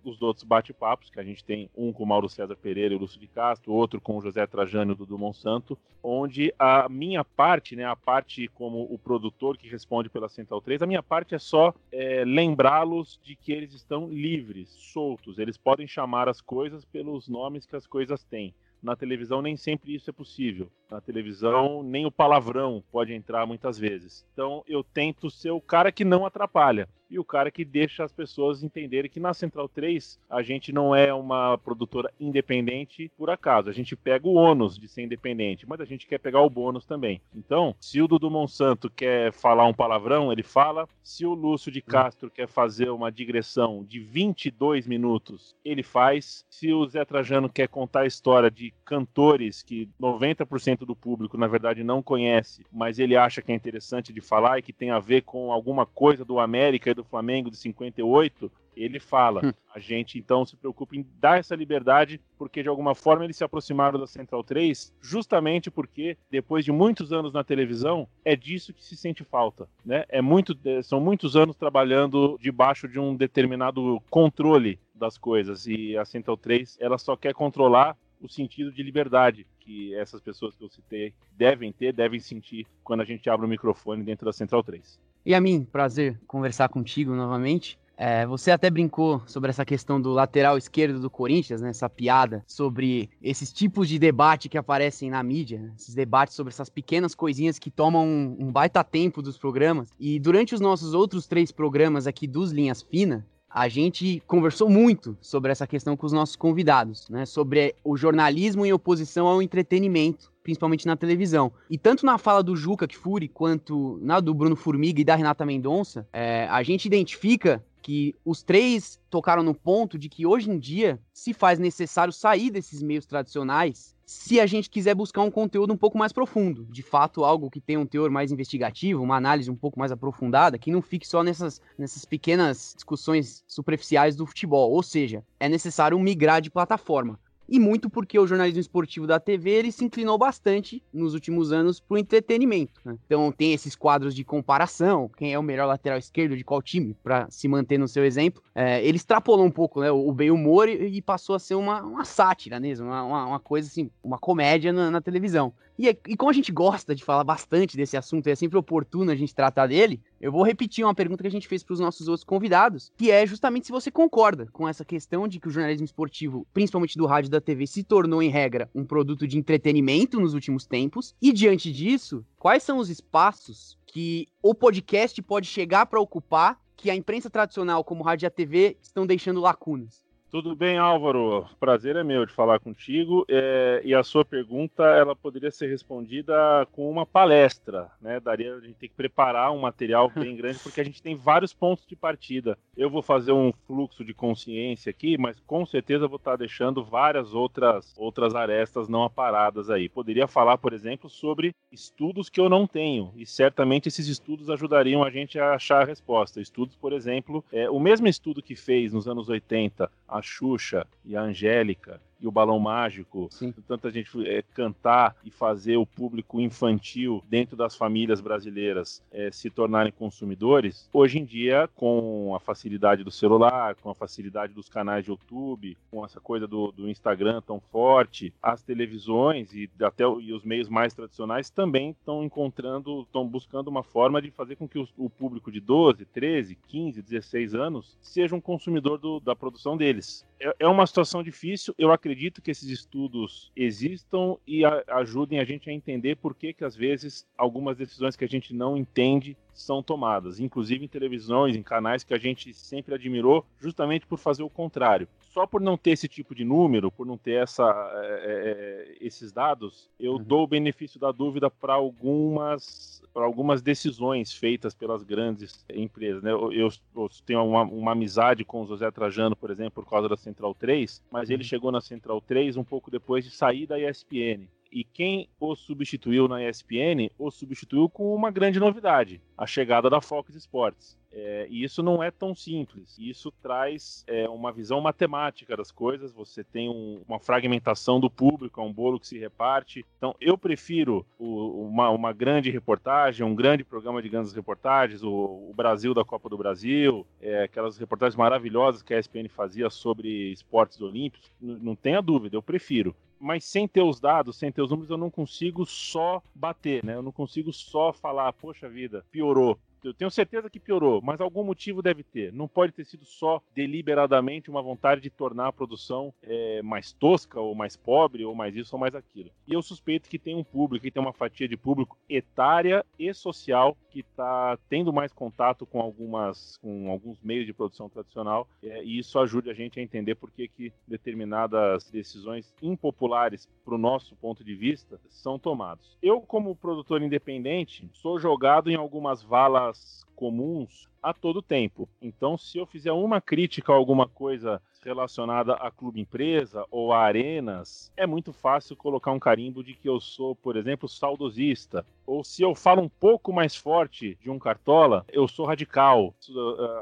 os 0.03 0.19
outros 0.19 0.43
bate-papos, 0.43 1.11
que 1.11 1.19
a 1.19 1.23
gente 1.23 1.43
tem 1.43 1.69
um 1.77 1.93
com 1.93 2.03
o 2.03 2.07
Mauro 2.07 2.27
César 2.27 2.55
Pereira 2.55 2.95
e 2.95 2.97
o 2.97 2.99
Lúcio 2.99 3.19
de 3.19 3.27
Castro, 3.27 3.71
outro 3.71 4.01
com 4.01 4.17
o 4.17 4.21
José 4.21 4.47
Trajano 4.47 4.95
do 4.95 5.17
Monsanto, 5.17 5.77
onde 6.03 6.53
a 6.57 6.89
minha 6.89 7.23
parte, 7.23 7.75
né, 7.75 7.85
a 7.85 7.95
parte 7.95 8.47
como 8.47 8.87
o 8.91 8.97
produtor 9.11 9.57
que 9.57 9.67
responde 9.67 10.09
pela 10.09 10.29
Central 10.29 10.61
3, 10.61 10.83
a 10.83 10.87
minha 10.87 11.03
parte 11.03 11.35
é 11.35 11.39
só 11.39 11.73
é, 11.91 12.23
lembrá-los 12.23 13.19
de 13.21 13.35
que 13.35 13.51
eles 13.51 13.73
estão 13.73 14.07
livres, 14.07 14.69
soltos. 14.69 15.37
Eles 15.37 15.57
podem 15.57 15.85
chamar 15.85 16.29
as 16.29 16.39
coisas 16.39 16.85
pelos 16.85 17.27
nomes 17.27 17.65
que 17.65 17.75
as 17.75 17.85
coisas 17.85 18.23
têm. 18.23 18.53
Na 18.81 18.95
televisão 18.95 19.41
nem 19.41 19.57
sempre 19.57 19.93
isso 19.93 20.09
é 20.09 20.13
possível. 20.13 20.71
Na 20.89 21.01
televisão 21.01 21.83
nem 21.83 22.05
o 22.05 22.11
palavrão 22.11 22.81
pode 22.89 23.13
entrar 23.13 23.45
muitas 23.45 23.77
vezes. 23.77 24.25
Então 24.31 24.63
eu 24.65 24.81
tento 24.81 25.29
ser 25.29 25.51
o 25.51 25.59
cara 25.59 25.91
que 25.91 26.05
não 26.05 26.25
atrapalha 26.25 26.87
e 27.11 27.19
o 27.19 27.25
cara 27.25 27.51
que 27.51 27.65
deixa 27.65 28.05
as 28.05 28.13
pessoas 28.13 28.63
entenderem 28.63 29.11
que 29.11 29.19
na 29.19 29.33
Central 29.33 29.67
3 29.67 30.17
a 30.29 30.41
gente 30.41 30.71
não 30.71 30.95
é 30.95 31.13
uma 31.13 31.57
produtora 31.57 32.11
independente 32.17 33.11
por 33.17 33.29
acaso. 33.29 33.69
A 33.69 33.73
gente 33.73 33.97
pega 33.97 34.27
o 34.27 34.35
ônus 34.35 34.79
de 34.79 34.87
ser 34.87 35.03
independente, 35.03 35.67
mas 35.67 35.81
a 35.81 35.85
gente 35.85 36.07
quer 36.07 36.19
pegar 36.19 36.41
o 36.41 36.49
bônus 36.49 36.85
também. 36.85 37.21
Então, 37.35 37.75
se 37.81 38.01
o 38.01 38.07
Dudu 38.07 38.31
Monsanto 38.31 38.89
quer 38.89 39.33
falar 39.33 39.65
um 39.65 39.73
palavrão, 39.73 40.31
ele 40.31 40.41
fala. 40.41 40.87
Se 41.03 41.25
o 41.25 41.33
Lúcio 41.33 41.71
de 41.71 41.81
Castro 41.81 42.31
quer 42.31 42.47
fazer 42.47 42.89
uma 42.89 43.11
digressão 43.11 43.83
de 43.83 43.99
22 43.99 44.87
minutos, 44.87 45.53
ele 45.65 45.83
faz. 45.83 46.45
Se 46.49 46.71
o 46.71 46.85
Zé 46.85 47.03
Trajano 47.03 47.49
quer 47.49 47.67
contar 47.67 48.01
a 48.01 48.07
história 48.07 48.49
de 48.49 48.73
cantores 48.85 49.61
que 49.61 49.89
90% 49.99 50.85
do 50.85 50.95
público, 50.95 51.37
na 51.37 51.47
verdade, 51.47 51.83
não 51.83 52.01
conhece, 52.01 52.65
mas 52.71 52.99
ele 52.99 53.17
acha 53.17 53.41
que 53.41 53.51
é 53.51 53.55
interessante 53.55 54.13
de 54.13 54.21
falar 54.21 54.59
e 54.59 54.61
que 54.61 54.71
tem 54.71 54.91
a 54.91 54.99
ver 54.99 55.23
com 55.23 55.51
alguma 55.51 55.85
coisa 55.85 56.23
do 56.23 56.39
América 56.39 56.91
e 56.91 56.93
do 56.93 57.00
do 57.01 57.09
Flamengo 57.09 57.49
de 57.49 57.57
58, 57.57 58.51
ele 58.75 58.99
fala. 58.99 59.45
Hum. 59.45 59.53
A 59.73 59.79
gente 59.79 60.17
então 60.17 60.45
se 60.45 60.55
preocupa 60.55 60.95
em 60.95 61.05
dar 61.19 61.39
essa 61.39 61.55
liberdade, 61.55 62.19
porque 62.37 62.61
de 62.61 62.69
alguma 62.69 62.93
forma 62.93 63.23
eles 63.23 63.37
se 63.37 63.43
aproximaram 63.43 63.99
da 63.99 64.07
Central 64.07 64.43
3, 64.43 64.93
justamente 65.01 65.71
porque 65.71 66.17
depois 66.29 66.65
de 66.65 66.71
muitos 66.71 67.13
anos 67.13 67.31
na 67.31 67.43
televisão, 67.43 68.07
é 68.23 68.35
disso 68.35 68.73
que 68.73 68.83
se 68.83 68.97
sente 68.97 69.23
falta, 69.23 69.67
né? 69.85 70.05
É 70.09 70.21
muito, 70.21 70.57
é, 70.65 70.81
são 70.81 70.99
muitos 70.99 71.35
anos 71.35 71.55
trabalhando 71.55 72.37
debaixo 72.39 72.87
de 72.87 72.99
um 72.99 73.15
determinado 73.15 74.01
controle 74.09 74.79
das 74.93 75.17
coisas 75.17 75.65
e 75.65 75.97
a 75.97 76.05
Central 76.05 76.37
3, 76.37 76.77
ela 76.79 76.97
só 76.97 77.15
quer 77.15 77.33
controlar 77.33 77.97
o 78.21 78.29
sentido 78.29 78.71
de 78.71 78.83
liberdade 78.83 79.47
que 79.59 79.95
essas 79.95 80.21
pessoas 80.21 80.55
que 80.55 80.63
eu 80.63 80.69
citei 80.69 81.13
devem 81.31 81.71
ter, 81.71 81.91
devem 81.91 82.19
sentir 82.19 82.67
quando 82.83 83.01
a 83.01 83.05
gente 83.05 83.29
abre 83.29 83.45
o 83.45 83.49
microfone 83.49 84.03
dentro 84.03 84.25
da 84.25 84.33
Central 84.33 84.63
3. 84.63 84.99
E 85.25 85.35
a 85.35 85.41
mim, 85.41 85.63
prazer 85.63 86.19
conversar 86.27 86.69
contigo 86.69 87.13
novamente. 87.13 87.79
É, 87.95 88.25
você 88.25 88.49
até 88.49 88.67
brincou 88.67 89.21
sobre 89.27 89.51
essa 89.51 89.63
questão 89.63 90.01
do 90.01 90.11
lateral 90.11 90.57
esquerdo 90.57 90.99
do 90.99 91.07
Corinthians, 91.07 91.61
né? 91.61 91.69
Essa 91.69 91.87
piada 91.87 92.43
sobre 92.47 93.11
esses 93.21 93.53
tipos 93.53 93.87
de 93.87 93.99
debate 93.99 94.49
que 94.49 94.57
aparecem 94.57 95.11
na 95.11 95.21
mídia, 95.21 95.59
né? 95.59 95.71
esses 95.77 95.93
debates 95.93 96.35
sobre 96.35 96.51
essas 96.51 96.67
pequenas 96.67 97.13
coisinhas 97.13 97.59
que 97.59 97.69
tomam 97.69 98.35
um, 98.39 98.51
baita 98.51 98.83
tempo 98.83 99.21
dos 99.21 99.37
programas. 99.37 99.89
E 99.99 100.19
durante 100.19 100.55
os 100.55 100.59
nossos 100.59 100.95
outros 100.95 101.27
três 101.27 101.51
programas 101.51 102.07
aqui 102.07 102.25
dos 102.25 102.51
Linhas 102.51 102.81
Fina, 102.81 103.23
a 103.47 103.67
gente 103.67 104.23
conversou 104.25 104.67
muito 104.67 105.15
sobre 105.21 105.51
essa 105.51 105.67
questão 105.67 105.95
com 105.95 106.07
os 106.07 106.13
nossos 106.13 106.35
convidados, 106.35 107.07
né? 107.07 107.27
Sobre 107.27 107.75
o 107.83 107.95
jornalismo 107.95 108.65
em 108.65 108.73
oposição 108.73 109.27
ao 109.27 109.43
entretenimento, 109.43 110.30
principalmente 110.43 110.85
na 110.85 110.95
televisão. 110.95 111.51
E 111.69 111.77
tanto 111.77 112.05
na 112.05 112.17
fala 112.17 112.43
do 112.43 112.55
Juca 112.55 112.87
Kfouri 112.87 113.27
quanto 113.27 113.99
na 114.01 114.19
do 114.19 114.33
Bruno 114.33 114.55
Formiga 114.55 115.01
e 115.01 115.05
da 115.05 115.15
Renata 115.15 115.45
Mendonça, 115.45 116.07
é, 116.11 116.47
a 116.49 116.63
gente 116.63 116.85
identifica 116.85 117.63
que 117.81 118.15
os 118.23 118.43
três 118.43 118.99
tocaram 119.09 119.41
no 119.41 119.55
ponto 119.55 119.97
de 119.97 120.07
que 120.07 120.25
hoje 120.25 120.49
em 120.51 120.59
dia 120.59 120.99
se 121.11 121.33
faz 121.33 121.57
necessário 121.57 122.13
sair 122.13 122.51
desses 122.51 122.81
meios 122.81 123.05
tradicionais 123.05 123.95
se 124.11 124.41
a 124.41 124.45
gente 124.45 124.69
quiser 124.69 124.93
buscar 124.93 125.21
um 125.21 125.31
conteúdo 125.31 125.71
um 125.71 125.77
pouco 125.77 125.97
mais 125.97 126.11
profundo, 126.11 126.65
de 126.69 126.83
fato 126.83 127.23
algo 127.23 127.49
que 127.49 127.61
tenha 127.61 127.79
um 127.79 127.85
teor 127.85 128.11
mais 128.11 128.29
investigativo, 128.29 129.01
uma 129.01 129.15
análise 129.15 129.49
um 129.49 129.55
pouco 129.55 129.79
mais 129.79 129.89
aprofundada, 129.89 130.57
que 130.57 130.69
não 130.69 130.81
fique 130.81 131.07
só 131.07 131.23
nessas, 131.23 131.61
nessas 131.77 132.03
pequenas 132.03 132.73
discussões 132.75 133.41
superficiais 133.47 134.13
do 134.13 134.25
futebol. 134.25 134.69
Ou 134.69 134.83
seja, 134.83 135.23
é 135.39 135.47
necessário 135.47 135.97
migrar 135.97 136.41
de 136.41 136.51
plataforma 136.51 137.17
e 137.51 137.59
muito 137.59 137.89
porque 137.89 138.17
o 138.17 138.25
jornalismo 138.25 138.61
esportivo 138.61 139.05
da 139.05 139.19
TV 139.19 139.49
ele 139.49 139.73
se 139.73 139.83
inclinou 139.83 140.17
bastante 140.17 140.81
nos 140.93 141.13
últimos 141.13 141.51
anos 141.51 141.81
para 141.81 141.95
o 141.95 141.97
entretenimento. 141.97 142.79
Né? 142.85 142.95
Então 143.05 143.29
tem 143.29 143.51
esses 143.51 143.75
quadros 143.75 144.15
de 144.15 144.23
comparação, 144.23 145.11
quem 145.17 145.33
é 145.33 145.37
o 145.37 145.43
melhor 145.43 145.67
lateral 145.67 145.99
esquerdo 145.99 146.37
de 146.37 146.45
qual 146.45 146.61
time, 146.61 146.95
para 147.03 147.29
se 147.29 147.49
manter 147.49 147.77
no 147.77 147.89
seu 147.89 148.05
exemplo. 148.05 148.41
É, 148.55 148.81
ele 148.85 148.95
extrapolou 148.95 149.45
um 149.45 149.51
pouco 149.51 149.81
né, 149.81 149.91
o 149.91 150.13
bem 150.13 150.31
humor 150.31 150.69
e, 150.69 150.97
e, 150.97 151.01
passou 151.01 151.35
a 151.35 151.39
ser 151.39 151.55
uma, 151.55 151.81
uma 151.81 152.05
sátira 152.05 152.57
mesmo, 152.57 152.87
uma, 152.87 153.25
uma, 153.25 153.39
coisa 153.39 153.67
assim, 153.67 153.91
uma 154.01 154.17
comédia 154.17 154.71
na, 154.71 154.89
na 154.89 155.01
televisão. 155.01 155.53
E, 155.77 155.87
e, 155.87 156.15
como 156.15 156.29
a 156.29 156.33
gente 156.33 156.51
gosta 156.51 156.93
de 156.93 157.03
falar 157.03 157.23
bastante 157.23 157.75
desse 157.75 157.97
assunto, 157.97 158.27
e 158.27 158.31
é 158.31 158.35
sempre 158.35 158.57
oportuno 158.57 159.11
a 159.11 159.15
gente 159.15 159.33
tratar 159.33 159.67
dele, 159.67 160.01
eu 160.19 160.31
vou 160.31 160.43
repetir 160.43 160.85
uma 160.85 160.93
pergunta 160.93 161.23
que 161.23 161.27
a 161.27 161.31
gente 161.31 161.47
fez 161.47 161.63
para 161.63 161.73
os 161.73 161.79
nossos 161.79 162.07
outros 162.07 162.23
convidados, 162.23 162.91
que 162.97 163.09
é 163.09 163.25
justamente 163.25 163.67
se 163.67 163.71
você 163.71 163.89
concorda 163.89 164.47
com 164.51 164.67
essa 164.67 164.85
questão 164.85 165.27
de 165.27 165.39
que 165.39 165.47
o 165.47 165.51
jornalismo 165.51 165.85
esportivo, 165.85 166.45
principalmente 166.53 166.97
do 166.97 167.05
rádio 167.05 167.29
e 167.29 167.31
da 167.31 167.41
TV, 167.41 167.65
se 167.65 167.83
tornou, 167.83 168.21
em 168.21 168.29
regra, 168.29 168.69
um 168.75 168.85
produto 168.85 169.27
de 169.27 169.37
entretenimento 169.37 170.19
nos 170.19 170.33
últimos 170.33 170.65
tempos. 170.65 171.15
E 171.21 171.31
diante 171.31 171.71
disso, 171.71 172.25
quais 172.37 172.63
são 172.63 172.77
os 172.77 172.89
espaços 172.89 173.77
que 173.85 174.27
o 174.41 174.53
podcast 174.53 175.21
pode 175.21 175.47
chegar 175.47 175.85
para 175.85 175.99
ocupar 175.99 176.59
que 176.75 176.89
a 176.89 176.95
imprensa 176.95 177.29
tradicional, 177.29 177.83
como 177.83 178.03
rádio 178.03 178.25
e 178.25 178.27
a 178.27 178.31
TV, 178.31 178.77
estão 178.81 179.05
deixando 179.05 179.39
lacunas? 179.39 180.03
Tudo 180.31 180.55
bem, 180.55 180.77
Álvaro? 180.77 181.45
Prazer 181.59 181.97
é 181.97 182.05
meu 182.05 182.25
de 182.25 182.31
falar 182.31 182.57
contigo. 182.57 183.25
É, 183.27 183.81
e 183.83 183.93
a 183.93 184.01
sua 184.01 184.23
pergunta, 184.23 184.81
ela 184.81 185.13
poderia 185.13 185.51
ser 185.51 185.67
respondida 185.67 186.33
com 186.71 186.89
uma 186.89 187.05
palestra, 187.05 187.91
né? 187.99 188.17
Daria 188.17 188.55
a 188.55 188.61
gente 188.61 188.75
tem 188.75 188.87
que 188.87 188.95
preparar 188.95 189.51
um 189.51 189.59
material 189.59 190.07
bem 190.15 190.33
grande 190.37 190.59
porque 190.59 190.79
a 190.79 190.85
gente 190.85 191.03
tem 191.03 191.17
vários 191.17 191.53
pontos 191.53 191.85
de 191.85 191.97
partida. 191.97 192.57
Eu 192.77 192.89
vou 192.89 193.01
fazer 193.01 193.33
um 193.33 193.51
fluxo 193.67 194.05
de 194.05 194.13
consciência 194.13 194.89
aqui, 194.89 195.17
mas 195.17 195.37
com 195.41 195.65
certeza 195.65 196.07
vou 196.07 196.15
estar 196.15 196.37
deixando 196.37 196.81
várias 196.81 197.33
outras 197.33 197.93
outras 197.97 198.33
arestas 198.33 198.87
não 198.87 199.03
aparadas 199.03 199.69
aí. 199.69 199.89
Poderia 199.89 200.27
falar, 200.27 200.57
por 200.57 200.71
exemplo, 200.71 201.09
sobre 201.09 201.53
estudos 201.69 202.29
que 202.29 202.39
eu 202.39 202.47
não 202.47 202.65
tenho 202.65 203.11
e 203.17 203.25
certamente 203.25 203.89
esses 203.89 204.07
estudos 204.07 204.49
ajudariam 204.49 205.03
a 205.03 205.09
gente 205.09 205.37
a 205.37 205.55
achar 205.55 205.81
a 205.81 205.85
resposta. 205.85 206.39
Estudos, 206.39 206.77
por 206.77 206.93
exemplo, 206.93 207.43
é, 207.51 207.69
o 207.69 207.81
mesmo 207.81 208.07
estudo 208.07 208.41
que 208.41 208.55
fez 208.55 208.93
nos 208.93 209.09
anos 209.09 209.27
80 209.27 209.91
a 210.07 210.20
Xuxa 210.21 210.87
e 211.05 211.15
a 211.15 211.21
Angélica 211.21 212.01
e 212.21 212.27
o 212.27 212.31
Balão 212.31 212.59
Mágico, 212.59 213.27
Sim. 213.31 213.53
tanta 213.67 213.89
gente 213.89 214.09
é, 214.27 214.41
cantar 214.53 215.15
e 215.25 215.31
fazer 215.31 215.77
o 215.77 215.85
público 215.85 216.39
infantil 216.39 217.23
dentro 217.27 217.57
das 217.57 217.75
famílias 217.75 218.21
brasileiras 218.21 219.01
é, 219.11 219.31
se 219.31 219.49
tornarem 219.49 219.91
consumidores, 219.91 220.89
hoje 220.93 221.19
em 221.19 221.25
dia, 221.25 221.69
com 221.75 222.33
a 222.35 222.39
facilidade 222.39 223.03
do 223.03 223.11
celular, 223.11 223.75
com 223.75 223.89
a 223.89 223.95
facilidade 223.95 224.53
dos 224.53 224.69
canais 224.69 225.03
de 225.03 225.11
YouTube, 225.11 225.77
com 225.89 226.05
essa 226.05 226.19
coisa 226.19 226.47
do, 226.47 226.71
do 226.71 226.89
Instagram 226.89 227.41
tão 227.41 227.59
forte, 227.59 228.33
as 228.41 228.61
televisões 228.61 229.53
e 229.53 229.69
até 229.81 230.03
e 230.03 230.33
os 230.33 230.43
meios 230.43 230.69
mais 230.69 230.93
tradicionais 230.93 231.49
também 231.49 231.91
estão 231.91 232.23
encontrando, 232.23 233.01
estão 233.01 233.27
buscando 233.27 233.67
uma 233.67 233.83
forma 233.83 234.21
de 234.21 234.29
fazer 234.31 234.55
com 234.55 234.67
que 234.67 234.77
o, 234.77 234.87
o, 234.97 235.09
público 235.09 235.51
de 235.51 235.59
12, 235.59 236.05
13, 236.05 236.57
15, 236.67 237.01
16 237.01 237.55
anos 237.55 237.97
seja 238.01 238.35
um 238.35 238.41
consumidor 238.41 238.97
do, 238.97 239.19
da 239.19 239.35
produção 239.35 239.75
deles. 239.77 240.25
É, 240.41 240.55
é 240.61 240.67
uma 240.67 240.87
situação 240.87 241.21
difícil, 241.21 241.73
eu 241.77 241.91
acredito 241.91 242.41
que 242.41 242.49
esses 242.49 242.67
estudos 242.67 243.51
existam 243.55 244.37
e 244.45 244.65
a, 244.65 244.83
ajudem 244.87 245.39
a 245.39 245.45
gente 245.45 245.69
a 245.69 245.73
entender 245.73 246.15
por 246.15 246.35
que, 246.35 246.51
que, 246.51 246.65
às 246.65 246.75
vezes, 246.75 247.27
algumas 247.37 247.77
decisões 247.77 248.15
que 248.15 248.25
a 248.25 248.27
gente 248.27 248.53
não 248.53 248.75
entende 248.75 249.37
são 249.53 249.83
tomadas, 249.83 250.39
inclusive 250.39 250.85
em 250.85 250.87
televisões, 250.87 251.55
em 251.55 251.63
canais 251.63 252.03
que 252.03 252.13
a 252.13 252.17
gente 252.17 252.53
sempre 252.53 252.95
admirou, 252.95 253.45
justamente 253.59 254.05
por 254.05 254.17
fazer 254.17 254.43
o 254.43 254.49
contrário. 254.49 255.07
Só 255.19 255.47
por 255.47 255.61
não 255.61 255.77
ter 255.77 255.91
esse 255.91 256.07
tipo 256.07 256.35
de 256.35 256.43
número, 256.43 256.91
por 256.91 257.05
não 257.05 257.17
ter 257.17 257.41
essa, 257.41 257.63
é, 258.03 258.21
é, 258.23 258.97
esses 258.99 259.31
dados, 259.31 259.89
eu 259.99 260.13
uhum. 260.13 260.23
dou 260.23 260.43
o 260.43 260.47
benefício 260.47 260.99
da 260.99 261.11
dúvida 261.11 261.49
para 261.49 261.73
algumas, 261.73 263.01
algumas 263.13 263.61
decisões 263.61 264.33
feitas 264.33 264.73
pelas 264.73 265.03
grandes 265.03 265.65
empresas. 265.73 266.21
Né? 266.21 266.31
Eu, 266.31 266.51
eu, 266.51 266.69
eu 266.95 267.09
tenho 267.25 267.45
uma, 267.45 267.61
uma, 267.63 267.91
amizade 267.93 268.43
com 268.43 268.63
o 268.63 268.67
José 268.67 268.89
Trajano, 268.91 269.35
por 269.35 269.49
exemplo, 269.49 269.83
por 269.83 269.89
causa 269.89 270.09
da 270.09 270.17
Central 270.17 270.53
3, 270.53 271.01
mas 271.09 271.29
uhum. 271.29 271.35
ele 271.35 271.43
chegou 271.43 271.71
na 271.71 271.79
Central 271.81 272.19
3 272.19 272.57
um 272.57 272.63
pouco 272.63 272.91
depois 272.91 273.23
de 273.23 273.31
sair 273.31 273.65
da 273.65 273.79
ESPN. 273.79 274.47
E 274.71 274.83
quem 274.85 275.27
o 275.39 275.55
substituiu 275.55 276.27
na 276.27 276.47
ESPN, 276.47 277.09
o 277.17 277.29
substituiu 277.29 277.89
com 277.89 278.15
uma 278.15 278.31
grande 278.31 278.59
novidade: 278.59 279.21
a 279.37 279.45
chegada 279.45 279.89
da 279.89 279.99
Fox 279.99 280.33
Sports. 280.35 280.97
É, 281.13 281.45
e 281.49 281.63
isso 281.63 281.83
não 281.83 282.01
é 282.01 282.09
tão 282.09 282.33
simples. 282.33 282.97
Isso 282.97 283.31
traz 283.41 284.03
é, 284.07 284.27
uma 284.29 284.51
visão 284.51 284.79
matemática 284.79 285.57
das 285.57 285.71
coisas. 285.71 286.11
Você 286.13 286.43
tem 286.43 286.69
um, 286.69 287.01
uma 287.07 287.19
fragmentação 287.19 287.99
do 287.99 288.09
público, 288.09 288.61
é 288.61 288.63
um 288.63 288.71
bolo 288.71 288.99
que 288.99 289.07
se 289.07 289.17
reparte. 289.17 289.85
Então, 289.97 290.15
eu 290.21 290.37
prefiro 290.37 291.05
o, 291.19 291.67
uma, 291.67 291.89
uma, 291.89 292.13
grande 292.13 292.49
reportagem, 292.49 293.25
um 293.25 293.35
grande 293.35 293.63
programa 293.63 294.01
de 294.01 294.09
grandes 294.09 294.33
reportagens, 294.33 295.03
o, 295.03 295.11
o 295.11 295.53
Brasil 295.55 295.93
da 295.93 296.05
Copa 296.05 296.29
do 296.29 296.37
Brasil, 296.37 297.05
é, 297.21 297.43
aquelas 297.43 297.77
reportagens 297.77 298.15
maravilhosas 298.15 298.81
que 298.81 298.93
a 298.93 298.99
ESPN 298.99 299.27
fazia 299.27 299.69
sobre 299.69 300.31
esportes 300.31 300.79
olímpicos. 300.81 301.31
não 301.41 301.75
tenha 301.75 302.01
dúvida, 302.01 302.35
eu 302.35 302.41
prefiro 302.41 302.95
mas 303.21 303.45
sem 303.45 303.67
ter 303.67 303.83
os 303.83 303.99
dados, 303.99 304.35
sem 304.35 304.51
ter 304.51 304.63
os 304.63 304.71
números, 304.71 304.89
eu 304.89 304.97
não 304.97 305.11
consigo 305.11 305.63
só 305.63 306.23
bater, 306.33 306.83
né? 306.83 306.95
Eu 306.95 307.03
não 307.03 307.11
consigo 307.11 307.53
só 307.53 307.93
falar, 307.93 308.33
poxa 308.33 308.67
vida, 308.67 309.05
piorou 309.11 309.59
eu 309.83 309.93
tenho 309.93 310.11
certeza 310.11 310.49
que 310.49 310.59
piorou, 310.59 311.01
mas 311.01 311.19
algum 311.19 311.43
motivo 311.43 311.81
deve 311.81 312.03
ter. 312.03 312.31
Não 312.31 312.47
pode 312.47 312.71
ter 312.71 312.85
sido 312.85 313.05
só 313.05 313.41
deliberadamente 313.55 314.49
uma 314.49 314.61
vontade 314.61 315.01
de 315.01 315.09
tornar 315.09 315.47
a 315.47 315.53
produção 315.53 316.13
é, 316.21 316.61
mais 316.61 316.91
tosca, 316.91 317.39
ou 317.39 317.55
mais 317.55 317.75
pobre, 317.75 318.23
ou 318.23 318.35
mais 318.35 318.55
isso 318.55 318.75
ou 318.75 318.79
mais 318.79 318.95
aquilo. 318.95 319.31
E 319.47 319.53
eu 319.53 319.61
suspeito 319.61 320.09
que 320.09 320.19
tem 320.19 320.35
um 320.35 320.43
público, 320.43 320.83
que 320.83 320.91
tem 320.91 321.01
uma 321.01 321.13
fatia 321.13 321.47
de 321.47 321.57
público 321.57 321.97
etária 322.09 322.85
e 322.97 323.13
social 323.13 323.75
que 323.89 323.99
está 323.99 324.57
tendo 324.69 324.93
mais 324.93 325.11
contato 325.11 325.65
com 325.65 325.81
algumas, 325.81 326.57
com 326.57 326.89
alguns 326.89 327.19
meios 327.21 327.45
de 327.45 327.53
produção 327.53 327.89
tradicional, 327.89 328.47
é, 328.63 328.83
e 328.83 328.99
isso 328.99 329.19
ajuda 329.19 329.51
a 329.51 329.53
gente 329.53 329.79
a 329.79 329.83
entender 329.83 330.15
por 330.15 330.31
que, 330.31 330.47
que 330.47 330.73
determinadas 330.87 331.89
decisões 331.89 332.53
impopulares, 332.61 333.47
para 333.65 333.75
o 333.75 333.77
nosso 333.77 334.15
ponto 334.15 334.43
de 334.43 334.55
vista, 334.55 334.99
são 335.09 335.37
tomadas. 335.37 335.97
Eu, 336.01 336.21
como 336.21 336.55
produtor 336.55 337.01
independente, 337.01 337.89
sou 337.93 338.19
jogado 338.19 338.69
em 338.69 338.75
algumas 338.75 339.21
valas 339.21 339.70
comuns 340.15 340.90
a 341.01 341.13
todo 341.13 341.41
tempo. 341.41 341.89
Então, 342.01 342.37
se 342.37 342.57
eu 342.57 342.65
fizer 342.65 342.91
uma 342.91 343.19
crítica 343.19 343.71
a 343.71 343.75
alguma 343.75 344.07
coisa 344.07 344.61
relacionada 344.83 345.53
a 345.53 345.69
clube 345.69 346.01
empresa 346.01 346.65
ou 346.71 346.91
a 346.91 346.99
arenas, 346.99 347.91
é 347.95 348.07
muito 348.07 348.33
fácil 348.33 348.75
colocar 348.75 349.11
um 349.11 349.19
carimbo 349.19 349.63
de 349.63 349.73
que 349.73 349.87
eu 349.87 349.99
sou, 349.99 350.35
por 350.35 350.55
exemplo, 350.55 350.89
saudosista. 350.89 351.85
Ou 352.05 352.23
se 352.23 352.41
eu 352.41 352.55
falo 352.55 352.81
um 352.81 352.89
pouco 352.89 353.31
mais 353.31 353.55
forte 353.55 354.17
de 354.21 354.29
um 354.29 354.39
cartola, 354.39 355.05
eu 355.11 355.27
sou 355.27 355.45
radical. 355.45 356.13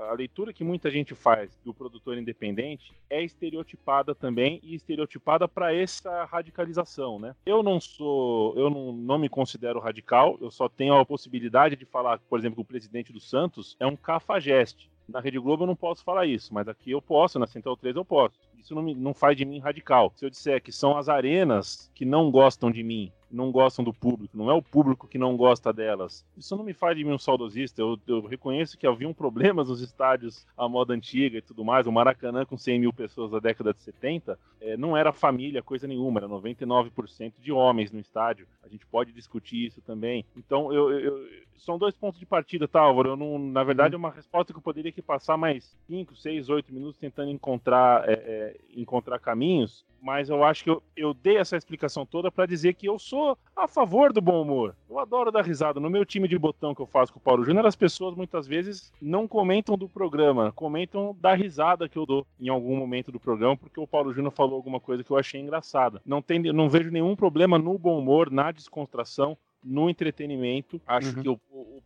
A 0.09 0.13
leitura 0.13 0.53
que 0.53 0.63
muita 0.63 0.89
gente 0.89 1.13
faz 1.13 1.51
do 1.63 1.73
produtor 1.73 2.17
independente 2.17 2.93
é 3.09 3.21
estereotipada 3.23 4.15
também 4.15 4.59
e 4.63 4.75
estereotipada 4.75 5.47
para 5.47 5.73
essa 5.73 6.25
radicalização, 6.25 7.19
né? 7.19 7.35
Eu 7.45 7.61
não 7.61 7.79
sou, 7.79 8.57
eu 8.57 8.69
não, 8.69 8.93
não 8.93 9.17
me 9.17 9.29
considero 9.29 9.79
radical, 9.79 10.37
eu 10.41 10.49
só 10.49 10.69
tenho 10.69 10.95
a 10.95 11.05
possibilidade 11.05 11.75
de 11.75 11.85
falar, 11.85 12.19
por 12.29 12.39
exemplo, 12.39 12.55
que 12.55 12.61
o 12.61 12.65
presidente 12.65 13.11
do 13.11 13.19
Santos 13.19 13.75
é 13.79 13.85
um 13.85 13.95
cafajeste. 14.09 14.89
Na 15.07 15.19
Rede 15.19 15.37
Globo 15.37 15.63
eu 15.63 15.67
não 15.67 15.75
posso 15.75 16.03
falar 16.03 16.25
isso, 16.25 16.51
mas 16.51 16.67
aqui 16.67 16.89
eu 16.89 17.01
posso, 17.01 17.37
na 17.37 17.45
Central 17.45 17.77
3 17.77 17.95
eu 17.95 18.03
posso. 18.03 18.39
Isso 18.57 18.73
não, 18.73 18.81
me, 18.81 18.95
não 18.95 19.13
faz 19.13 19.37
de 19.37 19.45
mim 19.45 19.59
radical. 19.59 20.11
Se 20.15 20.25
eu 20.25 20.31
disser 20.31 20.63
que 20.63 20.71
são 20.71 20.97
as 20.97 21.07
arenas 21.07 21.91
que 21.93 22.05
não 22.05 22.31
gostam 22.31 22.71
de 22.71 22.83
mim, 22.83 23.11
não 23.31 23.51
gostam 23.51 23.83
do 23.83 23.93
público, 23.93 24.37
não 24.37 24.49
é 24.49 24.53
o 24.53 24.61
público 24.61 25.07
que 25.07 25.17
não 25.17 25.35
gosta 25.37 25.71
delas. 25.71 26.25
Isso 26.37 26.55
não 26.55 26.63
me 26.63 26.73
faz 26.73 26.97
de 26.97 27.03
mim 27.03 27.13
um 27.13 27.19
saudosista. 27.19 27.81
Eu, 27.81 27.99
eu 28.07 28.21
reconheço 28.25 28.77
que 28.77 28.87
haviam 28.87 29.13
problemas 29.13 29.69
nos 29.69 29.81
estádios 29.81 30.45
à 30.57 30.67
moda 30.67 30.93
antiga 30.93 31.37
e 31.37 31.41
tudo 31.41 31.63
mais. 31.63 31.87
O 31.87 31.91
Maracanã, 31.91 32.45
com 32.45 32.57
100 32.57 32.79
mil 32.79 32.93
pessoas 32.93 33.31
da 33.31 33.39
década 33.39 33.73
de 33.73 33.81
70, 33.81 34.39
é, 34.61 34.77
não 34.77 34.95
era 34.95 35.13
família, 35.13 35.61
coisa 35.61 35.87
nenhuma, 35.87 36.19
era 36.19 36.27
99% 36.27 37.33
de 37.39 37.51
homens 37.51 37.91
no 37.91 37.99
estádio. 37.99 38.47
A 38.63 38.67
gente 38.67 38.85
pode 38.85 39.11
discutir 39.11 39.67
isso 39.67 39.81
também. 39.81 40.25
Então, 40.35 40.73
eu, 40.73 40.91
eu, 40.91 41.27
são 41.57 41.77
dois 41.77 41.95
pontos 41.95 42.19
de 42.19 42.25
partida, 42.25 42.67
tá, 42.67 42.81
Álvaro? 42.81 43.09
Eu 43.09 43.15
não, 43.15 43.37
na 43.37 43.63
verdade, 43.63 43.95
é 43.95 43.97
uma 43.97 44.11
resposta 44.11 44.53
que 44.53 44.57
eu 44.57 44.63
poderia 44.63 44.91
que 44.91 45.01
passar 45.01 45.37
mais 45.37 45.75
5, 45.87 46.15
6, 46.15 46.49
8 46.49 46.73
minutos 46.73 46.97
tentando 46.97 47.31
encontrar, 47.31 48.07
é, 48.09 48.13
é, 48.13 48.57
encontrar 48.75 49.19
caminhos 49.19 49.85
mas 50.01 50.29
eu 50.29 50.43
acho 50.43 50.63
que 50.63 50.69
eu, 50.69 50.81
eu 50.95 51.13
dei 51.13 51.37
essa 51.37 51.57
explicação 51.57 52.05
toda 52.05 52.31
para 52.31 52.45
dizer 52.45 52.73
que 52.73 52.87
eu 52.87 52.97
sou 52.97 53.18
a 53.55 53.67
favor 53.67 54.13
do 54.13 54.21
bom 54.21 54.41
humor. 54.41 54.75
Eu 54.89 54.99
adoro 54.99 55.31
dar 55.31 55.43
risada. 55.43 55.79
No 55.79 55.89
meu 55.89 56.05
time 56.05 56.27
de 56.27 56.37
botão 56.37 56.73
que 56.73 56.81
eu 56.81 56.85
faço 56.85 57.13
com 57.13 57.19
o 57.19 57.21
Paulo 57.21 57.43
Júnior, 57.43 57.65
as 57.65 57.75
pessoas 57.75 58.15
muitas 58.15 58.47
vezes 58.47 58.91
não 59.01 59.27
comentam 59.27 59.77
do 59.77 59.87
programa, 59.87 60.51
comentam 60.53 61.15
da 61.19 61.33
risada 61.33 61.87
que 61.87 61.97
eu 61.97 62.05
dou 62.05 62.25
em 62.39 62.49
algum 62.49 62.75
momento 62.75 63.11
do 63.11 63.19
programa, 63.19 63.57
porque 63.57 63.79
o 63.79 63.87
Paulo 63.87 64.13
Júnior 64.13 64.31
falou 64.31 64.55
alguma 64.55 64.79
coisa 64.79 65.03
que 65.03 65.11
eu 65.11 65.17
achei 65.17 65.39
engraçada. 65.41 66.01
Não, 66.05 66.21
tem, 66.21 66.39
não 66.39 66.69
vejo 66.69 66.91
nenhum 66.91 67.15
problema 67.15 67.57
no 67.57 67.77
bom 67.77 67.99
humor, 67.99 68.31
na 68.31 68.51
descontração 68.51 69.37
no 69.63 69.89
entretenimento. 69.89 70.81
Acho 70.87 71.15
uhum. 71.15 71.21
que 71.21 71.29
o 71.29 71.39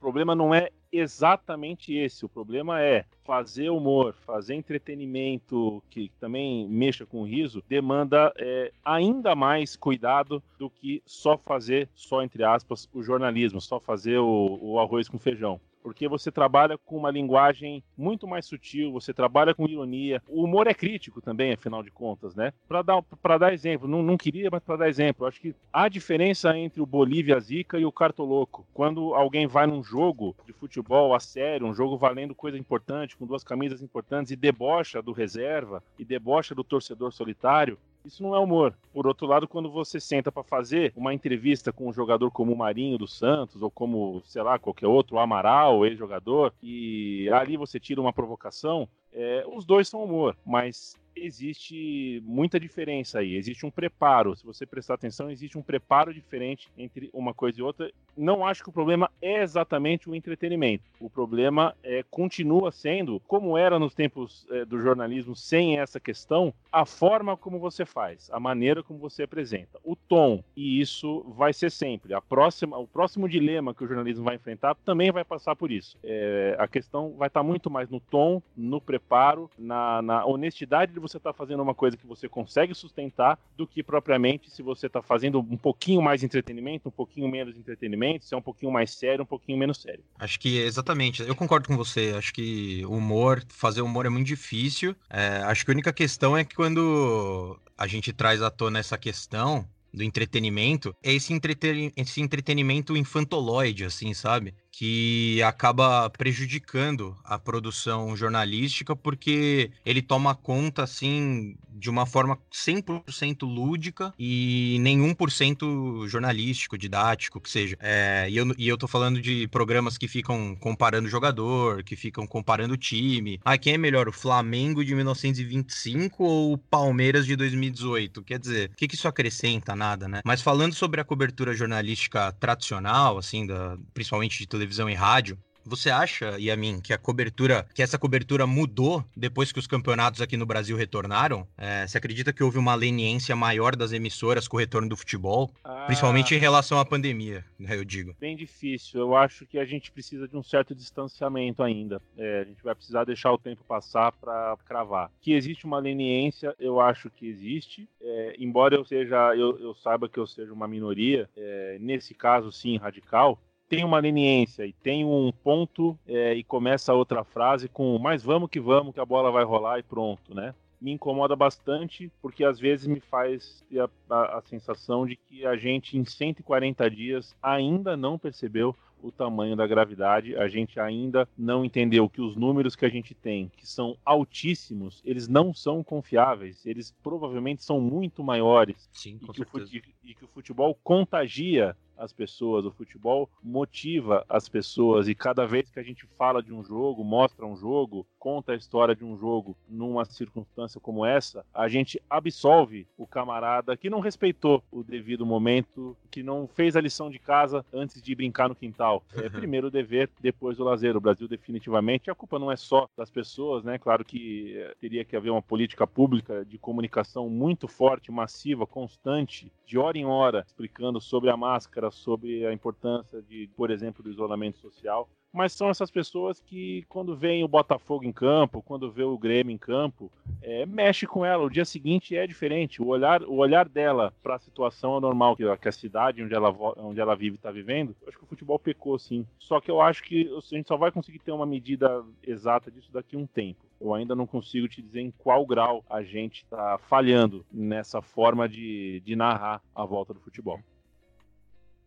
problema 0.04 0.36
não 0.36 0.54
é 0.54 0.70
exatamente 0.92 1.94
esse. 1.96 2.26
O 2.26 2.30
problema 2.30 2.82
é 2.82 3.06
fazer 3.24 3.70
humor, 3.70 4.14
fazer 4.26 4.54
entretenimento 4.54 5.82
que 5.90 6.12
também 6.20 6.68
mexa 6.68 7.06
com 7.06 7.22
o 7.22 7.26
riso, 7.26 7.64
demanda 7.70 8.34
é, 8.38 8.74
ainda 8.84 9.34
mais 9.34 9.78
cuidado 9.78 10.44
do 10.60 10.70
que 10.70 11.02
só 11.06 11.38
fazer, 11.38 11.88
só 11.96 12.22
entre 12.22 12.44
aspas, 12.44 12.90
o 12.94 13.02
jornalismo, 13.02 13.62
só 13.62 13.80
fazer 13.80 14.18
o, 14.18 14.60
o 14.62 14.78
arroz 14.78 15.08
com 15.08 15.18
feijão 15.18 15.60
porque 15.84 16.08
você 16.08 16.32
trabalha 16.32 16.78
com 16.78 16.98
uma 16.98 17.12
linguagem 17.12 17.84
muito 17.98 18.26
mais 18.26 18.46
sutil, 18.46 18.92
você 18.94 19.14
trabalha 19.14 19.54
com 19.54 19.68
ironia. 19.68 20.22
O 20.28 20.46
humor 20.46 20.66
é 20.68 20.74
crítico 20.74 21.22
também, 21.22 21.52
afinal 21.52 21.84
de 21.84 21.92
contas, 21.92 22.34
né? 22.34 22.54
Para 22.68 22.82
dar, 22.82 23.04
dar 23.38 23.54
exemplo, 23.54 23.88
não, 23.88 24.02
não 24.02 24.18
queria, 24.18 24.50
mas 24.50 24.64
para 24.64 24.78
dar 24.78 24.90
exemplo, 24.90 25.28
acho 25.28 25.42
que 25.42 25.54
há 25.72 25.90
diferença 25.90 26.58
entre 26.58 26.82
o 26.82 26.86
Bolívia 26.86 27.40
Zica 27.40 27.78
e 27.78 27.86
o 27.86 27.92
Cartoloco. 27.92 28.66
Quando 28.74 29.14
alguém 29.14 29.46
vai 29.46 29.68
num 29.68 29.84
jogo 29.84 30.36
de 30.46 30.54
futebol 30.54 31.14
a 31.14 31.20
sério, 31.20 31.68
um 31.68 31.74
jogo 31.74 31.98
valendo 31.98 32.34
coisa 32.34 32.58
importante, 32.58 33.18
com 33.18 33.28
duas 33.28 33.44
camisas 33.44 33.82
importantes, 33.82 34.32
e 34.32 34.36
debocha 34.36 35.02
do 35.02 35.12
reserva, 35.12 35.84
e 36.00 36.06
debocha 36.06 36.56
do 36.56 36.64
torcedor 36.64 37.12
solitário, 37.12 37.78
isso 38.06 38.22
não 38.22 38.36
é 38.36 38.40
humor. 38.40 38.76
Por 38.92 39.08
outro 39.08 39.26
lado, 39.26 39.48
quando 39.48 39.70
você 39.70 40.00
senta 40.00 40.32
para 40.32 40.44
fazer 40.44 40.94
uma 40.96 41.14
entrevista 41.14 41.72
com 41.72 41.88
um 41.88 41.94
jogador 41.94 42.30
como 42.32 42.54
o 42.54 42.58
Marinho 42.58 42.98
do 42.98 43.08
Santos, 43.08 43.62
ou 43.62 43.72
como, 43.72 44.22
sei 44.26 44.42
lá, 44.42 44.60
qualquer 44.60 44.88
outro, 44.88 45.16
o 45.16 45.20
Amaral, 45.20 45.86
ex-jogador, 45.86 46.54
e 46.62 47.30
ali 47.32 47.58
você 47.58 47.80
tira 47.80 48.02
uma 48.02 48.14
provocação, 48.14 48.88
é, 49.12 49.46
os 49.48 49.66
dois 49.66 49.88
são 49.88 50.04
humor, 50.04 50.36
mas 50.46 50.96
existe 51.16 52.22
muita 52.26 52.60
diferença 52.60 53.20
aí. 53.20 53.36
Existe 53.36 53.66
um 53.66 53.72
preparo. 53.72 54.36
Se 54.36 54.46
você 54.46 54.66
prestar 54.66 54.96
atenção, 54.96 55.30
existe 55.30 55.58
um 55.58 55.62
preparo 55.62 56.14
diferente 56.14 56.70
entre 56.78 57.10
uma 57.14 57.34
coisa 57.34 57.60
e 57.60 57.64
outra. 57.64 57.92
Não 58.16 58.46
acho 58.46 58.64
que 58.64 58.70
o 58.70 58.74
problema 58.74 59.10
é 59.22 59.42
exatamente 59.42 60.10
o 60.10 60.16
entretenimento. 60.16 60.84
O 61.00 61.10
problema 61.10 61.76
é 61.84 62.04
continua 62.04 62.72
sendo, 62.72 63.20
como 63.28 63.58
era 63.58 63.80
nos 63.80 63.94
tempos 63.94 64.46
é, 64.50 64.66
do 64.66 64.80
jornalismo 64.80 65.36
sem 65.36 65.80
essa 65.80 66.00
questão, 66.00 66.54
a 66.72 66.86
forma 66.86 67.36
como 67.36 67.60
você 67.60 67.86
faz, 67.86 68.30
a 68.32 68.40
maneira 68.40 68.84
como 68.84 69.00
você 69.00 69.24
apresenta, 69.24 69.80
o 69.84 69.96
tom. 69.96 70.44
E 70.56 70.80
isso 70.80 71.24
vai 71.36 71.54
ser 71.54 71.72
sempre. 71.72 72.14
A 72.14 72.22
próxima, 72.22 72.78
o 72.78 72.88
próximo 72.88 73.28
dilema 73.28 73.74
que 73.74 73.84
o 73.84 73.88
jornalismo 73.88 74.24
vai 74.24 74.36
enfrentar 74.36 74.76
também 74.86 75.12
vai 75.12 75.24
passar 75.24 75.56
por 75.56 75.72
isso. 75.72 75.98
É, 76.04 76.56
a 76.60 76.68
questão 76.68 77.14
vai 77.18 77.28
estar 77.28 77.44
muito 77.44 77.70
mais 77.70 77.90
no 77.90 78.00
tom, 78.00 78.42
no 78.56 78.80
preparo, 78.80 79.50
na, 79.58 80.02
na 80.02 80.26
honestidade 80.26 80.94
de 80.94 81.00
você 81.04 81.18
estar 81.18 81.32
tá 81.32 81.38
fazendo 81.38 81.62
uma 81.62 81.76
coisa 81.76 81.96
que 81.96 82.08
você 82.08 82.28
consegue 82.28 82.74
sustentar, 82.74 83.38
do 83.56 83.68
que 83.68 83.84
propriamente 83.84 84.50
se 84.50 84.64
você 84.64 84.88
está 84.88 85.02
fazendo 85.02 85.40
um 85.40 85.58
pouquinho 85.58 86.02
mais 86.02 86.24
entretenimento, 86.24 86.90
um 86.90 86.92
pouquinho 86.92 87.28
menos 87.28 87.56
entretenimento, 87.56 88.26
se 88.26 88.34
é 88.34 88.38
um 88.38 88.42
pouquinho 88.42 88.72
mais 88.72 88.92
sério, 88.92 89.24
um 89.24 89.28
pouquinho 89.28 89.58
menos 89.58 89.78
sério. 89.82 90.04
Acho 90.18 90.40
que 90.40 90.58
exatamente. 90.58 91.22
Eu 91.22 91.36
concordo 91.36 91.68
com 91.68 91.78
você. 91.78 92.14
Acho 92.18 92.34
que 92.34 92.86
humor, 92.86 93.44
fazer 93.50 93.82
humor 93.82 94.06
é 94.06 94.10
muito 94.10 94.28
difícil. 94.28 94.96
É, 95.10 95.38
acho 95.44 95.64
que 95.64 95.72
a 95.72 95.74
única 95.74 95.94
questão 95.94 96.36
é 96.36 96.44
que 96.44 96.56
quando 96.56 97.60
a 97.78 97.86
gente 97.88 98.12
traz 98.12 98.42
à 98.42 98.50
tona 98.50 98.80
essa 98.80 98.98
questão, 98.98 99.68
do 99.94 100.04
entretenimento 100.04 100.96
é 101.04 101.14
esse, 101.14 101.32
entreten 101.32 101.92
esse 101.96 102.20
entretenimento 102.20 102.98
infantoloide, 102.98 103.86
assim, 103.86 104.14
sabe? 104.14 104.56
Que 104.74 105.40
acaba 105.44 106.10
prejudicando 106.10 107.16
a 107.24 107.38
produção 107.38 108.18
jornalística 108.18 108.96
porque 108.96 109.70
ele 109.86 110.02
toma 110.02 110.34
conta 110.34 110.84
assim 110.84 111.56
de 111.70 111.90
uma 111.90 112.06
forma 112.06 112.40
100% 112.52 113.44
lúdica 113.44 114.14
e 114.18 114.78
nenhum 114.82 115.14
por 115.14 115.32
cento 115.32 116.08
jornalístico, 116.08 116.78
didático, 116.78 117.40
que 117.40 117.50
seja. 117.50 117.76
É, 117.80 118.28
e, 118.30 118.38
eu, 118.38 118.54
e 118.58 118.68
eu 118.68 118.78
tô 118.78 118.88
falando 118.88 119.22
de 119.22 119.48
programas 119.48 119.98
que 119.98 120.08
ficam 120.08 120.56
comparando 120.60 121.10
jogador, 121.10 121.84
que 121.84 121.96
ficam 121.96 122.26
comparando 122.26 122.78
time. 122.78 123.40
Ah, 123.44 123.58
quem 123.58 123.74
é 123.74 123.78
melhor, 123.78 124.08
o 124.08 124.14
Flamengo 124.14 124.84
de 124.84 124.96
1925 124.96 126.24
ou 126.24 126.54
o 126.54 126.58
Palmeiras 126.58 127.26
de 127.26 127.36
2018? 127.36 128.24
Quer 128.24 128.40
dizer, 128.40 128.72
o 128.72 128.76
que, 128.76 128.88
que 128.88 128.96
isso 128.96 129.08
acrescenta? 129.08 129.76
Nada, 129.76 130.08
né? 130.08 130.22
Mas 130.24 130.42
falando 130.42 130.74
sobre 130.74 131.02
a 131.02 131.04
cobertura 131.04 131.54
jornalística 131.54 132.32
tradicional, 132.34 133.18
assim, 133.18 133.46
da, 133.46 133.78
principalmente 133.94 134.40
de 134.40 134.48
televisão, 134.48 134.63
televisão 134.64 134.90
e 134.90 134.94
rádio, 134.94 135.38
você 135.66 135.90
acha, 135.90 136.38
Yamin, 136.38 136.82
que 136.82 136.92
a 136.92 136.98
cobertura, 136.98 137.66
que 137.74 137.82
essa 137.82 137.98
cobertura 137.98 138.46
mudou 138.46 139.04
depois 139.16 139.52
que 139.52 139.60
os 139.60 139.68
campeonatos 139.68 140.22
aqui 140.22 140.36
no 140.36 140.46
Brasil 140.46 140.76
retornaram? 140.76 141.48
É, 141.58 141.88
você 141.88 141.98
acredita 141.98 142.34
que 142.34 142.44
houve 142.44 142.58
uma 142.58 142.76
leniência 142.76 143.34
maior 143.34 143.76
das 143.76 143.94
emissoras 143.94 144.46
com 144.46 144.58
o 144.58 144.60
retorno 144.60 144.90
do 144.90 144.98
futebol? 144.98 145.54
Ah, 145.64 145.86
principalmente 145.86 146.36
em 146.36 146.38
relação 146.38 146.80
à 146.80 146.86
pandemia, 146.86 147.46
né, 147.58 147.78
eu 147.78 147.86
digo. 147.86 148.14
Bem 148.20 148.36
difícil. 148.36 149.00
Eu 149.00 149.16
acho 149.16 149.46
que 149.46 149.58
a 149.58 149.64
gente 149.64 149.90
precisa 149.90 150.28
de 150.28 150.36
um 150.36 150.44
certo 150.44 150.76
distanciamento 150.76 151.64
ainda. 151.64 152.02
É, 152.18 152.42
a 152.42 152.44
gente 152.44 152.62
vai 152.62 152.76
precisar 152.76 153.06
deixar 153.06 153.32
o 153.32 153.38
tempo 153.38 153.64
passar 153.64 154.12
para 154.12 154.58
cravar. 154.66 155.10
Que 155.22 155.34
existe 155.34 155.66
uma 155.66 155.80
leniência, 155.80 156.54
eu 156.60 156.82
acho 156.82 157.10
que 157.10 157.26
existe. 157.26 157.88
É, 158.02 158.36
embora 158.38 158.76
eu 158.76 158.84
seja, 158.84 159.34
eu, 159.34 159.58
eu, 159.60 159.74
saiba 159.76 160.10
que 160.10 160.20
eu 160.20 160.28
seja 160.28 160.52
uma 160.52 160.68
minoria, 160.68 161.30
é, 161.38 161.78
nesse 161.80 162.14
caso 162.14 162.52
sim 162.52 162.76
radical, 162.78 163.40
tem 163.76 163.84
uma 163.84 164.00
leniência 164.00 164.66
e 164.66 164.74
tem 164.74 165.04
um 165.04 165.32
ponto 165.32 165.98
é, 166.08 166.34
e 166.34 166.44
começa 166.44 166.94
outra 166.94 167.24
frase 167.24 167.68
com 167.68 167.98
mas 167.98 168.24
vamos 168.24 168.50
que 168.50 168.60
vamos, 168.60 168.94
que 168.94 169.00
a 169.00 169.06
bola 169.06 169.32
vai 169.32 169.44
rolar 169.44 169.80
e 169.80 169.84
pronto, 169.84 170.34
né? 170.34 170.54
Me 170.80 170.92
incomoda 170.92 171.36
bastante 171.36 172.12
porque 172.22 172.44
às 172.44 172.60
vezes 172.60 172.86
me 172.86 173.00
faz 173.00 173.64
ter 173.70 173.80
a, 173.80 173.90
a, 174.10 174.38
a 174.38 174.42
sensação 174.42 175.08
de 175.08 175.16
que 175.16 175.46
a 175.46 175.56
gente 175.56 175.98
em 175.98 176.06
140 176.06 176.90
dias 176.92 177.36
ainda 177.42 177.98
não 177.98 178.20
percebeu 178.20 178.76
o 179.02 179.12
tamanho 179.12 179.56
da 179.56 179.68
gravidade, 179.68 180.36
a 180.38 180.48
gente 180.48 180.80
ainda 180.80 181.28
não 181.38 181.66
entendeu 181.66 182.10
que 182.10 182.22
os 182.22 182.38
números 182.38 182.76
que 182.76 182.86
a 182.86 182.90
gente 182.90 183.14
tem, 183.14 183.52
que 183.58 183.68
são 183.68 183.98
altíssimos, 184.06 185.02
eles 185.04 185.28
não 185.28 185.54
são 185.54 185.84
confiáveis, 185.84 186.66
eles 186.66 186.96
provavelmente 187.04 187.64
são 187.64 187.82
muito 187.82 188.24
maiores. 188.24 188.90
Sim, 188.94 189.20
e, 189.22 189.28
que 189.28 189.94
e 190.06 190.16
que 190.16 190.24
o 190.24 190.28
futebol 190.30 190.78
contagia 190.84 191.76
as 191.98 192.14
pessoas, 192.14 192.66
o 192.66 192.72
futebol 192.72 193.30
motiva 193.42 194.26
as 194.28 194.50
pessoas 194.50 195.08
e 195.08 195.16
cada 195.16 195.46
vez 195.46 195.70
que 195.70 195.80
a 195.80 195.84
gente 195.84 196.06
fala 196.18 196.42
de 196.42 196.54
um 196.54 196.64
jogo, 196.64 197.04
mostra 197.04 197.46
um 197.46 197.56
jogo, 197.56 198.06
conta 198.18 198.54
a 198.54 198.56
história 198.56 198.96
de 198.96 199.04
um 199.04 199.18
jogo 199.18 199.56
numa 199.68 200.06
circunstância 200.06 200.80
como 200.80 201.06
essa, 201.06 201.46
a 201.54 201.68
gente 201.68 202.02
absolve 202.10 202.88
o 202.98 203.06
camarada 203.06 203.76
que 203.76 203.90
não 203.90 204.00
respeitou 204.00 204.64
o 204.72 204.84
devido 204.84 205.26
momento, 205.26 205.96
que 206.10 206.24
não 206.24 206.48
fez 206.48 206.76
a 206.76 206.82
lição 206.82 207.10
de 207.10 207.20
casa 207.20 207.66
antes 207.74 208.02
de 208.02 208.16
brincar 208.16 208.50
no 208.50 208.56
quintal. 208.56 209.04
É 209.16 209.30
primeiro 209.30 209.68
o 209.68 209.72
dever, 209.72 210.10
depois 210.22 210.60
o 210.60 210.64
lazer. 210.64 210.96
O 210.96 211.02
Brasil 211.02 211.28
definitivamente, 211.28 212.10
a 212.10 212.16
culpa 212.16 212.40
não 212.40 212.52
é 212.52 212.56
só 212.56 212.88
das 212.96 213.10
pessoas, 213.10 213.64
né? 213.64 213.78
Claro 213.78 214.06
que 214.06 214.56
eh, 214.58 214.76
teria 214.80 215.04
que 215.04 215.16
haver 215.16 215.30
uma 215.30 215.42
política 215.42 215.86
pública 215.88 216.46
de 216.46 216.58
comunicação 216.58 217.30
muito 217.30 217.68
forte, 217.68 218.12
massiva, 218.12 218.66
constante, 218.66 219.52
de 219.66 219.78
hora 219.78 219.98
em 219.98 220.06
hora, 220.06 220.44
explicando 220.46 221.02
sobre 221.02 221.30
a 221.30 221.38
máscara, 221.38 221.83
sobre 221.92 222.46
a 222.46 222.54
importância 222.54 223.22
de, 223.22 223.50
por 223.56 223.72
exemplo, 223.72 224.04
do 224.04 224.10
isolamento 224.10 224.60
social. 224.60 225.10
Mas 225.34 225.52
são 225.54 225.68
essas 225.68 225.90
pessoas 225.90 226.40
que, 226.40 226.86
quando 226.88 227.16
veem 227.16 227.44
o 227.44 227.48
Botafogo 227.48 228.06
em 228.06 228.12
campo, 228.12 228.62
quando 228.62 228.92
vê 228.92 229.02
o 229.02 229.18
Grêmio 229.18 229.52
em 229.52 229.58
campo, 229.58 230.12
é, 230.44 230.64
mexe 230.64 231.08
com 231.08 231.26
ela. 231.26 231.44
O 231.44 231.50
dia 231.50 231.66
seguinte 231.66 232.16
é 232.16 232.28
diferente. 232.28 232.84
O 232.84 232.86
olhar, 232.86 233.24
o 233.24 233.38
olhar 233.38 233.68
dela 233.68 234.14
para 234.22 234.36
a 234.36 234.40
situação 234.40 234.96
anormal 234.96 235.36
que, 235.36 235.44
que 235.58 235.68
a 235.68 235.72
cidade 235.72 236.22
onde 236.22 236.36
ela, 236.36 236.56
onde 236.78 237.02
ela 237.02 237.16
vive 237.16 237.38
está 237.38 237.50
vivendo, 237.50 237.96
acho 238.08 238.16
que 238.16 238.24
o 238.24 238.28
futebol 238.28 238.60
pecou 238.60 239.00
sim. 239.00 239.26
Só 239.40 239.60
que 239.60 239.72
eu 239.72 239.82
acho 239.82 240.04
que 240.04 240.30
a 240.32 240.56
gente 240.56 240.68
só 240.68 240.78
vai 240.78 240.92
conseguir 240.92 241.18
ter 241.18 241.32
uma 241.32 241.48
medida 241.48 242.06
exata 242.22 242.70
disso 242.70 242.92
daqui 242.94 243.16
a 243.16 243.20
um 243.20 243.26
tempo. 243.26 243.66
Eu 243.82 243.92
ainda 243.96 244.16
não 244.16 244.28
consigo 244.28 244.68
te 244.68 244.84
dizer 244.84 245.02
em 245.02 245.12
qual 245.12 245.44
grau 245.48 245.84
a 245.90 246.04
gente 246.04 246.44
está 246.44 246.78
falhando 246.78 247.44
nessa 247.52 248.04
forma 248.04 248.48
de, 248.48 249.02
de 249.04 249.16
narrar 249.16 249.64
a 249.74 249.84
volta 249.84 250.14
do 250.14 250.20
futebol. 250.20 250.60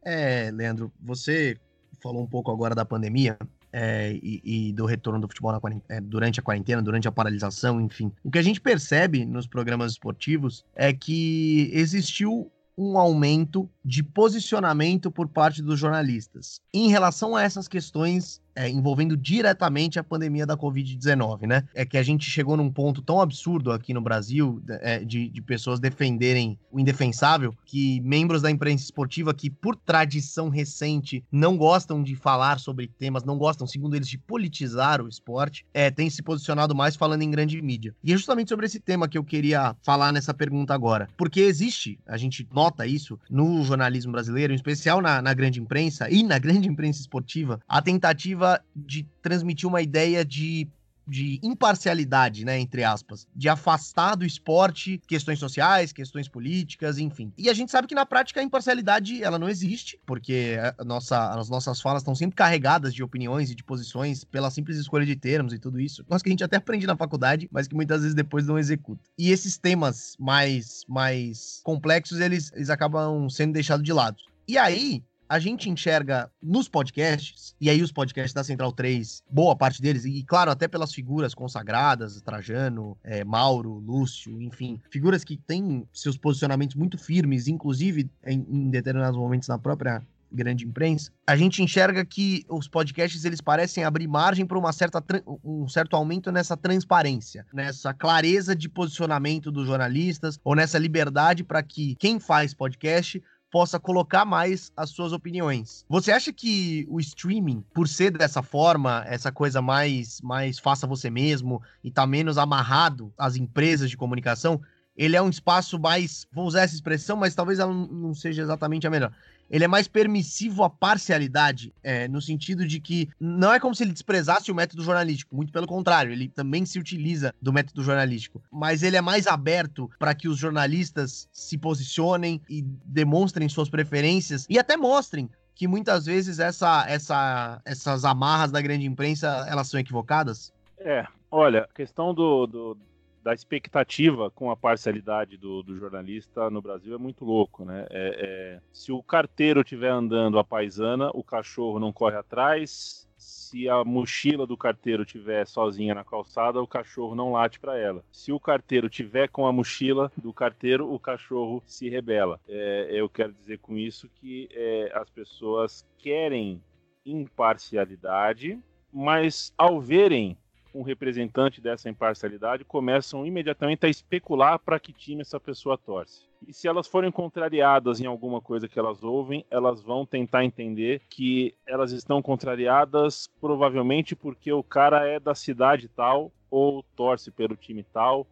É, 0.07 0.53
Leandro, 0.53 0.93
você 1.03 1.59
falou 2.01 2.23
um 2.23 2.27
pouco 2.27 2.53
agora 2.53 2.75
da 2.75 2.85
pandemia. 2.85 3.37
É, 3.73 4.13
e, 4.23 4.41
e, 4.43 4.73
do 4.73 4.87
retorno 4.87 5.21
do 5.21 5.29
futebol 5.29 5.53
é, 5.91 6.01
durante 6.01 6.41
a 6.41 6.43
quarentena, 6.43 6.81
durante 6.81 7.07
a 7.09 7.13
paralisação, 7.13 7.79
enfim. 7.79 8.11
O 8.25 8.31
que 8.31 8.39
a 8.39 8.43
gente 8.43 8.59
percebe 8.59 9.27
nos 9.27 9.47
programas 9.47 9.93
esportivos 9.93 10.65
é 10.75 10.95
que 10.95 11.69
existiu 11.75 12.51
um 12.79 12.97
aumento 12.97 13.69
de 13.85 14.03
posicionamento 14.03 15.11
por 15.11 15.29
parte 15.29 15.61
dos 15.61 15.79
jornalistas 15.79 16.61
em 16.73 16.89
relação 16.89 17.37
a 17.37 17.43
essas 17.43 17.69
questões 17.69 18.41
é, 18.57 18.69
envolvendo 18.69 19.17
diretamente 19.17 19.99
a 19.99 20.03
pandemia 20.05 20.47
da 20.47 20.57
Covid-19, 20.57 21.47
né? 21.47 21.65
É 21.75 21.85
que 21.85 21.99
a 21.99 22.03
gente 22.03 22.29
chegou 22.29 22.57
num 22.57 22.71
ponto 22.71 23.03
tão 23.03 23.21
absurdo 23.21 23.71
aqui 23.71 23.93
no 23.93 24.01
Brasil 24.01 24.63
é, 24.81 25.05
de, 25.05 25.29
de, 25.29 25.43
pessoas 25.43 25.79
defenderem 25.79 26.59
o 26.73 26.81
indefensável 26.81 27.55
que 27.67 28.01
membros 28.01 28.43
da 28.43 28.51
imprensa 28.51 28.85
esportiva 28.85 29.35
que, 29.35 29.51
por 29.51 29.77
tradição 29.77 30.49
recente, 30.49 31.23
não 31.31 31.57
gostam 31.57 32.03
de 32.03 32.17
falar 32.17 32.59
sobre 32.59 32.89
temas, 32.89 33.25
não 33.25 33.37
gostam, 33.37 33.67
segundo 33.67 33.95
eles, 33.95 34.09
de 34.09 34.19
politizar 34.19 35.03
o 35.03 35.09
esporte, 35.09 35.67
é, 35.75 35.91
têm 35.91 36.09
se 36.09 36.23
posicionado 36.23 36.75
mais 36.75 36.97
falando 36.97 37.23
em 37.23 37.31
grande 37.31 37.61
mídia. 37.61 37.95
E 38.03 38.13
é 38.13 38.17
justamente 38.17 38.49
sobre 38.49 38.65
esse 38.65 38.81
tema 38.81 39.07
que 39.07 39.19
eu 39.19 39.25
queria 39.25 39.77
falar 39.83 40.13
nessa 40.13 40.33
pergunta 40.33 40.73
agora. 40.73 41.09
Porque 41.17 41.41
existe, 41.41 41.99
a 42.07 42.17
gente 42.17 42.49
nota 42.53 42.87
isso 42.87 43.19
no 43.29 43.63
jornalismo 43.63 44.13
brasileiro, 44.13 44.53
em 44.53 44.57
especial 44.57 45.03
na, 45.03 45.21
na 45.21 45.35
grande 45.35 45.61
imprensa 45.61 46.11
e 46.11 46.23
na 46.23 46.39
grande 46.39 46.69
imprensa 46.69 47.01
esportiva, 47.01 47.61
a 47.69 47.83
tentativa 47.83 48.46
de 48.75 49.07
transmitir 49.23 49.69
uma 49.69 49.83
ideia 49.83 50.25
de 50.25 50.69
de 51.07 51.39
imparcialidade, 51.43 52.45
né, 52.45 52.59
entre 52.59 52.83
aspas, 52.83 53.29
de 53.35 53.49
afastar 53.49 54.17
do 54.17 54.27
esporte 54.27 55.01
questões 55.07 55.39
sociais, 55.39 55.93
questões 55.93 56.29
políticas, 56.29 56.99
enfim. 56.99 57.33
E 57.39 57.49
a 57.49 57.55
gente 57.55 57.71
sabe 57.71 57.87
que 57.87 57.95
na 57.95 58.05
prática 58.05 58.41
a 58.41 58.43
imparcialidade 58.43 59.23
ela 59.23 59.39
não 59.39 59.49
existe, 59.49 60.01
porque 60.05 60.57
a 60.77 60.85
nossa, 60.85 61.31
as 61.39 61.49
nossas 61.49 61.81
falas 61.81 62.03
estão 62.03 62.15
sempre 62.15 62.35
carregadas 62.35 62.93
de 62.93 63.03
opiniões 63.03 63.51
e 63.51 63.55
de 63.55 63.63
posições 63.63 64.25
pela 64.25 64.51
simples 64.51 64.79
escolha 64.79 65.07
de 65.07 65.15
termos 65.15 65.53
e 65.53 65.59
tudo 65.59 65.79
isso. 65.79 66.05
Nós 66.09 66.23
que 66.23 66.29
a 66.29 66.33
gente 66.33 66.45
até 66.45 66.57
aprende 66.57 66.87
na 66.87 66.97
faculdade, 66.97 67.49
mas 67.53 67.69
que 67.69 67.75
muitas 67.75 68.01
vezes 68.01 68.15
depois 68.15 68.47
não 68.47 68.59
executa. 68.59 69.03
E 69.17 69.31
esses 69.31 69.57
temas 69.57 70.17
mais 70.19 70.85
mais 70.89 71.61
complexos, 71.63 72.21
eles, 72.21 72.51
eles 72.53 72.71
acabam 72.71 73.29
sendo 73.31 73.53
deixados 73.53 73.85
de 73.85 73.93
lado. 73.93 74.17
E 74.49 74.59
aí, 74.59 75.03
a 75.29 75.39
gente 75.39 75.69
enxerga 75.69 76.31
nos 76.43 76.69
podcasts, 76.69 77.55
e 77.61 77.69
aí 77.69 77.83
os 77.83 77.93
podcasts 77.93 78.33
da 78.33 78.45
Central 78.45 78.73
3, 78.73 79.23
boa 79.31 79.57
parte 79.57 79.83
deles, 79.83 80.05
e 80.05 80.23
claro, 80.23 80.51
até 80.51 80.69
pelas 80.69 80.93
figuras 80.93 81.35
consagradas, 81.35 82.21
Trajano, 82.23 82.97
é, 83.03 83.25
Mauro, 83.25 83.79
Lúcio, 83.79 84.41
enfim, 84.41 84.81
figuras 84.91 85.25
que 85.25 85.37
têm 85.37 85.87
seus 85.93 86.17
posicionamentos 86.17 86.77
muito 86.77 86.99
firmes, 86.99 87.49
inclusive 87.49 88.11
em, 88.25 88.47
em 88.49 88.71
determinados 88.71 89.19
momentos 89.19 89.49
na 89.49 89.59
própria 89.59 90.03
grande 90.31 90.65
imprensa, 90.65 91.11
a 91.27 91.37
gente 91.37 91.63
enxerga 91.63 92.05
que 92.05 92.45
os 92.49 92.69
podcasts 92.69 93.25
eles 93.25 93.41
parecem 93.41 93.85
abrir 93.85 94.07
margem 94.07 94.47
para 94.47 94.59
uma 94.59 94.73
certa 94.73 95.03
um 95.45 95.69
certo 95.69 95.97
aumento 95.97 96.31
nessa 96.31 96.57
transparência, 96.57 97.47
nessa 97.53 97.95
clareza 97.95 98.55
de 98.55 98.69
posicionamento 98.69 99.51
dos 99.51 99.67
jornalistas 99.67 100.39
ou 100.45 100.55
nessa 100.55 100.79
liberdade 100.79 101.45
para 101.45 101.63
que 101.63 101.95
quem 101.97 102.19
faz 102.19 102.53
podcast 102.53 103.23
possa 103.51 103.79
colocar 103.79 104.25
mais 104.25 104.71
as 104.77 104.91
suas 104.91 105.13
opiniões. 105.13 105.85
Você 105.89 106.11
acha 106.13 106.33
que 106.33 106.87
o 106.89 107.01
streaming, 107.01 107.65
por 107.73 107.89
ser 107.89 108.11
dessa 108.11 108.43
forma, 108.43 109.05
essa 109.07 109.31
coisa 109.33 109.63
mais 109.63 110.21
mais 110.21 110.59
faça 110.59 110.87
você 110.87 111.09
mesmo 111.09 111.63
e 111.83 111.91
tá 111.91 112.07
menos 112.07 112.39
amarrado 112.39 113.13
às 113.17 113.37
empresas 113.37 113.89
de 113.89 113.97
comunicação, 113.97 114.61
ele 114.97 115.15
é 115.15 115.23
um 115.23 115.29
espaço 115.29 115.79
mais, 115.79 116.27
vou 116.33 116.47
usar 116.47 116.63
essa 116.63 116.75
expressão, 116.75 117.17
mas 117.17 117.35
talvez 117.35 117.59
ela 117.59 117.73
não 117.73 118.15
seja 118.15 118.43
exatamente 118.43 118.87
a 118.87 118.91
melhor. 118.91 119.13
Ele 119.51 119.65
é 119.65 119.69
mais 119.69 119.87
permissivo 119.87 120.65
à 120.65 120.71
parcialidade, 120.71 121.73
é, 121.83 122.09
no 122.09 122.21
sentido 122.21 122.67
de 122.67 122.81
que 122.81 123.09
não 123.21 123.53
é 123.53 123.61
como 123.61 123.75
se 123.75 123.85
ele 123.85 123.93
desprezasse 123.93 124.51
o 124.51 124.55
método 124.55 124.83
jornalístico, 124.83 125.35
muito 125.37 125.53
pelo 125.53 125.67
contrário, 125.67 126.13
ele 126.13 126.29
também 126.29 126.65
se 126.67 126.79
utiliza 126.79 127.35
do 127.41 127.53
método 127.53 127.83
jornalístico, 127.83 128.43
mas 128.51 128.83
ele 128.83 128.97
é 128.97 129.01
mais 129.01 129.27
aberto 129.27 129.91
para 129.99 130.15
que 130.15 130.29
os 130.29 130.39
jornalistas 130.39 131.29
se 131.33 131.57
posicionem 131.57 132.41
e 132.49 132.63
demonstrem 132.85 133.49
suas 133.49 133.69
preferências 133.69 134.47
e 134.49 134.59
até 134.59 134.77
mostrem 134.77 135.31
que 135.55 135.67
muitas 135.67 136.05
vezes 136.05 136.39
essa, 136.39 136.85
essa, 136.87 137.61
essas 137.65 138.05
amarras 138.05 138.53
da 138.53 138.61
grande 138.61 138.85
imprensa 138.85 139.47
elas 139.49 139.69
são 139.69 139.81
equivocadas? 139.81 140.53
É, 140.79 141.07
olha, 141.31 141.63
a 141.63 141.75
questão 141.75 142.13
do, 142.13 142.47
do 142.47 142.79
da 143.27 143.35
expectativa 143.35 144.31
com 144.31 144.53
a 144.53 144.57
parcialidade 144.57 145.37
do, 145.37 145.61
do, 145.61 145.77
jornalista 145.77 146.49
no 146.49 146.63
Brasil 146.63 146.95
é 146.95 146.99
muito 146.99 147.25
louco, 147.25 147.65
né? 147.65 147.85
É, 147.91 148.21
é, 148.21 148.61
se 148.73 148.93
o 148.93 149.03
carteiro 149.03 149.63
estiver 149.63 149.89
andando 149.89 150.39
a 150.39 150.45
paisana, 150.45 151.11
o 151.13 151.25
cachorro 151.25 151.81
não 151.81 151.93
corre 151.93 152.15
atrás. 152.15 153.05
Se 153.17 153.69
a 153.69 153.83
mochila 153.83 154.47
do 154.47 154.57
carteiro 154.57 155.03
estiver 155.03 155.45
sozinha 155.45 155.93
na 155.93 156.05
calçada, 156.05 156.63
o 156.63 156.69
cachorro 156.69 157.17
não 157.17 157.33
late 157.33 157.59
para 157.59 157.77
ela. 157.77 158.05
Se 158.13 158.31
o 158.31 158.39
carteiro 158.39 158.89
tiver 158.89 159.29
com 159.29 159.45
a 159.45 159.53
mochila 159.53 160.13
do 160.17 160.33
carteiro, 160.33 160.95
o 160.95 160.97
cachorro 160.97 161.61
se 161.67 161.89
rebela. 161.89 162.39
É, 162.49 162.91
eu 162.93 163.09
quero 163.09 163.33
dizer 163.33 163.59
com 163.59 163.77
isso 163.77 164.09
que 164.21 164.49
é, 164.53 164.93
as 164.95 165.11
pessoas 165.11 165.85
querem 165.99 166.63
imparcialidade, 167.05 168.57
mas 168.93 169.53
ao 169.59 169.81
verem 169.81 170.39
um 170.77 170.83
representante 170.83 171.61
dessa 171.61 171.89
imparcialidade 171.89 172.65
começam 172.65 173.27
imediatamente 173.27 173.87
a 173.87 173.89
especular 173.89 174.59
para 174.59 174.79
que 174.79 174.93
time 174.93 175.23
essa 175.23 175.41
pessoa 175.41 175.79
torce. 175.79 176.27
E 176.47 176.53
se 176.53 176.69
elas 176.69 176.87
forem 176.87 177.11
contrariadas 177.11 178.01
em 178.01 178.07
alguma 178.07 178.41
coisa 178.41 178.69
que 178.69 178.79
elas 178.79 179.03
ouvem, 179.03 179.45
elas 179.51 179.83
vão 179.83 180.05
tentar 180.05 180.45
entender 180.45 181.01
que 181.09 181.55
elas 181.67 181.93
estão 181.93 182.21
contrariadas 182.21 183.29
provavelmente 183.41 184.15
porque 184.15 184.53
o 184.53 184.63
cara 184.63 185.07
é 185.07 185.19
da 185.19 185.35
cidade 185.35 185.89
tal, 185.89 186.31
ou 186.51 186.85
torce 186.95 187.31
pelo 187.31 187.57
time 187.57 187.83
tal, 187.83 188.27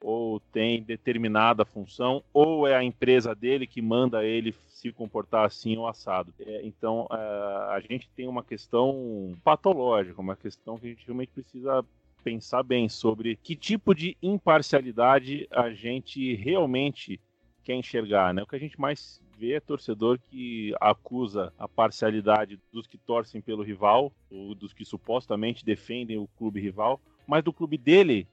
ou 0.00 0.40
tem 0.52 0.82
determinada 0.82 1.64
função, 1.64 2.22
ou 2.32 2.66
é 2.66 2.76
a 2.76 2.84
empresa 2.84 3.34
dele 3.34 3.66
que 3.66 3.80
manda 3.80 4.24
ele 4.24 4.54
se 4.68 4.92
comportar 4.92 5.46
assim 5.46 5.76
ou 5.76 5.88
assado. 5.88 6.32
É, 6.40 6.60
então, 6.64 7.06
a, 7.10 7.16
é, 7.16 7.76
a 7.76 7.80
gente 7.80 8.08
tem 8.14 8.28
uma 8.28 8.42
questão 8.42 9.34
patológica, 9.42 10.20
uma 10.20 10.36
questão 10.36 10.78
que 10.78 10.86
a 10.86 10.90
gente 10.90 11.06
realmente 11.06 11.32
precisa 11.32 11.84
pensar 12.22 12.62
bem 12.62 12.88
sobre 12.88 13.36
que 13.36 13.54
tipo 13.54 13.94
de 13.94 14.16
imparcialidade 14.20 15.46
a 15.50 15.70
gente 15.70 16.34
realmente 16.34 17.20
quer 17.62 17.74
enxergar, 17.74 18.34
né? 18.34 18.42
O 18.42 18.46
que 18.46 18.56
a 18.56 18.60
gente 18.60 18.80
mais 18.80 19.20
vê 19.38 19.54
é 19.54 19.60
torcedor 19.60 20.18
que 20.18 20.74
acusa 20.80 21.52
a 21.58 21.68
parcialidade 21.68 22.58
dos 22.72 22.86
que 22.86 22.98
torcem 22.98 23.40
pelo 23.40 23.62
rival, 23.62 24.12
ou 24.30 24.54
dos 24.54 24.72
que 24.72 24.84
supostamente 24.84 25.64
defendem 25.64 26.18
o 26.18 26.28
clube 26.36 26.60
rival, 26.60 27.00
mas 27.26 27.44
do 27.44 27.52
clube 27.52 27.76
dele 27.76 28.26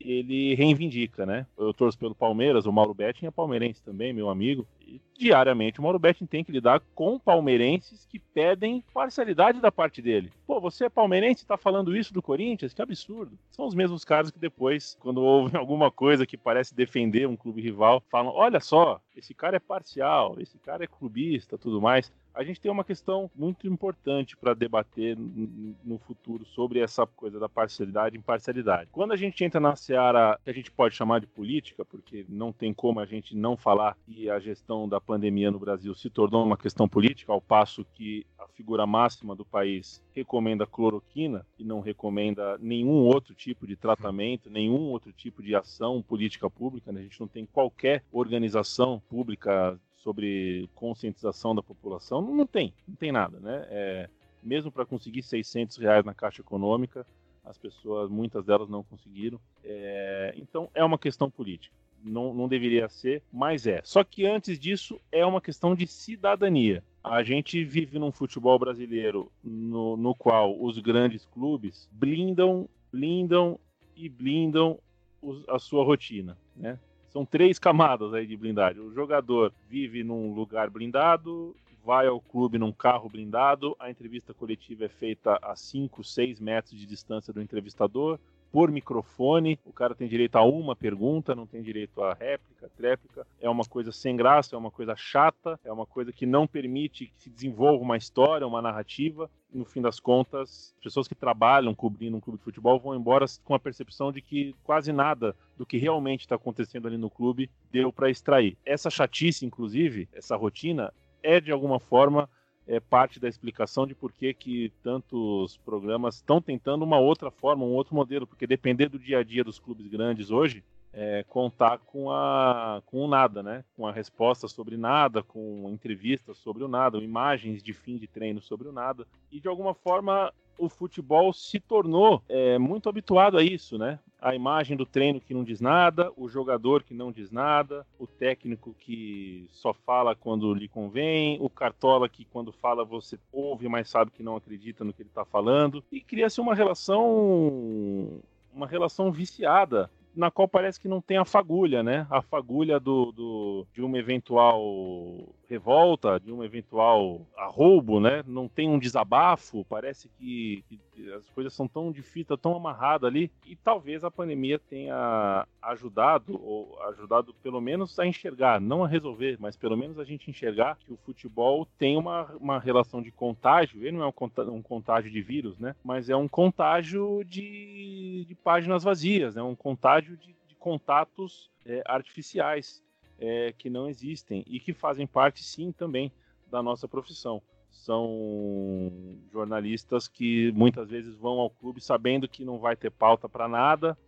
ele 0.00 0.54
reivindica, 0.54 1.24
né? 1.24 1.46
Eu 1.56 1.72
torço 1.72 1.98
pelo 1.98 2.14
Palmeiras, 2.14 2.66
o 2.66 2.72
Mauro 2.72 2.94
Betting 2.94 3.26
é 3.26 3.30
palmeirense 3.30 3.82
também, 3.82 4.12
meu 4.12 4.28
amigo. 4.28 4.66
E, 4.80 5.00
diariamente 5.16 5.78
o 5.78 5.82
Mauro 5.82 5.98
Betting 5.98 6.26
tem 6.26 6.44
que 6.44 6.52
lidar 6.52 6.80
com 6.94 7.18
palmeirenses 7.18 8.06
que 8.06 8.18
pedem 8.18 8.84
parcialidade 8.92 9.60
da 9.60 9.72
parte 9.72 10.02
dele. 10.02 10.30
Pô, 10.46 10.60
você 10.60 10.86
é 10.86 10.88
palmeirense 10.88 11.42
e 11.42 11.46
tá 11.46 11.56
falando 11.56 11.96
isso 11.96 12.12
do 12.12 12.22
Corinthians? 12.22 12.74
Que 12.74 12.82
absurdo. 12.82 13.38
São 13.50 13.66
os 13.66 13.74
mesmos 13.74 14.04
caras 14.04 14.30
que 14.30 14.38
depois, 14.38 14.96
quando 15.00 15.22
ouvem 15.22 15.56
alguma 15.58 15.90
coisa 15.90 16.26
que 16.26 16.36
parece 16.36 16.74
defender 16.74 17.26
um 17.26 17.36
clube 17.36 17.62
rival, 17.62 18.02
falam: 18.10 18.32
olha 18.32 18.60
só, 18.60 19.00
esse 19.16 19.32
cara 19.32 19.56
é 19.56 19.60
parcial, 19.60 20.36
esse 20.38 20.58
cara 20.58 20.84
é 20.84 20.88
clubista, 20.88 21.56
tudo 21.56 21.80
mais 21.80 22.12
a 22.34 22.42
gente 22.42 22.60
tem 22.60 22.70
uma 22.70 22.84
questão 22.84 23.30
muito 23.34 23.66
importante 23.66 24.36
para 24.36 24.54
debater 24.54 25.16
no 25.16 25.98
futuro 25.98 26.44
sobre 26.44 26.80
essa 26.80 27.06
coisa 27.06 27.38
da 27.38 27.48
parcialidade 27.48 28.16
e 28.16 28.18
imparcialidade. 28.18 28.90
Quando 28.90 29.12
a 29.12 29.16
gente 29.16 29.44
entra 29.44 29.60
na 29.60 29.76
seara 29.76 30.38
que 30.42 30.50
a 30.50 30.52
gente 30.52 30.70
pode 30.70 30.96
chamar 30.96 31.20
de 31.20 31.26
política, 31.28 31.84
porque 31.84 32.26
não 32.28 32.52
tem 32.52 32.74
como 32.74 32.98
a 32.98 33.06
gente 33.06 33.36
não 33.36 33.56
falar 33.56 33.96
que 34.04 34.28
a 34.28 34.40
gestão 34.40 34.88
da 34.88 35.00
pandemia 35.00 35.50
no 35.50 35.58
Brasil 35.58 35.94
se 35.94 36.10
tornou 36.10 36.44
uma 36.44 36.56
questão 36.56 36.88
política, 36.88 37.32
ao 37.32 37.40
passo 37.40 37.86
que 37.94 38.26
a 38.38 38.48
figura 38.48 38.86
máxima 38.86 39.36
do 39.36 39.44
país 39.44 40.02
recomenda 40.12 40.66
cloroquina 40.66 41.46
e 41.58 41.64
não 41.64 41.80
recomenda 41.80 42.58
nenhum 42.58 43.04
outro 43.04 43.34
tipo 43.34 43.66
de 43.66 43.76
tratamento, 43.76 44.50
nenhum 44.50 44.90
outro 44.90 45.12
tipo 45.12 45.42
de 45.42 45.54
ação 45.54 46.02
política 46.02 46.50
pública. 46.50 46.90
Né? 46.90 47.00
A 47.00 47.02
gente 47.04 47.20
não 47.20 47.28
tem 47.28 47.46
qualquer 47.46 48.02
organização 48.12 49.00
pública 49.08 49.78
sobre 50.04 50.68
conscientização 50.74 51.54
da 51.54 51.62
população, 51.62 52.20
não 52.20 52.46
tem, 52.46 52.74
não 52.86 52.94
tem 52.94 53.10
nada, 53.10 53.40
né? 53.40 53.66
É, 53.70 54.10
mesmo 54.42 54.70
para 54.70 54.84
conseguir 54.84 55.22
600 55.22 55.78
reais 55.78 56.04
na 56.04 56.12
Caixa 56.12 56.42
Econômica, 56.42 57.06
as 57.42 57.56
pessoas, 57.56 58.10
muitas 58.10 58.44
delas 58.44 58.68
não 58.68 58.84
conseguiram. 58.84 59.40
É, 59.64 60.34
então, 60.36 60.68
é 60.74 60.84
uma 60.84 60.98
questão 60.98 61.30
política. 61.30 61.74
Não, 62.02 62.34
não 62.34 62.46
deveria 62.46 62.86
ser, 62.88 63.22
mas 63.32 63.66
é. 63.66 63.80
Só 63.82 64.04
que 64.04 64.26
antes 64.26 64.58
disso, 64.58 65.00
é 65.10 65.24
uma 65.24 65.40
questão 65.40 65.74
de 65.74 65.86
cidadania. 65.86 66.84
A 67.02 67.22
gente 67.22 67.64
vive 67.64 67.98
num 67.98 68.12
futebol 68.12 68.58
brasileiro 68.58 69.32
no, 69.42 69.96
no 69.96 70.14
qual 70.14 70.62
os 70.62 70.78
grandes 70.78 71.24
clubes 71.26 71.88
blindam, 71.90 72.68
blindam 72.92 73.58
e 73.96 74.08
blindam 74.08 74.78
os, 75.22 75.48
a 75.48 75.58
sua 75.58 75.82
rotina, 75.82 76.36
né? 76.54 76.78
São 77.14 77.24
três 77.24 77.60
camadas 77.60 78.12
aí 78.12 78.26
de 78.26 78.36
blindagem. 78.36 78.82
O 78.82 78.92
jogador 78.92 79.52
vive 79.70 80.02
num 80.02 80.34
lugar 80.34 80.68
blindado, 80.68 81.54
vai 81.84 82.06
ao 82.06 82.20
clube 82.20 82.58
num 82.58 82.72
carro 82.72 83.08
blindado, 83.08 83.76
a 83.78 83.90
entrevista 83.90 84.32
coletiva 84.32 84.86
é 84.86 84.88
feita 84.88 85.38
a 85.42 85.54
5, 85.54 86.02
6 86.02 86.40
metros 86.40 86.78
de 86.78 86.86
distância 86.86 87.32
do 87.32 87.42
entrevistador, 87.42 88.18
por 88.54 88.70
microfone, 88.70 89.58
o 89.64 89.72
cara 89.72 89.96
tem 89.96 90.06
direito 90.06 90.36
a 90.36 90.44
uma 90.44 90.76
pergunta, 90.76 91.34
não 91.34 91.44
tem 91.44 91.60
direito 91.60 92.00
a 92.00 92.14
réplica, 92.14 92.70
tréplica. 92.76 93.26
É 93.40 93.50
uma 93.50 93.64
coisa 93.64 93.90
sem 93.90 94.14
graça, 94.14 94.54
é 94.54 94.56
uma 94.56 94.70
coisa 94.70 94.94
chata, 94.94 95.58
é 95.64 95.72
uma 95.72 95.84
coisa 95.84 96.12
que 96.12 96.24
não 96.24 96.46
permite 96.46 97.06
que 97.06 97.20
se 97.20 97.28
desenvolva 97.28 97.82
uma 97.82 97.96
história, 97.96 98.46
uma 98.46 98.62
narrativa. 98.62 99.28
No 99.52 99.64
fim 99.64 99.82
das 99.82 99.98
contas, 99.98 100.72
pessoas 100.80 101.08
que 101.08 101.16
trabalham 101.16 101.74
cobrindo 101.74 102.16
um 102.16 102.20
clube 102.20 102.38
de 102.38 102.44
futebol 102.44 102.78
vão 102.78 102.94
embora 102.94 103.26
com 103.42 103.56
a 103.56 103.58
percepção 103.58 104.12
de 104.12 104.20
que 104.20 104.54
quase 104.62 104.92
nada 104.92 105.34
do 105.58 105.66
que 105.66 105.76
realmente 105.76 106.20
está 106.20 106.36
acontecendo 106.36 106.86
ali 106.86 106.96
no 106.96 107.10
clube 107.10 107.50
deu 107.72 107.92
para 107.92 108.08
extrair. 108.08 108.56
Essa 108.64 108.88
chatice, 108.88 109.44
inclusive, 109.44 110.08
essa 110.12 110.36
rotina, 110.36 110.94
é 111.24 111.40
de 111.40 111.50
alguma 111.50 111.80
forma 111.80 112.28
é 112.66 112.80
parte 112.80 113.20
da 113.20 113.28
explicação 113.28 113.86
de 113.86 113.94
por 113.94 114.12
que, 114.12 114.72
tantos 114.82 115.58
programas 115.58 116.16
estão 116.16 116.40
tentando 116.40 116.82
uma 116.82 116.98
outra 116.98 117.30
forma, 117.30 117.64
um 117.64 117.72
outro 117.72 117.94
modelo, 117.94 118.26
porque 118.26 118.46
depender 118.46 118.88
do 118.88 118.98
dia 118.98 119.18
a 119.18 119.22
dia 119.22 119.44
dos 119.44 119.58
clubes 119.58 119.86
grandes 119.86 120.30
hoje, 120.30 120.64
é, 120.92 121.24
contar 121.28 121.78
com, 121.78 122.10
a, 122.10 122.80
com 122.86 123.04
o 123.04 123.08
nada, 123.08 123.42
né? 123.42 123.64
Com 123.76 123.86
a 123.86 123.92
resposta 123.92 124.46
sobre 124.46 124.76
nada, 124.76 125.22
com 125.22 125.68
entrevistas 125.68 126.38
sobre 126.38 126.62
o 126.62 126.68
nada, 126.68 126.98
imagens 126.98 127.62
de 127.62 127.72
fim 127.72 127.98
de 127.98 128.06
treino 128.06 128.40
sobre 128.40 128.68
o 128.68 128.72
nada. 128.72 129.06
E 129.30 129.40
de 129.40 129.48
alguma 129.48 129.74
forma 129.74 130.32
o 130.58 130.68
futebol 130.68 131.32
se 131.32 131.58
tornou 131.60 132.22
é, 132.28 132.58
muito 132.58 132.88
habituado 132.88 133.36
a 133.36 133.42
isso, 133.42 133.78
né? 133.78 133.98
A 134.20 134.34
imagem 134.34 134.76
do 134.76 134.86
treino 134.86 135.20
que 135.20 135.34
não 135.34 135.44
diz 135.44 135.60
nada, 135.60 136.10
o 136.16 136.28
jogador 136.28 136.82
que 136.82 136.94
não 136.94 137.12
diz 137.12 137.30
nada, 137.30 137.86
o 137.98 138.06
técnico 138.06 138.74
que 138.78 139.46
só 139.52 139.74
fala 139.74 140.14
quando 140.14 140.54
lhe 140.54 140.68
convém, 140.68 141.36
o 141.40 141.50
cartola 141.50 142.08
que 142.08 142.24
quando 142.24 142.52
fala 142.52 142.84
você 142.84 143.18
ouve, 143.30 143.68
mas 143.68 143.90
sabe 143.90 144.10
que 144.10 144.22
não 144.22 144.36
acredita 144.36 144.84
no 144.84 144.92
que 144.92 145.02
ele 145.02 145.10
está 145.10 145.24
falando. 145.24 145.84
E 145.92 146.00
cria-se 146.00 146.40
uma 146.40 146.54
relação 146.54 148.22
uma 148.52 148.66
relação 148.66 149.10
viciada 149.10 149.90
na 150.14 150.30
qual 150.30 150.48
parece 150.48 150.80
que 150.80 150.88
não 150.88 151.00
tem 151.00 151.16
a 151.16 151.24
fagulha, 151.24 151.82
né? 151.82 152.06
A 152.10 152.22
fagulha 152.22 152.78
do, 152.78 153.12
do, 153.12 153.66
de 153.72 153.82
uma 153.82 153.98
eventual 153.98 155.34
revolta, 155.48 156.20
de 156.20 156.32
um 156.32 156.42
eventual 156.42 157.20
arroubo, 157.36 158.00
né? 158.00 158.22
Não 158.26 158.48
tem 158.48 158.68
um 158.68 158.78
desabafo, 158.78 159.64
parece 159.64 160.08
que, 160.08 160.64
que 160.68 160.80
as 161.14 161.28
coisas 161.30 161.52
são 161.52 161.66
tão 161.66 161.90
de 161.90 162.02
fita, 162.02 162.36
tão 162.36 162.56
amarradas 162.56 163.08
ali, 163.08 163.30
e 163.46 163.56
talvez 163.56 164.04
a 164.04 164.10
pandemia 164.10 164.58
tenha 164.58 165.46
ajudado, 165.62 166.40
ou 166.42 166.80
ajudado 166.84 167.34
pelo 167.34 167.60
menos 167.60 167.98
a 167.98 168.06
enxergar, 168.06 168.60
não 168.60 168.84
a 168.84 168.88
resolver, 168.88 169.36
mas 169.40 169.56
pelo 169.56 169.76
menos 169.76 169.98
a 169.98 170.04
gente 170.04 170.30
enxergar 170.30 170.76
que 170.76 170.92
o 170.92 170.96
futebol 170.96 171.66
tem 171.78 171.96
uma, 171.96 172.24
uma 172.40 172.58
relação 172.58 173.02
de 173.02 173.10
contágio, 173.10 173.82
ele 173.82 173.96
não 173.96 174.04
é 174.04 174.12
um 174.50 174.62
contágio 174.62 175.10
de 175.10 175.22
vírus, 175.22 175.58
né? 175.58 175.74
Mas 175.82 176.08
é 176.08 176.16
um 176.16 176.28
contágio 176.28 177.22
de, 177.24 178.24
de 178.26 178.34
páginas 178.34 178.82
vazias, 178.82 179.34
né? 179.34 179.42
Um 179.42 179.56
contágio 179.56 180.16
de, 180.16 180.34
de 180.46 180.54
contatos 180.56 181.50
é, 181.66 181.82
artificiais 181.86 182.82
é, 183.18 183.52
que 183.56 183.70
não 183.70 183.88
existem 183.88 184.44
e 184.46 184.60
que 184.60 184.72
fazem 184.72 185.06
parte, 185.06 185.42
sim, 185.42 185.72
também 185.72 186.12
da 186.50 186.62
nossa 186.62 186.86
profissão. 186.86 187.42
São 187.74 188.90
jornalistas 189.32 190.08
que 190.08 190.50
muitas 190.52 190.88
vezes 190.88 191.14
vão 191.16 191.38
ao 191.40 191.50
clube 191.50 191.80
sabendo 191.80 192.28
que 192.28 192.44
não 192.44 192.58
vai 192.58 192.76
ter 192.76 192.90
pauta 192.90 193.28
para 193.28 193.46
nada, 193.48 193.98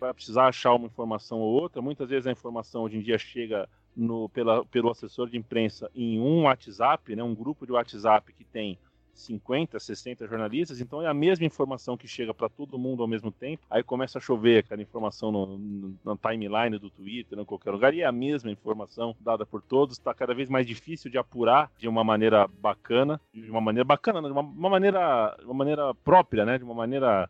vai 0.00 0.14
precisar 0.14 0.46
achar 0.46 0.74
uma 0.74 0.86
informação 0.86 1.40
ou 1.40 1.52
outra. 1.52 1.82
Muitas 1.82 2.08
vezes 2.08 2.26
a 2.26 2.32
informação 2.32 2.82
hoje 2.82 2.96
em 2.96 3.02
dia 3.02 3.18
chega 3.18 3.68
no, 3.94 4.28
pela, 4.28 4.64
pelo 4.66 4.90
assessor 4.90 5.28
de 5.28 5.36
imprensa 5.36 5.90
em 5.94 6.20
um 6.20 6.44
WhatsApp, 6.44 7.14
né, 7.16 7.22
um 7.22 7.34
grupo 7.34 7.66
de 7.66 7.72
WhatsApp 7.72 8.32
que 8.32 8.44
tem 8.44 8.78
50, 9.16 9.80
60 9.80 10.26
jornalistas, 10.26 10.80
então 10.80 11.02
é 11.02 11.06
a 11.06 11.14
mesma 11.14 11.46
informação 11.46 11.96
que 11.96 12.06
chega 12.06 12.34
para 12.34 12.48
todo 12.48 12.78
mundo 12.78 13.02
ao 13.02 13.08
mesmo 13.08 13.30
tempo. 13.30 13.64
Aí 13.70 13.82
começa 13.82 14.18
a 14.18 14.20
chover 14.20 14.58
aquela 14.58 14.82
informação 14.82 15.32
no, 15.32 15.58
no, 15.58 15.94
na 16.04 16.16
timeline 16.16 16.78
do 16.78 16.90
Twitter, 16.90 17.38
em 17.38 17.44
qualquer 17.44 17.70
lugar, 17.70 17.94
e 17.94 18.02
é 18.02 18.04
a 18.04 18.12
mesma 18.12 18.50
informação 18.50 19.16
dada 19.20 19.46
por 19.46 19.62
todos. 19.62 19.96
Está 19.96 20.12
cada 20.12 20.34
vez 20.34 20.48
mais 20.48 20.66
difícil 20.66 21.10
de 21.10 21.18
apurar 21.18 21.70
de 21.78 21.88
uma 21.88 22.04
maneira 22.04 22.46
bacana, 22.46 23.20
de 23.32 23.50
uma 23.50 23.60
maneira 23.60 23.84
bacana, 23.84 24.22
de 24.22 24.32
uma, 24.32 24.42
uma 24.42 24.70
maneira, 24.70 25.36
uma 25.44 25.54
maneira 25.54 25.94
própria, 25.94 26.44
né? 26.44 26.58
De 26.58 26.64
uma 26.64 26.74
maneira 26.74 27.28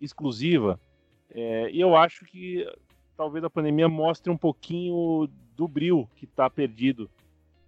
exclusiva. 0.00 0.80
É, 1.30 1.70
e 1.70 1.80
eu 1.80 1.96
acho 1.96 2.24
que 2.24 2.66
talvez 3.16 3.44
a 3.44 3.50
pandemia 3.50 3.88
mostre 3.88 4.30
um 4.30 4.36
pouquinho 4.36 5.28
do 5.56 5.66
bril 5.66 6.08
que 6.16 6.24
está 6.24 6.48
perdido 6.48 7.10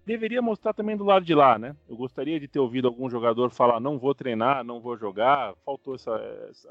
deveria 0.09 0.41
mostrar 0.41 0.73
também 0.73 0.97
do 0.97 1.03
lado 1.03 1.23
de 1.23 1.35
lá, 1.35 1.59
né? 1.59 1.75
Eu 1.87 1.95
gostaria 1.95 2.39
de 2.39 2.47
ter 2.47 2.59
ouvido 2.59 2.87
algum 2.87 3.07
jogador 3.07 3.51
falar: 3.51 3.79
não 3.79 3.99
vou 3.99 4.15
treinar, 4.15 4.63
não 4.63 4.81
vou 4.81 4.97
jogar. 4.97 5.53
Faltou 5.63 5.93
essa, 5.93 6.19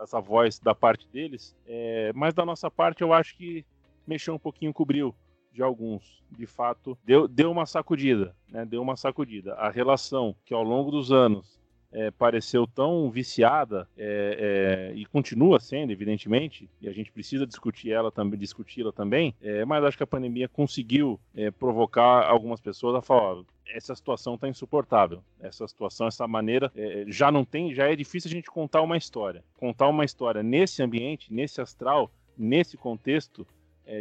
essa 0.02 0.20
voz 0.20 0.58
da 0.58 0.74
parte 0.74 1.08
deles. 1.08 1.54
É, 1.64 2.12
mas 2.16 2.34
da 2.34 2.44
nossa 2.44 2.68
parte, 2.68 3.02
eu 3.02 3.12
acho 3.12 3.36
que 3.36 3.64
mexeu 4.04 4.34
um 4.34 4.38
pouquinho 4.38 4.74
bril 4.84 5.14
de 5.52 5.62
alguns. 5.62 6.20
De 6.32 6.46
fato, 6.46 6.98
deu, 7.04 7.28
deu 7.28 7.50
uma 7.50 7.64
sacudida, 7.64 8.34
né? 8.48 8.64
Deu 8.64 8.82
uma 8.82 8.96
sacudida. 8.96 9.54
A 9.54 9.70
relação 9.70 10.34
que 10.44 10.52
ao 10.52 10.64
longo 10.64 10.90
dos 10.90 11.12
anos 11.12 11.57
é, 11.92 12.10
pareceu 12.10 12.66
tão 12.66 13.10
viciada 13.10 13.88
é, 13.96 14.90
é, 14.92 14.94
e 14.94 15.06
continua 15.06 15.58
sendo, 15.58 15.90
evidentemente, 15.90 16.68
e 16.80 16.88
a 16.88 16.92
gente 16.92 17.10
precisa 17.10 17.46
discutir 17.46 17.92
ela 17.92 18.10
também, 18.10 18.38
discuti-la 18.38 18.92
também, 18.92 19.34
é, 19.40 19.64
mas 19.64 19.84
acho 19.84 19.96
que 19.96 20.02
a 20.02 20.06
pandemia 20.06 20.48
conseguiu 20.48 21.18
é, 21.34 21.50
provocar 21.50 22.26
algumas 22.28 22.60
pessoas 22.60 22.94
a 22.96 23.02
falar. 23.02 23.42
essa 23.66 23.94
situação 23.94 24.34
está 24.34 24.48
insuportável. 24.48 25.22
Essa 25.40 25.66
situação, 25.66 26.06
essa 26.06 26.26
maneira, 26.26 26.70
é, 26.76 27.04
já 27.08 27.30
não 27.30 27.44
tem, 27.44 27.74
já 27.74 27.90
é 27.90 27.96
difícil 27.96 28.28
a 28.28 28.32
gente 28.34 28.50
contar 28.50 28.82
uma 28.82 28.96
história. 28.96 29.42
Contar 29.58 29.88
uma 29.88 30.04
história 30.04 30.42
nesse 30.42 30.82
ambiente, 30.82 31.32
nesse 31.32 31.60
astral, 31.60 32.10
nesse 32.36 32.76
contexto 32.76 33.46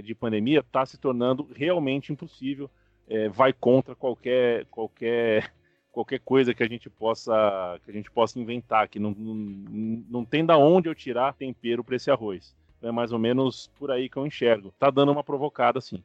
de 0.03 0.13
pandemia, 0.13 0.59
está 0.59 0.85
se 0.85 0.97
tornando 0.97 1.47
realmente 1.55 2.11
impossível. 2.11 2.69
vai 3.31 3.53
contra 3.53 3.95
qualquer 3.95 4.65
qualquer 4.65 5.49
qualquer 5.97 6.19
coisa 6.19 6.53
que 6.53 6.61
a 6.61 6.67
gente 6.67 6.91
possa 6.91 7.79
que 7.83 7.89
a 7.89 7.93
gente 7.93 8.11
possa 8.11 8.39
inventar, 8.39 8.87
que 8.87 8.99
não, 8.99 9.09
não, 9.17 10.03
não 10.07 10.25
tem 10.25 10.45
da 10.45 10.55
onde 10.55 10.87
eu 10.87 10.93
tirar 10.93 11.33
tempero 11.33 11.83
para 11.83 11.95
esse 11.95 12.11
arroz. 12.11 12.55
É 12.83 12.91
mais 12.91 13.11
ou 13.11 13.17
menos 13.17 13.71
por 13.79 13.89
aí 13.89 14.07
que 14.07 14.17
eu 14.17 14.27
enxergo. 14.27 14.71
Tá 14.77 14.91
dando 14.91 15.11
uma 15.11 15.23
provocada, 15.23 15.81
sim. 15.81 16.03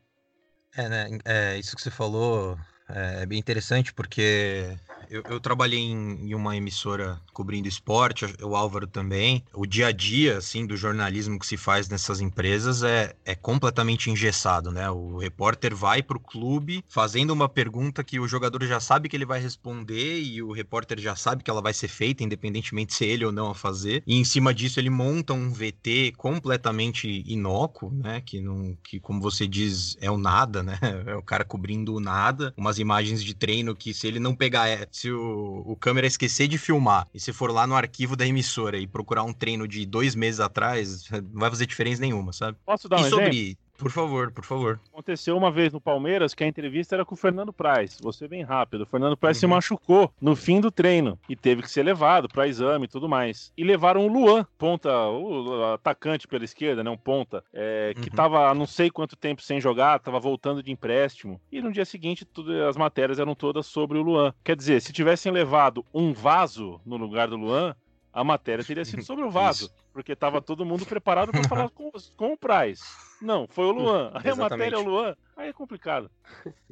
É, 0.74 0.88
né? 0.88 1.18
É, 1.26 1.59
isso 1.59 1.76
que 1.76 1.83
você 1.83 1.90
falou 1.90 2.57
é, 2.94 3.22
é 3.22 3.26
bem 3.26 3.38
interessante 3.38 3.92
porque 3.92 4.76
eu, 5.12 5.22
eu 5.28 5.40
trabalhei 5.40 5.78
em, 5.78 6.31
em, 6.31 6.35
uma 6.35 6.57
emissora 6.57 7.20
cobrindo 7.35 7.68
esporte, 7.68 8.24
o 8.42 8.57
Álvaro 8.57 8.87
também. 8.87 9.44
O 9.52 9.66
dia 9.66 9.88
a 9.88 9.92
dia, 9.92 10.38
assim, 10.38 10.66
do 10.66 10.74
jornalismo 10.74 11.38
que 11.38 11.46
se 11.46 11.59
faz 11.59 11.88
nessas 11.88 12.20
empresas 12.20 12.83
é, 12.83 13.14
é 13.24 13.35
completamente 13.35 14.11
engessado, 14.11 14.70
né? 14.70 14.90
O 14.90 15.18
repórter 15.18 15.74
vai 15.76 16.02
pro 16.02 16.18
clube 16.18 16.83
fazendo 16.88 17.31
uma 17.31 17.48
pergunta 17.48 18.02
que 18.02 18.18
o 18.18 18.26
jogador 18.26 18.64
já 18.64 18.81
sabe 18.81 19.09
que 19.09 19.14
ele 19.14 19.26
vai 19.26 19.38
responder 19.38 20.20
e 20.20 20.42
o 20.42 20.52
repórter 20.52 20.98
já 20.98 21.14
sabe 21.14 21.42
que 21.42 21.50
ela 21.50 21.61
vai 21.61 21.74
ser 21.74 21.88
feita, 21.88 22.24
independentemente 22.24 22.94
se 22.94 23.05
ele 23.05 23.26
ou 23.26 23.33
não 23.33 23.50
a 23.50 23.55
fazer. 23.55 24.02
E 24.07 24.18
em 24.18 24.24
cima 24.24 24.55
disso 24.55 24.81
ele 24.81 24.90
monta 24.90 25.35
um 25.35 25.52
VT 25.52 26.14
completamente 26.16 27.22
inócuo, 27.26 27.92
né? 27.92 28.22
Que, 28.24 28.40
não, 28.40 28.76
que 28.83 28.98
como 28.98 29.20
você 29.20 29.46
diz, 29.46 29.96
é 30.00 30.11
o 30.11 30.16
nada, 30.16 30.62
né? 30.62 30.78
É 31.05 31.16
o 31.16 31.22
cara 31.22 31.44
cobrindo 31.44 31.94
o 31.94 32.00
nada. 32.00 32.55
Umas 32.57 32.78
imagens 32.83 33.23
de 33.23 33.35
treino 33.35 33.75
que 33.75 33.95
se 33.95 34.07
ele 34.07 34.18
não 34.18 34.35
pegar 34.35 34.68
é, 34.68 34.87
se 34.90 35.11
o, 35.11 35.62
o 35.64 35.77
câmera 35.77 36.07
esquecer 36.07 36.49
de 36.49 36.59
filmar 36.59 37.09
e 37.14 37.21
se 37.21 37.33
for 37.33 37.51
lá 37.51 37.66
no 37.66 37.75
arquivo 37.75 38.16
da 38.16 38.27
emissora 38.27 38.79
e 38.79 38.87
procurar 38.87 39.23
um 39.23 39.33
treino 39.33 39.66
de 39.66 39.87
dois 39.87 40.14
meses 40.14 40.40
atrás, 40.40 41.09
não 41.33 41.40
vai 41.40 41.51
fazer 41.51 41.66
diferença 41.66 42.01
nenhuma, 42.01 42.33
sabe? 42.33 42.59
Posso 42.64 42.88
dar 42.88 42.99
um 42.99 43.01
e 43.01 43.07
exemplo? 43.07 43.57
Por 43.83 43.90
favor, 43.90 44.31
por 44.31 44.45
favor. 44.45 44.81
Aconteceu 44.92 45.37
uma 45.37 45.51
vez 45.51 45.73
no 45.73 45.81
Palmeiras 45.81 46.35
que 46.35 46.45
a 46.45 46.47
entrevista 46.47 46.95
era 46.95 47.05
com 47.05 47.14
o 47.14 47.18
Fernando 47.18 47.53
Praz. 47.53 47.99
Você 48.01 48.29
bem 48.29 48.42
rápido. 48.42 48.83
O 48.83 48.87
Fernando 48.87 49.16
Praz 49.16 49.37
uhum. 49.37 49.40
se 49.40 49.47
machucou 49.49 50.12
no 50.21 50.37
fim 50.37 50.61
do 50.61 50.71
treino 50.71 51.18
e 51.29 51.35
teve 51.35 51.62
que 51.62 51.71
ser 51.71 51.83
levado 51.83 52.29
para 52.29 52.47
exame 52.47 52.85
e 52.85 52.88
tudo 52.88 53.09
mais. 53.09 53.53
E 53.57 53.64
levaram 53.64 54.07
o 54.07 54.09
Luan, 54.09 54.47
ponta, 54.57 54.90
o 55.09 55.75
atacante 55.75 56.29
pela 56.29 56.45
esquerda, 56.45 56.85
né? 56.85 56.90
Um 56.90 56.97
ponta, 56.97 57.42
é, 57.53 57.92
que 57.95 58.09
uhum. 58.09 58.14
tava 58.14 58.49
há 58.49 58.55
não 58.55 58.66
sei 58.66 58.88
quanto 58.88 59.16
tempo 59.16 59.42
sem 59.42 59.61
jogar, 59.61 59.99
tava 59.99 60.21
voltando 60.21 60.62
de 60.62 60.71
empréstimo. 60.71 61.40
E 61.51 61.61
no 61.61 61.73
dia 61.73 61.85
seguinte, 61.85 62.25
tudo, 62.25 62.64
as 62.64 62.77
matérias 62.77 63.18
eram 63.18 63.35
todas 63.35 63.66
sobre 63.66 63.99
o 63.99 64.03
Luan. 64.03 64.33
Quer 64.45 64.55
dizer, 64.55 64.81
se 64.81 64.92
tivessem 64.92 65.33
levado 65.33 65.85
um 65.92 66.12
vaso 66.12 66.81
no 66.87 66.97
lugar 66.97 67.27
do 67.27 67.37
Luan, 67.37 67.75
a 68.12 68.22
matéria 68.22 68.64
teria 68.64 68.85
sido 68.85 69.03
sobre 69.03 69.25
o 69.25 69.31
vaso. 69.33 69.70
Porque 69.92 70.16
tava 70.16 70.40
todo 70.40 70.64
mundo 70.64 70.87
preparado 70.87 71.31
para 71.33 71.48
falar 71.48 71.68
com, 71.70 71.90
com 72.16 72.33
o 72.33 72.37
Price. 72.37 72.83
Não, 73.20 73.46
foi 73.48 73.66
o 73.66 73.72
Luan. 73.72 74.11
Aí 74.14 74.31
a 74.31 74.37
matéria 74.37 74.77
é 74.77 74.79
o 74.79 74.83
Luan. 74.83 75.14
Aí 75.37 75.48
é 75.48 75.53
complicado. 75.53 76.11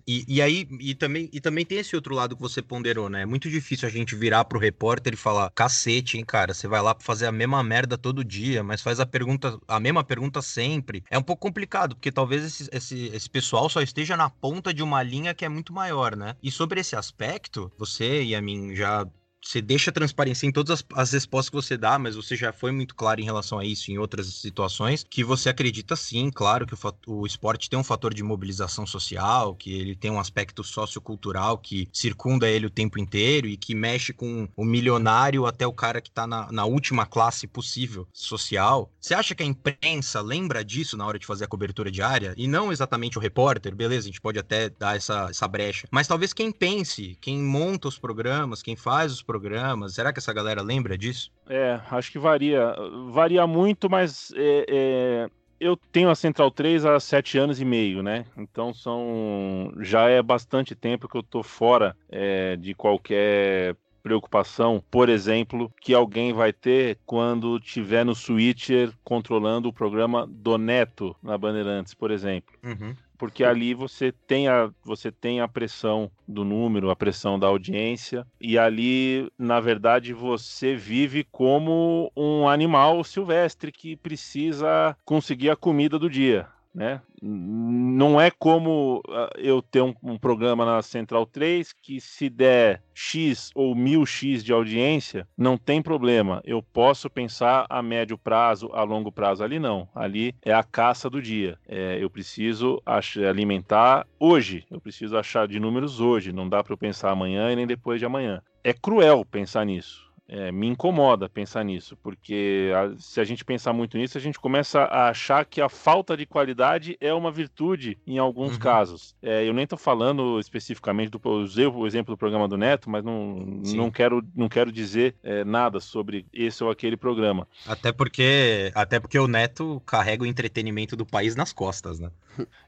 E, 0.07 0.25
e 0.29 0.43
aí, 0.43 0.67
e 0.81 0.95
também, 0.95 1.29
e 1.33 1.41
também 1.41 1.65
tem 1.65 1.79
esse 1.79 1.95
outro 1.95 2.15
lado 2.15 2.37
que 2.37 2.43
você 2.43 2.61
ponderou, 2.61 3.09
né? 3.09 3.23
É 3.23 3.27
muito 3.27 3.49
difícil 3.49 3.89
a 3.89 3.91
gente 3.91 4.15
virar 4.15 4.45
pro 4.45 4.59
repórter 4.59 5.15
e 5.15 5.17
falar: 5.17 5.51
cacete, 5.51 6.19
hein, 6.19 6.25
cara? 6.25 6.53
Você 6.53 6.69
vai 6.69 6.81
lá 6.83 6.95
pra 6.95 7.05
fazer 7.05 7.27
a 7.27 7.33
mesma 7.33 7.63
merda 7.63 7.97
todo 7.97 8.25
dia, 8.25 8.63
mas 8.63 8.83
faz 8.83 9.01
a 9.01 9.07
pergunta, 9.07 9.59
a 9.67 9.81
mesma 9.81 10.05
pergunta 10.05 10.43
sempre. 10.43 11.05
É 11.11 11.19
um 11.19 11.23
pouco 11.23 11.43
complicado, 11.43 11.95
porque 11.97 12.13
talvez 12.13 12.45
esse, 12.45 12.69
esse, 12.73 13.07
esse 13.15 13.31
pessoal 13.31 13.69
só 13.69 13.81
esteja 13.81 14.17
na 14.17 14.29
ponta 14.29 14.75
de 14.75 14.83
uma 14.83 15.03
linha 15.03 15.35
que 15.35 15.45
é 15.45 15.49
muito 15.49 15.73
maior, 15.73 16.15
né? 16.17 16.37
E 16.43 16.51
sobre 16.51 16.81
esse 16.81 16.97
aspecto, 16.97 17.73
você 17.79 18.23
e 18.23 18.35
a 18.35 18.43
mim 18.43 18.75
já 18.75 19.07
você 19.43 19.61
deixa 19.61 19.91
transparecer 19.91 20.49
em 20.49 20.53
todas 20.53 20.71
as, 20.71 20.85
as, 20.95 21.13
respostas 21.13 21.51
que 21.51 21.57
você 21.57 21.77
dá, 21.77 21.99
mas 21.99 22.15
você 22.15 22.37
já 22.37 22.53
foi 22.53 22.71
muito 22.71 22.95
claro 22.95 23.21
em 23.21 23.25
relação 23.25 23.59
a 23.59 23.65
isso 23.65 23.91
em 23.91 23.99
outras 23.99 24.27
situações, 24.27 25.05
que 25.09 25.25
você 25.25 25.49
acredita 25.49 25.97
sim, 25.97 26.31
claro, 26.31 26.67
que 26.67 26.75
o, 26.75 26.79
o 27.07 27.27
esporte 27.27 27.69
tem 27.69 27.79
um 27.79 27.85
fator 27.85 28.13
de 28.13 28.23
mobilização 28.23 28.87
social, 28.87 29.55
que 29.55 29.73
ele 29.73 29.97
tem 29.97 30.11
um 30.11 30.21
aspecto 30.21 30.63
sociocultural 30.63 31.59
que 31.59 31.89
circunda 31.93 32.49
ele 32.49 32.67
o 32.67 32.71
tempo 32.71 32.99
inteiro 32.99 33.49
e 33.49 33.57
que 33.57 33.75
mexe 33.75 34.13
com 34.13 34.49
o 34.57 34.65
milionário 34.65 35.47
até 35.47 35.67
o 35.67 35.73
cara 35.73 36.01
que 36.01 36.11
está 36.11 36.27
na, 36.27 36.51
na 36.53 36.65
última 36.65 37.07
classe 37.07 37.47
possível 37.47 38.07
social. 38.13 38.93
Você 39.01 39.15
acha 39.15 39.35
que 39.35 39.43
a 39.43 39.47
imprensa 39.47 40.21
lembra 40.21 40.65
disso 40.65 40.97
na 40.97 41.07
hora 41.07 41.19
de 41.19 41.27
fazer 41.27 41.45
a 41.45 41.49
cobertura 41.49 41.91
diária? 41.91 42.35
E 42.37 42.47
não 42.47 42.71
exatamente 42.71 43.19
o 43.19 43.21
repórter, 43.21 43.75
beleza, 43.75 44.07
a 44.07 44.11
gente 44.11 44.21
pode 44.21 44.39
até 44.39 44.69
dar 44.69 44.97
essa, 44.97 45.29
essa 45.31 45.49
brecha, 45.49 45.89
mas 45.91 46.07
talvez 46.07 46.33
quem 46.33 46.53
pense, 46.53 47.17
quem 47.21 47.39
monta 47.39 47.89
os 47.89 47.99
programas, 47.99 48.63
quem 48.63 48.77
faz 48.77 49.13
os 49.13 49.23
programas? 49.31 49.95
Será 49.95 50.13
que 50.13 50.19
essa 50.19 50.33
galera 50.33 50.61
lembra 50.61 50.99
disso? 50.99 51.31
É, 51.49 51.81
acho 51.89 52.11
que 52.11 52.19
varia. 52.19 52.75
Varia 53.11 53.47
muito, 53.47 53.89
mas 53.89 54.33
é, 54.35 54.67
é, 54.69 55.31
eu 55.61 55.77
tenho 55.77 56.11
a 56.11 56.17
Central 56.17 56.51
3 56.51 56.85
há 56.85 56.99
sete 56.99 57.39
anos 57.39 57.61
e 57.61 57.65
meio, 57.65 58.03
né? 58.03 58.25
Então 58.37 58.75
são. 58.75 59.73
Já 59.81 60.09
é 60.09 60.21
bastante 60.21 60.75
tempo 60.75 61.09
que 61.09 61.17
eu 61.17 61.23
tô 61.23 61.45
fora 61.45 61.97
é, 62.09 62.57
de 62.57 62.75
qualquer 62.75 63.77
preocupação, 64.03 64.83
por 64.91 65.09
exemplo, 65.09 65.71
que 65.81 65.95
alguém 65.95 66.33
vai 66.33 66.53
ter 66.53 66.99
quando 67.05 67.61
tiver 67.61 68.03
no 68.03 68.15
switcher 68.15 68.91
controlando 69.05 69.69
o 69.69 69.73
programa 69.73 70.27
do 70.27 70.57
Neto 70.57 71.15
na 71.23 71.37
Bandeirantes, 71.37 71.95
por 71.95 72.11
exemplo. 72.11 72.55
Uhum 72.65 72.95
porque 73.21 73.45
ali 73.45 73.75
você 73.75 74.13
tem 74.27 74.49
a, 74.49 74.71
você 74.83 75.13
tem 75.13 75.43
a 75.43 75.47
pressão 75.47 76.11
do 76.27 76.43
número, 76.43 76.89
a 76.89 76.97
pressão 76.97 77.39
da 77.39 77.49
audiência, 77.49 78.27
e 78.41 78.59
ali, 78.59 79.31
na 79.39 79.61
verdade, 79.61 80.15
você 80.15 80.75
vive 80.75 81.23
como 81.31 82.11
um 82.17 82.49
animal 82.49 83.05
silvestre 83.05 83.71
que 83.71 83.95
precisa 83.95 84.97
conseguir 85.05 85.51
a 85.51 85.57
comida 85.57 85.99
do 85.99 86.09
dia. 86.09 86.49
Né? 86.75 87.01
Não 87.21 88.21
é 88.21 88.31
como 88.31 89.03
uh, 89.09 89.39
eu 89.39 89.61
ter 89.61 89.83
um, 89.83 89.95
um, 90.03 90.17
programa 90.17 90.65
na 90.65 90.81
Central 90.83 91.27
3 91.27 91.73
que 91.73 92.01
se 92.01 92.31
der 92.31 92.83
X 92.95 93.51
ou 93.55 93.75
mil 93.75 94.07
X 94.07 94.43
de 94.45 94.53
audiência, 94.53 95.27
não 95.37 95.57
tem 95.57 95.83
problema. 95.83 96.41
Eu 96.45 96.63
posso 96.63 97.11
pensar 97.11 97.67
a 97.69 97.83
médio 97.83 98.17
prazo, 98.17 98.71
a 98.73 98.83
longo 98.83 99.13
prazo. 99.13 99.43
Ali 99.43 99.59
não. 99.59 99.89
Ali 99.95 100.35
é 100.43 100.53
a 100.53 100.63
caça 100.63 101.11
do 101.11 101.21
dia. 101.21 101.59
É, 101.69 101.99
eu 102.01 102.09
preciso 102.09 102.81
alimentar 103.29 104.07
hoje. 104.19 104.65
Eu 104.71 104.81
preciso 104.81 105.17
achar 105.17 105.47
de 105.47 105.61
números 105.61 106.01
hoje. 106.01 106.33
Não 106.33 106.49
dá 106.49 106.63
para 106.63 106.73
eu 106.73 106.79
pensar 106.79 107.11
amanhã 107.11 107.51
e 107.51 107.57
nem 107.57 107.67
depois 107.67 107.99
de 107.99 108.07
amanhã. 108.07 108.43
É 108.63 108.73
cruel 108.73 109.25
pensar 109.25 109.65
nisso 109.65 110.10
é, 110.31 110.53
me 110.53 110.69
incomoda 110.69 111.29
pensar 111.29 111.65
nisso, 111.65 111.97
porque 111.97 112.71
a, 112.75 112.97
se 112.97 113.21
a 113.21 113.25
gente 113.25 113.45
pensar 113.45 113.73
muito 113.73 113.99
nisso, 113.99 114.17
a 114.17 114.21
gente 114.21 114.39
começa 114.39 114.83
a 114.83 115.09
achar 115.09 115.45
que 115.45 115.61
a 115.61 115.69
falta 115.69 116.17
de 116.17 116.25
qualidade 116.25 116.97
é 117.01 117.13
uma 117.13 117.33
virtude 117.33 117.99
em 118.07 118.17
alguns 118.17 118.53
uhum. 118.53 118.59
casos. 118.61 119.17
É, 119.21 119.47
eu 119.47 119.53
nem 119.53 119.65
estou 119.65 119.79
falando 119.79 120.39
especificamente 120.39 121.11
do 121.11 121.21
usei 121.29 121.67
o 121.67 121.87
exemplo 121.87 122.15
do 122.15 122.19
programa 122.19 122.47
do 122.47 122.57
Neto, 122.57 122.89
mas 122.89 123.03
não, 123.03 123.61
não 123.75 123.91
quero 123.91 124.25
não 124.35 124.49
quero 124.49 124.71
dizer 124.71 125.17
é, 125.23 125.43
nada 125.45 125.81
sobre 125.81 126.25
esse 126.33 126.63
ou 126.63 126.71
aquele 126.71 126.97
programa. 126.97 127.49
Até 127.67 127.91
porque 127.91 128.71
até 128.75 129.01
porque 129.01 129.19
o 129.19 129.27
Neto 129.27 129.83
carrega 129.85 130.23
o 130.23 130.27
entretenimento 130.27 130.95
do 130.95 131.05
país 131.05 131.35
nas 131.35 131.53
costas, 131.53 131.99
né? 131.99 132.11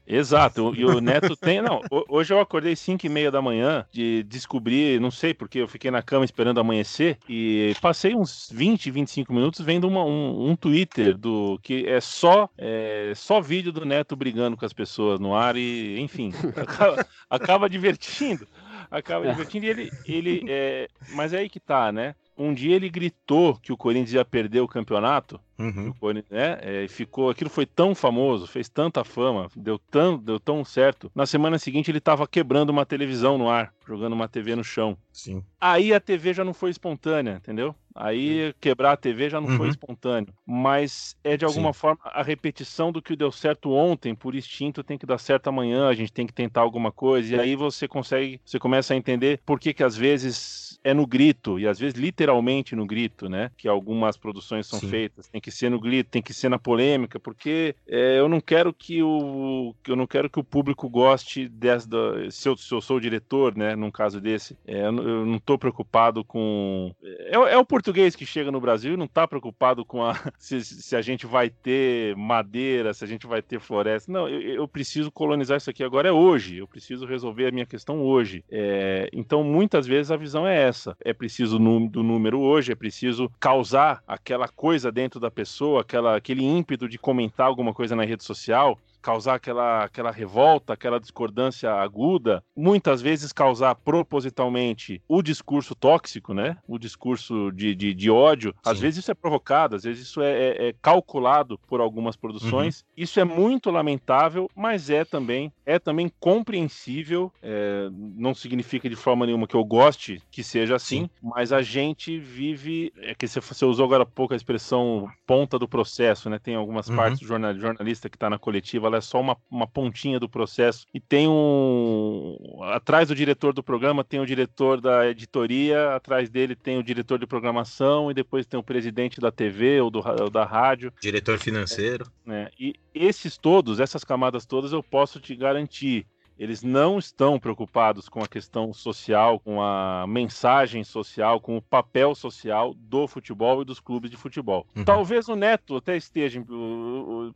Exato. 0.05 0.73
E 0.75 0.85
o 0.85 0.99
Neto 0.99 1.35
tem 1.35 1.61
não. 1.61 1.81
Hoje 2.09 2.33
eu 2.33 2.39
acordei 2.39 2.75
5 2.75 3.05
e 3.05 3.09
meia 3.09 3.31
da 3.31 3.41
manhã 3.41 3.85
de 3.91 4.23
descobrir, 4.23 4.99
não 4.99 5.11
sei 5.11 5.33
porque 5.33 5.59
eu 5.59 5.67
fiquei 5.67 5.89
na 5.89 6.01
cama 6.01 6.25
esperando 6.25 6.59
amanhecer 6.59 7.17
e 7.27 7.73
passei 7.81 8.15
uns 8.15 8.49
20, 8.53 8.91
25 8.91 9.33
minutos 9.33 9.61
vendo 9.61 9.87
uma, 9.87 10.03
um, 10.03 10.49
um 10.49 10.55
Twitter 10.55 11.17
do 11.17 11.59
que 11.61 11.87
é 11.87 12.01
só 12.01 12.49
é, 12.57 13.13
só 13.15 13.39
vídeo 13.39 13.71
do 13.71 13.85
Neto 13.85 14.15
brigando 14.15 14.57
com 14.57 14.65
as 14.65 14.73
pessoas 14.73 15.19
no 15.19 15.35
ar 15.35 15.55
e, 15.55 15.99
enfim, 15.99 16.33
acaba, 16.55 17.07
acaba 17.29 17.69
divertindo. 17.69 18.47
Acaba 18.91 19.27
divertindo 19.27 19.65
e 19.65 19.69
ele. 19.69 19.91
ele 20.05 20.45
é, 20.47 20.87
mas 21.13 21.33
é 21.33 21.39
aí 21.39 21.49
que 21.49 21.59
tá, 21.59 21.91
né? 21.91 22.15
Um 22.37 22.53
dia 22.53 22.75
ele 22.75 22.89
gritou 22.89 23.55
que 23.57 23.71
o 23.71 23.77
Corinthians 23.77 24.13
ia 24.13 24.25
perder 24.25 24.61
o 24.61 24.67
campeonato 24.67 25.39
Uhum. 25.57 25.93
Né? 26.29 26.57
É, 26.61 26.87
ficou, 26.87 27.29
aquilo 27.29 27.49
foi 27.49 27.65
tão 27.65 27.93
famoso, 27.93 28.47
fez 28.47 28.67
tanta 28.69 29.03
fama, 29.03 29.49
deu 29.55 29.77
tão, 29.77 30.17
deu 30.17 30.39
tão 30.39 30.65
certo. 30.65 31.11
Na 31.13 31.25
semana 31.25 31.59
seguinte 31.59 31.91
ele 31.91 31.99
estava 31.99 32.27
quebrando 32.27 32.69
uma 32.69 32.85
televisão 32.85 33.37
no 33.37 33.49
ar, 33.49 33.73
jogando 33.87 34.13
uma 34.13 34.27
TV 34.27 34.55
no 34.55 34.63
chão. 34.63 34.97
Sim. 35.11 35.43
Aí 35.59 35.93
a 35.93 35.99
TV 35.99 36.33
já 36.33 36.43
não 36.43 36.53
foi 36.53 36.71
espontânea, 36.71 37.35
entendeu? 37.35 37.75
Aí 37.95 38.47
Sim. 38.47 38.53
quebrar 38.59 38.93
a 38.93 38.97
TV 38.97 39.29
já 39.29 39.39
não 39.39 39.49
uhum. 39.49 39.57
foi 39.57 39.69
espontâneo. 39.69 40.33
Mas 40.45 41.15
é 41.23 41.37
de 41.37 41.45
alguma 41.45 41.71
Sim. 41.71 41.79
forma 41.79 42.01
a 42.03 42.23
repetição 42.23 42.91
do 42.91 43.01
que 43.01 43.15
deu 43.15 43.31
certo 43.31 43.71
ontem, 43.71 44.15
por 44.15 44.33
instinto, 44.33 44.83
tem 44.83 44.97
que 44.97 45.05
dar 45.05 45.19
certo 45.19 45.47
amanhã, 45.47 45.87
a 45.87 45.93
gente 45.93 46.11
tem 46.11 46.25
que 46.25 46.33
tentar 46.33 46.61
alguma 46.61 46.91
coisa. 46.91 47.35
E 47.35 47.39
aí 47.39 47.55
você 47.55 47.87
consegue, 47.87 48.41
você 48.43 48.57
começa 48.57 48.93
a 48.93 48.97
entender 48.97 49.39
por 49.45 49.59
que, 49.59 49.73
que 49.73 49.83
às 49.83 49.95
vezes 49.95 50.72
é 50.83 50.93
no 50.93 51.07
grito, 51.07 51.59
e 51.59 51.67
às 51.67 51.79
vezes 51.79 51.97
literalmente 51.97 52.75
no 52.75 52.85
grito, 52.85 53.29
né? 53.29 53.51
Que 53.57 53.67
algumas 53.67 54.17
produções 54.17 54.67
são 54.67 54.79
Sim. 54.79 54.89
feitas. 54.89 55.27
Tem 55.27 55.41
que 55.41 55.51
ser 55.51 55.69
no 55.69 55.79
grito, 55.79 56.09
tem 56.09 56.21
que 56.21 56.33
ser 56.33 56.49
na 56.49 56.59
polêmica, 56.59 57.19
porque 57.19 57.75
é, 57.87 58.19
eu 58.19 58.27
não 58.27 58.41
quero 58.41 58.73
que 58.73 59.01
o 59.01 59.73
eu 59.87 59.95
não 59.95 60.07
quero 60.07 60.29
que 60.29 60.39
o 60.39 60.43
público 60.43 60.89
goste 60.89 61.47
dessa. 61.47 61.87
Se 62.29 62.49
eu, 62.49 62.57
se 62.57 62.73
eu 62.73 62.81
sou 62.81 62.97
o 62.97 63.01
diretor, 63.01 63.55
né? 63.55 63.75
Num 63.75 63.91
caso 63.91 64.19
desse, 64.19 64.57
é, 64.65 64.85
eu 64.85 64.91
não 64.91 65.37
estou 65.37 65.57
preocupado 65.57 66.23
com. 66.23 66.93
É, 67.01 67.35
é, 67.35 67.57
o 67.57 67.65
português 67.65 68.15
que 68.15 68.25
chega 68.25 68.51
no 68.51 68.59
Brasil 68.59 68.93
e 68.93 68.97
não 68.97 69.05
está 69.05 69.27
preocupado 69.27 69.85
com 69.85 70.03
a 70.03 70.13
se, 70.37 70.63
se, 70.63 70.95
a 70.95 71.01
gente 71.01 71.25
vai 71.25 71.49
ter 71.49 72.15
madeira, 72.15 72.93
se 72.93 73.03
a 73.03 73.07
gente 73.07 73.27
vai 73.27 73.41
ter 73.41 73.59
floresta. 73.59 74.11
Não, 74.11 74.27
eu, 74.27 74.41
eu 74.41 74.67
preciso 74.67 75.11
colonizar 75.11 75.57
isso 75.57 75.69
aqui 75.69 75.83
agora 75.83 76.09
é 76.09 76.11
hoje. 76.11 76.57
Eu 76.57 76.67
preciso 76.67 77.05
resolver 77.05 77.47
a 77.47 77.51
minha 77.51 77.65
questão 77.65 78.01
hoje. 78.01 78.43
É, 78.49 79.09
então, 79.13 79.43
muitas 79.43 79.85
vezes 79.87 80.11
a 80.11 80.17
visão 80.17 80.47
é 80.47 80.63
essa. 80.63 80.72
É 81.03 81.13
preciso 81.13 81.57
do 81.57 82.03
número 82.03 82.39
hoje, 82.39 82.71
é 82.71 82.75
preciso 82.75 83.31
causar 83.39 84.03
aquela 84.07 84.47
coisa 84.47 84.91
dentro 84.91 85.19
da 85.19 85.31
pessoa, 85.31 85.81
aquela, 85.81 86.15
aquele 86.15 86.43
ímpeto 86.43 86.87
de 86.87 86.97
comentar 86.97 87.47
alguma 87.47 87.73
coisa 87.73 87.95
na 87.95 88.03
rede 88.03 88.23
social, 88.23 88.77
causar 89.03 89.35
aquela, 89.35 89.83
aquela 89.83 90.09
revolta, 90.09 90.73
aquela 90.73 90.99
discordância 90.99 91.69
aguda, 91.69 92.41
muitas 92.55 93.01
vezes 93.01 93.33
causar 93.33 93.75
propositalmente 93.75 95.01
o 95.07 95.21
discurso 95.21 95.75
tóxico, 95.75 96.33
né? 96.33 96.57
O 96.65 96.79
discurso 96.79 97.51
de, 97.51 97.75
de, 97.75 97.93
de 97.93 98.09
ódio. 98.09 98.51
Sim. 98.51 98.71
Às 98.71 98.79
vezes 98.79 98.99
isso 98.99 99.11
é 99.11 99.13
provocado, 99.13 99.75
às 99.75 99.83
vezes 99.83 100.07
isso 100.07 100.21
é, 100.21 100.31
é, 100.31 100.67
é 100.69 100.75
calculado 100.81 101.59
por 101.67 101.81
algumas 101.81 102.15
produções. 102.15 102.79
Uhum. 102.79 103.03
Isso 103.03 103.19
é 103.19 103.25
muito 103.25 103.69
lamentável, 103.69 104.49
mas 104.55 104.89
é 104.89 105.03
também 105.03 105.51
é 105.65 105.77
também 105.77 106.11
compreensível. 106.19 107.31
É, 107.41 107.89
não 107.91 108.33
significa 108.33 108.89
de 108.89 108.95
forma 108.95 109.25
nenhuma 109.25 109.47
que 109.47 109.55
eu 109.55 109.65
goste 109.65 110.21
que 110.31 110.43
seja 110.43 110.75
assim, 110.75 111.03
Sim. 111.03 111.09
mas 111.21 111.51
a 111.51 111.61
gente 111.61 112.17
vive. 112.17 112.93
É 112.97 113.13
que 113.13 113.27
você, 113.27 113.41
você 113.41 113.65
usou 113.65 113.85
agora 113.85 114.03
há 114.03 114.05
pouco 114.05 114.33
a 114.33 114.37
expressão 114.37 115.09
ponta 115.27 115.59
do 115.59 115.67
processo, 115.67 116.29
né? 116.29 116.39
Tem 116.39 116.55
algumas 116.55 116.87
uhum. 116.87 116.95
partes 116.95 117.19
do 117.19 117.27
jornal, 117.27 117.53
jornalista 117.55 118.09
que 118.09 118.15
está 118.15 118.29
na 118.29 118.39
coletiva 118.39 118.89
ela 118.93 118.99
é 118.99 119.01
só 119.01 119.19
uma, 119.19 119.35
uma 119.49 119.67
pontinha 119.67 120.19
do 120.19 120.29
processo. 120.29 120.85
E 120.93 120.99
tem 120.99 121.27
um. 121.27 122.37
Atrás 122.63 123.07
do 123.07 123.15
diretor 123.15 123.53
do 123.53 123.63
programa 123.63 124.03
tem 124.03 124.19
o 124.19 124.25
diretor 124.25 124.79
da 124.79 125.09
editoria, 125.09 125.95
atrás 125.95 126.29
dele 126.29 126.55
tem 126.55 126.77
o 126.77 126.83
diretor 126.83 127.17
de 127.19 127.25
programação, 127.25 128.11
e 128.11 128.13
depois 128.13 128.45
tem 128.45 128.59
o 128.59 128.63
presidente 128.63 129.19
da 129.19 129.31
TV 129.31 129.81
ou, 129.81 129.89
do, 129.89 129.99
ou 130.21 130.29
da 130.29 130.45
rádio. 130.45 130.93
Diretor 131.01 131.39
financeiro. 131.39 132.05
É, 132.27 132.51
e 132.59 132.75
esses 132.93 133.37
todos, 133.37 133.79
essas 133.79 134.03
camadas 134.03 134.45
todas, 134.45 134.71
eu 134.71 134.83
posso 134.83 135.19
te 135.19 135.35
garantir 135.35 136.05
eles 136.43 136.61
não 136.61 136.99
estão 136.99 137.39
preocupados 137.39 138.09
com 138.09 138.21
a 138.21 138.27
questão 138.27 138.73
social, 138.73 139.39
com 139.39 139.61
a 139.61 140.05
mensagem 140.05 140.83
social, 140.83 141.39
com 141.39 141.55
o 141.55 141.61
papel 141.61 142.13
social 142.13 142.73
do 142.73 143.07
futebol 143.07 143.61
e 143.61 143.65
dos 143.65 143.79
clubes 143.79 144.11
de 144.11 144.17
futebol. 144.17 144.67
Uhum. 144.75 144.83
Talvez 144.83 145.29
o 145.29 145.37
Neto 145.37 145.77
até 145.77 145.95
esteja, 145.95 146.43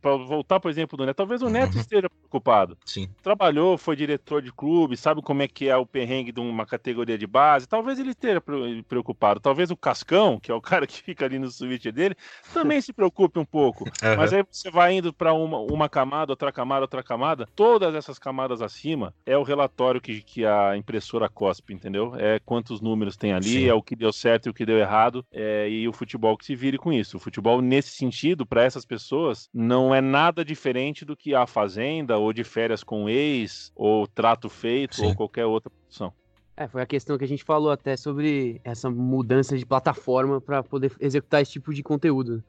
para 0.02 0.14
voltar, 0.16 0.60
por 0.60 0.70
exemplo, 0.70 0.98
do 0.98 1.06
Neto, 1.06 1.16
talvez 1.16 1.40
o 1.40 1.48
Neto 1.48 1.74
uhum. 1.74 1.80
esteja 1.80 2.10
preocupado. 2.10 2.76
Sim. 2.84 3.08
Trabalhou, 3.22 3.78
foi 3.78 3.96
diretor 3.96 4.42
de 4.42 4.52
clube, 4.52 4.94
sabe 4.94 5.22
como 5.22 5.40
é 5.40 5.48
que 5.48 5.70
é 5.70 5.76
o 5.76 5.86
perrengue 5.86 6.30
de 6.30 6.40
uma 6.40 6.66
categoria 6.66 7.16
de 7.16 7.26
base. 7.26 7.66
Talvez 7.66 7.98
ele 7.98 8.10
esteja 8.10 8.42
preocupado. 8.86 9.40
Talvez 9.40 9.70
o 9.70 9.76
Cascão, 9.76 10.38
que 10.38 10.52
é 10.52 10.54
o 10.54 10.60
cara 10.60 10.86
que 10.86 11.02
fica 11.02 11.24
ali 11.24 11.38
no 11.38 11.50
switch 11.50 11.86
dele, 11.86 12.14
também 12.52 12.78
se 12.82 12.92
preocupe 12.92 13.38
um 13.38 13.44
pouco. 13.44 13.84
Uhum. 14.00 14.16
Mas 14.16 14.32
aí 14.32 14.44
você 14.48 14.70
vai 14.70 14.94
indo 14.94 15.12
para 15.12 15.32
uma, 15.32 15.58
uma 15.58 15.88
camada, 15.88 16.32
outra 16.32 16.52
camada, 16.52 16.82
outra 16.82 17.02
camada, 17.02 17.48
todas 17.54 17.94
essas 17.94 18.18
camadas 18.18 18.62
acima 18.62 18.97
cima 18.98 19.14
é 19.24 19.38
o 19.38 19.42
relatório 19.42 20.00
que, 20.00 20.20
que 20.20 20.44
a 20.44 20.76
impressora 20.76 21.28
cospe, 21.28 21.72
entendeu? 21.72 22.14
É 22.16 22.40
quantos 22.40 22.80
números 22.80 23.16
tem 23.16 23.32
ali, 23.32 23.60
Sim. 23.60 23.68
é 23.68 23.74
o 23.74 23.82
que 23.82 23.94
deu 23.94 24.12
certo 24.12 24.46
e 24.46 24.50
o 24.50 24.54
que 24.54 24.66
deu 24.66 24.78
errado, 24.78 25.24
é, 25.32 25.68
e 25.68 25.86
o 25.86 25.92
futebol 25.92 26.36
que 26.36 26.44
se 26.44 26.56
vire 26.56 26.76
com 26.76 26.92
isso. 26.92 27.16
O 27.16 27.20
futebol, 27.20 27.62
nesse 27.62 27.90
sentido, 27.90 28.44
para 28.44 28.64
essas 28.64 28.84
pessoas, 28.84 29.48
não 29.54 29.94
é 29.94 30.00
nada 30.00 30.44
diferente 30.44 31.04
do 31.04 31.16
que 31.16 31.34
a 31.34 31.46
Fazenda, 31.46 32.18
ou 32.18 32.32
de 32.32 32.42
férias 32.42 32.82
com 32.82 33.08
ex, 33.08 33.72
ou 33.76 34.06
trato 34.06 34.48
feito, 34.48 34.96
Sim. 34.96 35.06
ou 35.06 35.14
qualquer 35.14 35.46
outra 35.46 35.70
produção. 35.70 36.12
É, 36.56 36.66
foi 36.66 36.82
a 36.82 36.86
questão 36.86 37.16
que 37.16 37.24
a 37.24 37.28
gente 37.28 37.44
falou 37.44 37.70
até 37.70 37.96
sobre 37.96 38.60
essa 38.64 38.90
mudança 38.90 39.56
de 39.56 39.64
plataforma 39.64 40.40
para 40.40 40.60
poder 40.60 40.92
executar 40.98 41.40
esse 41.40 41.52
tipo 41.52 41.72
de 41.72 41.84
conteúdo. 41.84 42.42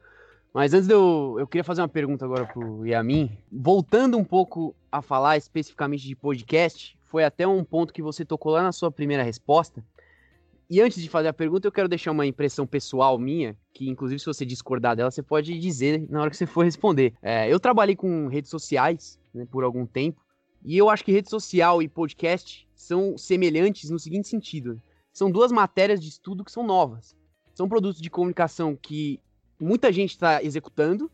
Mas 0.52 0.74
antes 0.74 0.88
de 0.88 0.94
eu. 0.94 1.36
Eu 1.38 1.46
queria 1.46 1.64
fazer 1.64 1.80
uma 1.80 1.88
pergunta 1.88 2.24
agora 2.24 2.44
pro 2.46 2.84
Yamin. 2.84 3.30
Voltando 3.50 4.18
um 4.18 4.24
pouco 4.24 4.74
a 4.90 5.00
falar 5.00 5.36
especificamente 5.36 6.06
de 6.06 6.16
podcast, 6.16 6.98
foi 7.04 7.24
até 7.24 7.46
um 7.46 7.64
ponto 7.64 7.92
que 7.92 8.02
você 8.02 8.24
tocou 8.24 8.52
lá 8.52 8.62
na 8.62 8.72
sua 8.72 8.90
primeira 8.90 9.22
resposta. 9.22 9.84
E 10.68 10.80
antes 10.80 11.02
de 11.02 11.08
fazer 11.08 11.28
a 11.28 11.32
pergunta, 11.32 11.66
eu 11.66 11.72
quero 11.72 11.88
deixar 11.88 12.12
uma 12.12 12.26
impressão 12.26 12.64
pessoal 12.64 13.18
minha, 13.18 13.56
que 13.72 13.88
inclusive 13.88 14.20
se 14.20 14.26
você 14.26 14.46
discordar 14.46 14.94
dela, 14.94 15.10
você 15.10 15.22
pode 15.22 15.58
dizer 15.58 16.06
na 16.08 16.20
hora 16.20 16.30
que 16.30 16.36
você 16.36 16.46
for 16.46 16.62
responder. 16.64 17.12
É, 17.20 17.52
eu 17.52 17.58
trabalhei 17.58 17.96
com 17.96 18.28
redes 18.28 18.50
sociais 18.50 19.18
né, 19.34 19.46
por 19.50 19.64
algum 19.64 19.84
tempo, 19.84 20.20
e 20.64 20.76
eu 20.76 20.88
acho 20.88 21.04
que 21.04 21.10
rede 21.10 21.28
social 21.28 21.82
e 21.82 21.88
podcast 21.88 22.68
são 22.74 23.18
semelhantes 23.18 23.90
no 23.90 23.98
seguinte 23.98 24.28
sentido: 24.28 24.80
são 25.12 25.30
duas 25.30 25.50
matérias 25.50 26.00
de 26.00 26.08
estudo 26.08 26.44
que 26.44 26.52
são 26.52 26.64
novas. 26.64 27.16
São 27.52 27.68
produtos 27.68 28.00
de 28.00 28.08
comunicação 28.08 28.78
que 28.80 29.18
muita 29.60 29.92
gente 29.92 30.10
está 30.10 30.42
executando, 30.42 31.10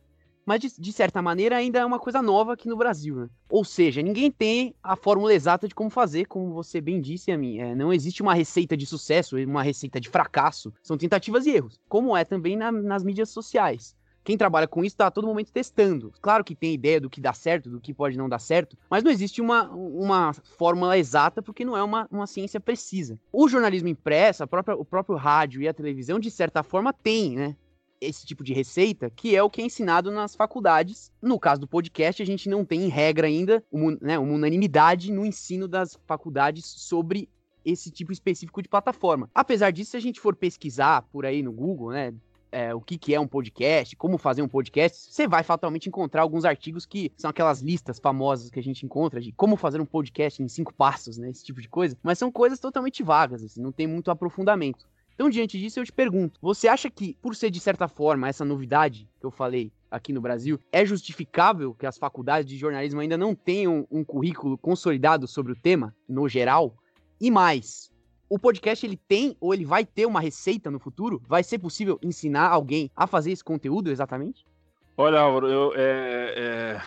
mas 0.47 0.61
de, 0.61 0.81
de, 0.81 0.93
certa 0.93 1.21
maneira 1.21 1.57
ainda 1.57 1.81
é 1.81 1.85
uma 1.85 1.99
coisa 1.99 2.23
nova 2.23 2.53
aqui 2.53 2.69
no 2.69 2.77
Brasil. 2.77 3.17
Né? 3.17 3.29
Ou 3.51 3.65
seja, 3.65 4.01
ninguém 4.01 4.31
tem 4.31 4.75
a 4.81 4.95
fórmula 4.95 5.35
exata 5.35 5.67
de 5.67 5.75
como 5.75 5.91
fazer, 5.91 6.27
como 6.27 6.55
você 6.55 6.81
bem 6.81 7.01
disse 7.01 7.33
a 7.33 7.37
mim. 7.37 7.59
É, 7.59 7.75
não 7.75 7.93
existe 7.93 8.23
uma 8.23 8.33
receita 8.33 8.77
de 8.77 8.87
sucesso, 8.87 9.37
uma 9.37 9.63
receita 9.63 10.01
de 10.01 10.09
fracasso. 10.09 10.73
São 10.83 10.97
tentativas 10.97 11.47
e 11.47 11.51
erros, 11.51 11.81
como 11.89 12.17
é 12.17 12.25
também 12.25 12.57
na, 12.57 12.71
nas 12.71 13.03
mídias 13.03 13.31
sociais. 13.31 13.97
Quem 14.27 14.37
trabalha 14.37 14.67
com 14.67 14.85
isso 14.85 14.95
está 14.95 15.07
a 15.07 15.11
todo 15.11 15.29
momento 15.29 15.53
testando. 15.53 16.13
Claro 16.21 16.43
que 16.43 16.57
tem 16.57 16.75
ideia 16.75 17.01
do 17.01 17.09
que 17.09 17.21
dá 17.21 17.33
certo, 17.33 17.71
do 17.71 17.81
que 17.81 17.95
pode 17.95 18.19
não 18.19 18.29
dar 18.29 18.41
certo, 18.41 18.77
mas 18.91 19.05
não 19.05 19.11
existe 19.11 19.41
uma, 19.41 19.71
uma 19.71 20.33
fórmula 20.33 20.99
exata 20.99 21.41
porque 21.41 21.65
não 21.65 21.77
é 21.77 21.83
uma, 21.83 22.09
uma 22.11 22.27
ciência 22.27 22.59
precisa. 22.59 23.21
O 23.33 23.49
jornalismo 23.49 23.89
impresso, 23.89 24.45
própria, 24.49 24.77
o 24.77 24.85
próprio 24.85 25.17
rádio 25.17 25.63
e 25.63 25.69
a 25.69 25.73
televisão, 25.73 26.19
de 26.19 26.29
certa 26.29 26.65
forma, 26.65 26.93
tem, 26.93 27.37
né? 27.37 27.57
Esse 28.01 28.27
tipo 28.27 28.45
de 28.45 28.53
receita, 28.53 29.11
que 29.11 29.35
é 29.35 29.43
o 29.43 29.51
que 29.51 29.61
é 29.61 29.65
ensinado 29.65 30.11
nas 30.11 30.35
faculdades. 30.35 31.13
No 31.21 31.39
caso 31.39 31.61
do 31.61 31.69
podcast, 31.69 32.23
a 32.23 32.27
gente 32.27 32.49
não 32.49 32.65
tem 32.65 32.85
em 32.85 32.89
regra 32.89 33.27
ainda 33.27 33.65
uma, 33.71 33.97
né, 34.01 34.19
uma 34.19 34.33
unanimidade 34.33 35.13
no 35.13 35.25
ensino 35.25 35.67
das 35.67 35.99
faculdades 36.07 36.65
sobre 36.65 37.29
esse 37.65 37.91
tipo 37.91 38.13
específico 38.13 38.63
de 38.63 38.69
plataforma. 38.69 39.29
Apesar 39.35 39.71
disso, 39.71 39.93
se 39.93 39.97
a 39.97 40.01
gente 40.01 40.21
for 40.21 40.37
pesquisar 40.37 41.03
por 41.11 41.27
aí 41.27 41.43
no 41.43 41.53
Google, 41.53 41.91
né, 41.91 42.15
é, 42.53 42.75
o 42.75 42.81
que, 42.81 42.97
que 42.97 43.15
é 43.15 43.21
um 43.21 43.27
podcast, 43.27 43.97
como 43.97 44.17
fazer 44.17 44.41
um 44.41 44.49
podcast, 44.49 45.13
você 45.13 45.27
vai 45.27 45.43
fatalmente 45.43 45.89
encontrar 45.89 46.23
alguns 46.23 46.45
artigos 46.45 46.87
que 46.87 47.13
são 47.17 47.29
aquelas 47.29 47.61
listas 47.61 47.99
famosas 47.99 48.51
que 48.51 48.59
a 48.59 48.63
gente 48.63 48.87
encontra 48.87 49.21
de 49.21 49.33
como 49.33 49.57
fazer 49.57 49.81
um 49.81 49.85
podcast 49.85 50.43
em 50.43 50.49
cinco 50.49 50.73
passos, 50.73 51.19
né? 51.19 51.29
Esse 51.29 51.45
tipo 51.45 51.61
de 51.61 51.69
coisa. 51.69 51.99
Mas 52.03 52.19
são 52.19 52.31
coisas 52.31 52.61
totalmente 52.61 53.03
vagas, 53.03 53.43
assim, 53.43 53.61
não 53.61 53.73
tem 53.73 53.87
muito 53.87 54.11
aprofundamento. 54.11 54.87
Então, 55.17 55.31
diante 55.31 55.59
disso, 55.59 55.81
eu 55.81 55.85
te 55.85 55.93
pergunto: 55.93 56.39
você 56.43 56.69
acha 56.69 56.91
que, 56.91 57.17
por 57.23 57.35
ser 57.35 57.51
de 57.51 57.59
certa 57.59 57.89
forma 57.89 58.29
essa 58.29 58.45
novidade 58.45 59.09
que 59.19 59.25
eu 59.25 59.31
falei 59.31 59.73
aqui 59.91 60.13
no 60.13 60.21
Brasil, 60.21 60.61
é 60.71 60.85
justificável 60.85 61.75
que 61.75 61.87
as 61.87 61.97
faculdades 61.97 62.49
de 62.49 62.59
jornalismo 62.59 63.01
ainda 63.01 63.17
não 63.17 63.35
tenham 63.35 63.87
um 63.91 64.05
currículo 64.05 64.59
consolidado 64.59 65.27
sobre 65.27 65.53
o 65.53 65.57
tema, 65.57 65.95
no 66.07 66.29
geral? 66.29 66.77
E 67.19 67.31
mais, 67.31 67.91
o 68.29 68.39
podcast 68.39 68.85
ele 68.85 68.99
tem 69.09 69.35
ou 69.41 69.55
ele 69.55 69.65
vai 69.65 69.87
ter 69.87 70.05
uma 70.05 70.21
receita 70.21 70.71
no 70.71 70.79
futuro? 70.79 71.23
Vai 71.27 71.43
ser 71.43 71.59
possível 71.59 71.99
ensinar 72.03 72.49
alguém 72.49 72.91
a 72.95 73.07
fazer 73.07 73.33
esse 73.33 73.43
conteúdo 73.43 73.91
exatamente? 73.91 74.45
Olha, 74.99 75.21
Álvaro, 75.21 75.49
eu, 75.49 75.73
é, 75.75 76.35
é... 76.37 76.83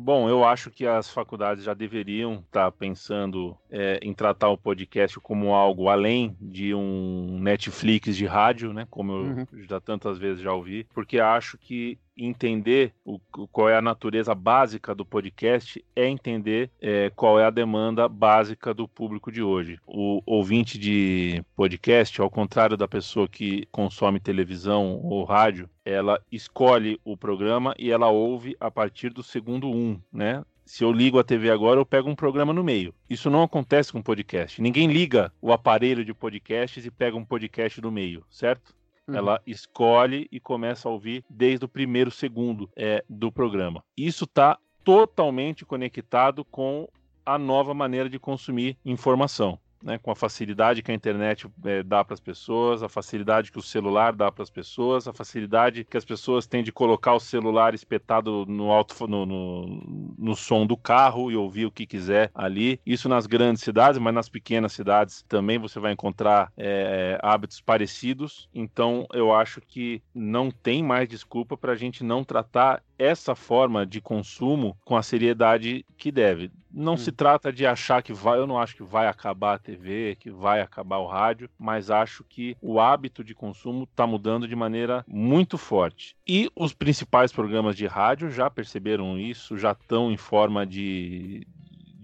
Bom, 0.00 0.28
eu 0.28 0.44
acho 0.44 0.70
que 0.70 0.86
as 0.86 1.10
faculdades 1.10 1.64
já 1.64 1.74
deveriam 1.74 2.34
estar 2.34 2.70
tá 2.70 2.70
pensando 2.70 3.58
é, 3.68 3.98
em 4.00 4.14
tratar 4.14 4.48
o 4.48 4.56
podcast 4.56 5.18
como 5.18 5.52
algo 5.52 5.88
além 5.88 6.36
de 6.40 6.72
um 6.72 7.40
Netflix 7.40 8.16
de 8.16 8.24
rádio, 8.24 8.72
né? 8.72 8.86
Como 8.88 9.10
eu 9.10 9.22
uhum. 9.22 9.46
já 9.68 9.80
tantas 9.80 10.16
vezes 10.16 10.40
já 10.40 10.52
ouvi, 10.52 10.86
porque 10.94 11.18
acho 11.18 11.58
que 11.58 11.98
entender 12.18 12.92
o, 13.04 13.18
qual 13.52 13.68
é 13.68 13.76
a 13.76 13.82
natureza 13.82 14.34
básica 14.34 14.94
do 14.94 15.04
podcast 15.04 15.84
é 15.94 16.08
entender 16.08 16.70
é, 16.80 17.10
qual 17.14 17.38
é 17.38 17.44
a 17.44 17.50
demanda 17.50 18.08
básica 18.08 18.74
do 18.74 18.88
público 18.88 19.30
de 19.30 19.42
hoje. 19.42 19.78
O 19.86 20.20
ouvinte 20.26 20.78
de 20.78 21.42
podcast, 21.54 22.20
ao 22.20 22.30
contrário 22.30 22.76
da 22.76 22.88
pessoa 22.88 23.28
que 23.28 23.66
consome 23.70 24.18
televisão 24.18 25.00
ou 25.04 25.24
rádio, 25.24 25.70
ela 25.84 26.20
escolhe 26.30 27.00
o 27.04 27.16
programa 27.16 27.74
e 27.78 27.90
ela 27.90 28.08
ouve 28.08 28.56
a 28.60 28.70
partir 28.70 29.10
do 29.10 29.22
segundo 29.22 29.70
um, 29.70 29.98
né? 30.12 30.44
Se 30.68 30.84
eu 30.84 30.92
ligo 30.92 31.18
a 31.18 31.24
TV 31.24 31.50
agora, 31.50 31.80
eu 31.80 31.86
pego 31.86 32.10
um 32.10 32.14
programa 32.14 32.52
no 32.52 32.62
meio. 32.62 32.94
Isso 33.08 33.30
não 33.30 33.42
acontece 33.42 33.90
com 33.90 34.02
podcast. 34.02 34.60
Ninguém 34.60 34.86
liga 34.86 35.32
o 35.40 35.50
aparelho 35.50 36.04
de 36.04 36.12
podcasts 36.12 36.84
e 36.84 36.90
pega 36.90 37.16
um 37.16 37.24
podcast 37.24 37.80
no 37.80 37.90
meio, 37.90 38.22
certo? 38.28 38.74
Uhum. 39.08 39.14
Ela 39.14 39.40
escolhe 39.46 40.28
e 40.30 40.38
começa 40.38 40.88
a 40.88 40.92
ouvir 40.92 41.24
desde 41.28 41.64
o 41.64 41.68
primeiro 41.68 42.10
segundo 42.10 42.70
é, 42.76 43.04
do 43.08 43.32
programa. 43.32 43.82
Isso 43.96 44.24
está 44.24 44.58
totalmente 44.84 45.64
conectado 45.64 46.44
com 46.44 46.88
a 47.24 47.38
nova 47.38 47.74
maneira 47.74 48.08
de 48.08 48.18
consumir 48.18 48.76
informação 48.84 49.58
né, 49.82 49.98
com 49.98 50.10
a 50.10 50.16
facilidade 50.16 50.82
que 50.82 50.90
a 50.90 50.94
internet 50.94 51.46
é, 51.64 51.82
dá 51.82 52.04
para 52.04 52.14
as 52.14 52.20
pessoas, 52.20 52.82
a 52.82 52.88
facilidade 52.88 53.52
que 53.52 53.58
o 53.58 53.62
celular 53.62 54.12
dá 54.12 54.30
para 54.30 54.42
as 54.42 54.50
pessoas, 54.50 55.06
a 55.06 55.12
facilidade 55.12 55.84
que 55.84 55.96
as 55.96 56.04
pessoas 56.04 56.46
têm 56.46 56.62
de 56.62 56.72
colocar 56.72 57.14
o 57.14 57.20
celular 57.20 57.74
espetado 57.74 58.44
no 58.46 58.70
alto 58.70 59.06
no, 59.06 59.24
no, 59.24 60.14
no, 60.18 60.36
som 60.36 60.66
do 60.66 60.76
carro 60.76 61.30
e 61.30 61.36
ouvir 61.36 61.66
o 61.66 61.70
que 61.70 61.86
quiser 61.86 62.30
ali. 62.34 62.80
Isso 62.84 63.08
nas 63.08 63.26
grandes 63.26 63.62
cidades, 63.62 63.98
mas 63.98 64.14
nas 64.14 64.28
pequenas 64.28 64.72
cidades 64.72 65.24
também 65.28 65.58
você 65.58 65.78
vai 65.78 65.92
encontrar 65.92 66.52
é, 66.56 67.18
hábitos 67.22 67.60
parecidos. 67.60 68.48
Então 68.54 69.06
eu 69.12 69.32
acho 69.32 69.60
que 69.60 70.02
não 70.14 70.50
tem 70.50 70.82
mais 70.82 71.08
desculpa 71.08 71.56
para 71.56 71.72
a 71.72 71.76
gente 71.76 72.02
não 72.02 72.24
tratar 72.24 72.82
essa 72.98 73.34
forma 73.34 73.86
de 73.86 74.00
consumo 74.00 74.76
com 74.84 74.96
a 74.96 75.02
seriedade 75.02 75.86
que 75.96 76.10
deve. 76.10 76.50
Não 76.70 76.94
hum. 76.94 76.96
se 76.96 77.10
trata 77.10 77.52
de 77.52 77.66
achar 77.66 78.02
que 78.02 78.12
vai, 78.12 78.38
eu 78.38 78.46
não 78.46 78.58
acho 78.58 78.76
que 78.76 78.82
vai 78.82 79.06
acabar 79.06 79.54
a 79.54 79.58
TV, 79.58 80.16
que 80.18 80.30
vai 80.30 80.60
acabar 80.60 80.98
o 80.98 81.06
rádio, 81.06 81.48
mas 81.58 81.90
acho 81.90 82.24
que 82.24 82.56
o 82.60 82.78
hábito 82.80 83.24
de 83.24 83.34
consumo 83.34 83.84
está 83.84 84.06
mudando 84.06 84.46
de 84.46 84.54
maneira 84.54 85.04
muito 85.06 85.56
forte. 85.56 86.16
E 86.26 86.50
os 86.54 86.72
principais 86.72 87.32
programas 87.32 87.76
de 87.76 87.86
rádio 87.86 88.30
já 88.30 88.50
perceberam 88.50 89.18
isso, 89.18 89.56
já 89.56 89.72
estão 89.72 90.12
em 90.12 90.16
forma 90.16 90.66
de, 90.66 91.46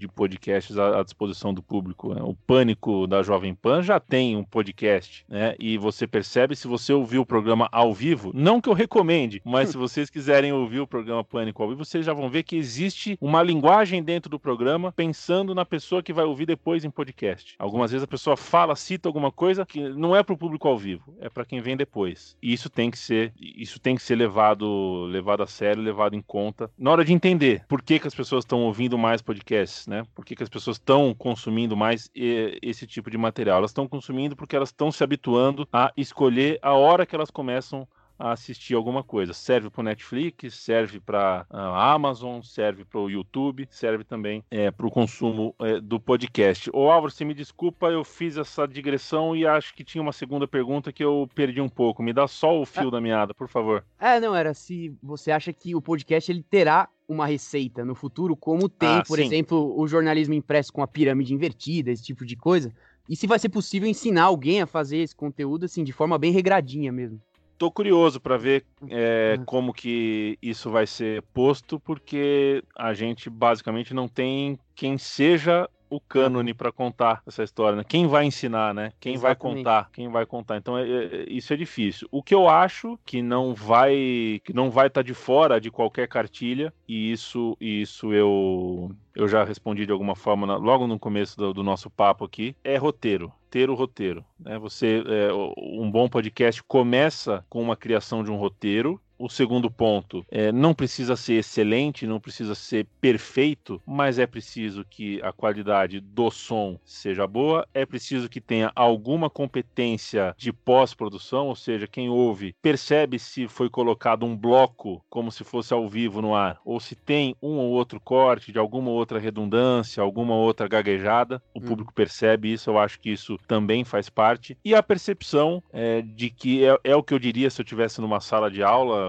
de 0.04 0.08
podcasts 0.08 0.76
à, 0.78 1.00
à 1.00 1.02
disposição 1.02 1.52
do 1.52 1.62
público. 1.62 2.14
Né? 2.14 2.22
O 2.22 2.34
Pânico 2.34 3.06
da 3.06 3.22
Jovem 3.22 3.54
Pan 3.54 3.82
já 3.82 3.98
tem 3.98 4.36
um 4.36 4.44
podcast, 4.44 5.24
né? 5.28 5.54
E 5.58 5.78
você 5.78 6.06
percebe 6.06 6.54
se 6.54 6.68
você 6.68 6.92
ouvir 6.92 7.18
o 7.18 7.26
programa 7.26 7.68
ao 7.72 7.92
vivo, 7.92 8.30
não 8.34 8.60
que 8.60 8.68
eu 8.68 8.74
recomende, 8.74 9.40
mas 9.44 9.70
se 9.70 9.76
vocês 9.78 10.10
quiserem 10.10 10.52
ouvir 10.52 10.80
o 10.80 10.86
programa 10.86 11.24
Pânico 11.24 11.62
ao 11.62 11.68
vivo, 11.70 11.84
vocês 11.84 12.04
já 12.04 12.12
vão 12.12 12.28
ver 12.28 12.42
que 12.42 12.56
existe 12.56 13.16
uma 13.20 13.42
linguagem 13.42 14.02
dentro 14.02 14.30
do 14.30 14.38
programa 14.38 14.92
pensando 14.92 15.54
na 15.54 15.64
pessoa 15.64 16.02
que 16.02 16.12
vai 16.12 16.24
ouvir 16.24 16.46
depois 16.46 16.84
em 16.84 16.90
podcast. 16.90 17.54
Algumas 17.58 17.90
vezes 17.90 18.04
a 18.04 18.08
pessoa 18.08 18.36
fala, 18.36 18.76
cita 18.76 19.08
alguma 19.08 19.32
coisa 19.32 19.64
que 19.64 19.88
não 19.88 20.14
é 20.14 20.22
para 20.22 20.34
o 20.34 20.38
público 20.38 20.68
ao 20.68 20.78
vivo, 20.78 21.14
é 21.20 21.28
para 21.28 21.44
quem 21.44 21.60
vem 21.60 21.76
depois. 21.76 22.36
E 22.42 22.52
isso 22.52 22.68
tem 22.68 22.90
que 22.90 22.98
ser, 22.98 23.32
isso 23.38 23.80
tem 23.80 23.96
que 23.96 24.02
ser 24.02 24.16
levado, 24.16 25.04
levado 25.06 25.42
a 25.42 25.46
sério, 25.46 25.82
levado 25.82 26.14
em 26.14 26.22
conta 26.22 26.70
na 26.78 26.90
hora 26.90 27.04
de 27.04 27.12
entender 27.12 27.64
por 27.68 27.82
que, 27.82 27.98
que 27.98 28.06
as 28.06 28.14
pessoas 28.14 28.44
estão 28.44 28.62
ouvindo 28.62 28.98
mais 28.98 29.22
podcasts 29.22 29.86
né? 29.86 29.93
Por 30.14 30.24
que, 30.24 30.34
que 30.34 30.42
as 30.42 30.48
pessoas 30.48 30.76
estão 30.76 31.14
consumindo 31.14 31.76
mais 31.76 32.10
esse 32.14 32.86
tipo 32.86 33.10
de 33.10 33.18
material? 33.18 33.58
Elas 33.58 33.70
estão 33.70 33.86
consumindo 33.86 34.34
porque 34.34 34.56
elas 34.56 34.70
estão 34.70 34.90
se 34.90 35.04
habituando 35.04 35.68
a 35.72 35.92
escolher 35.96 36.58
a 36.62 36.72
hora 36.72 37.06
que 37.06 37.14
elas 37.14 37.30
começam 37.30 37.86
a 38.18 38.32
assistir 38.32 38.74
alguma 38.74 39.02
coisa. 39.02 39.32
Serve 39.32 39.70
para 39.70 39.80
o 39.80 39.84
Netflix, 39.84 40.54
serve 40.54 41.00
para 41.00 41.46
a 41.50 41.92
Amazon, 41.92 42.40
serve 42.42 42.84
para 42.84 43.00
o 43.00 43.10
YouTube, 43.10 43.66
serve 43.70 44.04
também 44.04 44.44
é, 44.50 44.70
para 44.70 44.86
o 44.86 44.90
consumo 44.90 45.54
é, 45.60 45.80
do 45.80 45.98
podcast. 45.98 46.70
Ô 46.72 46.90
Álvaro, 46.90 47.12
você 47.12 47.24
me 47.24 47.34
desculpa, 47.34 47.88
eu 47.88 48.04
fiz 48.04 48.36
essa 48.36 48.66
digressão 48.66 49.34
e 49.36 49.46
acho 49.46 49.74
que 49.74 49.84
tinha 49.84 50.02
uma 50.02 50.12
segunda 50.12 50.46
pergunta 50.46 50.92
que 50.92 51.04
eu 51.04 51.28
perdi 51.34 51.60
um 51.60 51.68
pouco. 51.68 52.02
Me 52.02 52.12
dá 52.12 52.26
só 52.26 52.60
o 52.60 52.64
fio 52.64 52.88
é. 52.88 52.90
da 52.90 53.00
meada, 53.00 53.34
por 53.34 53.48
favor. 53.48 53.84
É, 53.98 54.20
não, 54.20 54.34
era 54.34 54.54
se 54.54 54.96
você 55.02 55.30
acha 55.30 55.52
que 55.52 55.74
o 55.74 55.82
podcast 55.82 56.30
ele 56.30 56.42
terá 56.42 56.88
uma 57.06 57.26
receita 57.26 57.84
no 57.84 57.94
futuro, 57.94 58.34
como 58.34 58.68
tem, 58.68 58.88
ah, 58.88 59.02
por 59.06 59.18
sim. 59.18 59.26
exemplo, 59.26 59.78
o 59.78 59.86
jornalismo 59.86 60.34
impresso 60.34 60.72
com 60.72 60.82
a 60.82 60.86
pirâmide 60.86 61.34
invertida, 61.34 61.90
esse 61.90 62.02
tipo 62.02 62.24
de 62.24 62.36
coisa. 62.36 62.72
E 63.08 63.14
se 63.14 63.26
vai 63.26 63.38
ser 63.38 63.50
possível 63.50 63.88
ensinar 63.88 64.24
alguém 64.24 64.62
a 64.62 64.66
fazer 64.66 64.98
esse 64.98 65.14
conteúdo 65.14 65.64
assim 65.64 65.84
de 65.84 65.92
forma 65.92 66.16
bem 66.16 66.32
regradinha 66.32 66.90
mesmo. 66.90 67.20
Tô 67.56 67.70
curioso 67.70 68.20
para 68.20 68.36
ver 68.36 68.64
é, 68.88 69.36
uhum. 69.38 69.44
como 69.44 69.72
que 69.72 70.38
isso 70.42 70.70
vai 70.70 70.86
ser 70.86 71.22
posto, 71.32 71.78
porque 71.78 72.62
a 72.76 72.92
gente 72.92 73.30
basicamente 73.30 73.94
não 73.94 74.08
tem 74.08 74.58
quem 74.74 74.98
seja 74.98 75.68
o 75.94 76.00
cânone 76.00 76.52
para 76.52 76.72
contar 76.72 77.22
essa 77.26 77.42
história, 77.42 77.76
né? 77.76 77.84
Quem 77.86 78.06
vai 78.06 78.24
ensinar, 78.24 78.74
né? 78.74 78.92
Quem 79.00 79.14
Exatamente. 79.14 79.42
vai 79.42 79.54
contar? 79.54 79.90
Quem 79.92 80.08
vai 80.08 80.26
contar? 80.26 80.56
Então 80.56 80.76
é, 80.76 80.82
é, 80.82 81.24
isso 81.28 81.52
é 81.52 81.56
difícil. 81.56 82.08
O 82.10 82.22
que 82.22 82.34
eu 82.34 82.48
acho 82.48 82.98
que 83.04 83.22
não 83.22 83.54
vai 83.54 84.40
que 84.44 84.52
não 84.52 84.70
vai 84.70 84.88
estar 84.88 85.02
tá 85.02 85.06
de 85.06 85.14
fora 85.14 85.60
de 85.60 85.70
qualquer 85.70 86.08
cartilha 86.08 86.72
e 86.88 87.12
isso 87.12 87.56
isso 87.60 88.12
eu 88.12 88.90
eu 89.14 89.28
já 89.28 89.44
respondi 89.44 89.86
de 89.86 89.92
alguma 89.92 90.16
forma 90.16 90.46
na, 90.46 90.56
logo 90.56 90.86
no 90.86 90.98
começo 90.98 91.36
do, 91.36 91.54
do, 91.54 91.62
nosso 91.62 91.88
papo 91.88 92.24
aqui 92.24 92.56
é 92.64 92.76
roteiro 92.76 93.32
ter 93.48 93.70
o 93.70 93.74
roteiro 93.74 94.24
né? 94.38 94.58
Você 94.58 95.02
é, 95.06 95.32
um 95.56 95.90
bom 95.90 96.08
podcast 96.08 96.62
começa 96.64 97.44
com 97.48 97.62
uma 97.62 97.76
criação 97.76 98.24
de 98.24 98.30
um 98.30 98.36
roteiro 98.36 99.00
o 99.18 99.28
segundo 99.28 99.70
ponto. 99.70 100.24
É, 100.30 100.52
não 100.52 100.74
precisa 100.74 101.16
ser 101.16 101.34
excelente, 101.34 102.06
não 102.06 102.20
precisa 102.20 102.54
ser 102.54 102.86
perfeito, 103.00 103.80
mas 103.86 104.18
é 104.18 104.26
preciso 104.26 104.84
que 104.84 105.20
a 105.22 105.32
qualidade 105.32 106.00
do 106.00 106.30
som 106.30 106.78
seja 106.84 107.26
boa, 107.26 107.66
é 107.72 107.86
preciso 107.86 108.28
que 108.28 108.40
tenha 108.40 108.72
alguma 108.74 109.30
competência 109.30 110.34
de 110.36 110.52
pós-produção, 110.52 111.48
ou 111.48 111.56
seja, 111.56 111.86
quem 111.86 112.08
ouve 112.08 112.54
percebe 112.60 113.18
se 113.18 113.48
foi 113.48 113.68
colocado 113.68 114.24
um 114.24 114.36
bloco 114.36 115.04
como 115.08 115.30
se 115.30 115.44
fosse 115.44 115.72
ao 115.72 115.88
vivo 115.88 116.20
no 116.20 116.34
ar, 116.34 116.60
ou 116.64 116.80
se 116.80 116.94
tem 116.94 117.36
um 117.42 117.56
ou 117.56 117.70
outro 117.70 118.00
corte 118.00 118.52
de 118.52 118.58
alguma 118.58 118.90
outra 118.90 119.18
redundância, 119.18 120.02
alguma 120.02 120.34
outra 120.34 120.68
gaguejada, 120.68 121.42
o 121.54 121.58
hum. 121.58 121.62
público 121.62 121.92
percebe 121.92 122.52
isso, 122.52 122.70
eu 122.70 122.78
acho 122.78 123.00
que 123.00 123.10
isso 123.10 123.38
também 123.46 123.84
faz 123.84 124.08
parte, 124.08 124.56
e 124.64 124.74
a 124.74 124.82
percepção 124.82 125.62
é, 125.72 126.02
de 126.02 126.30
que 126.30 126.64
é, 126.64 126.78
é 126.84 126.96
o 126.96 127.02
que 127.02 127.14
eu 127.14 127.18
diria 127.18 127.50
se 127.50 127.60
eu 127.60 127.64
tivesse 127.64 128.00
numa 128.00 128.20
sala 128.20 128.50
de 128.50 128.62
aula 128.62 129.03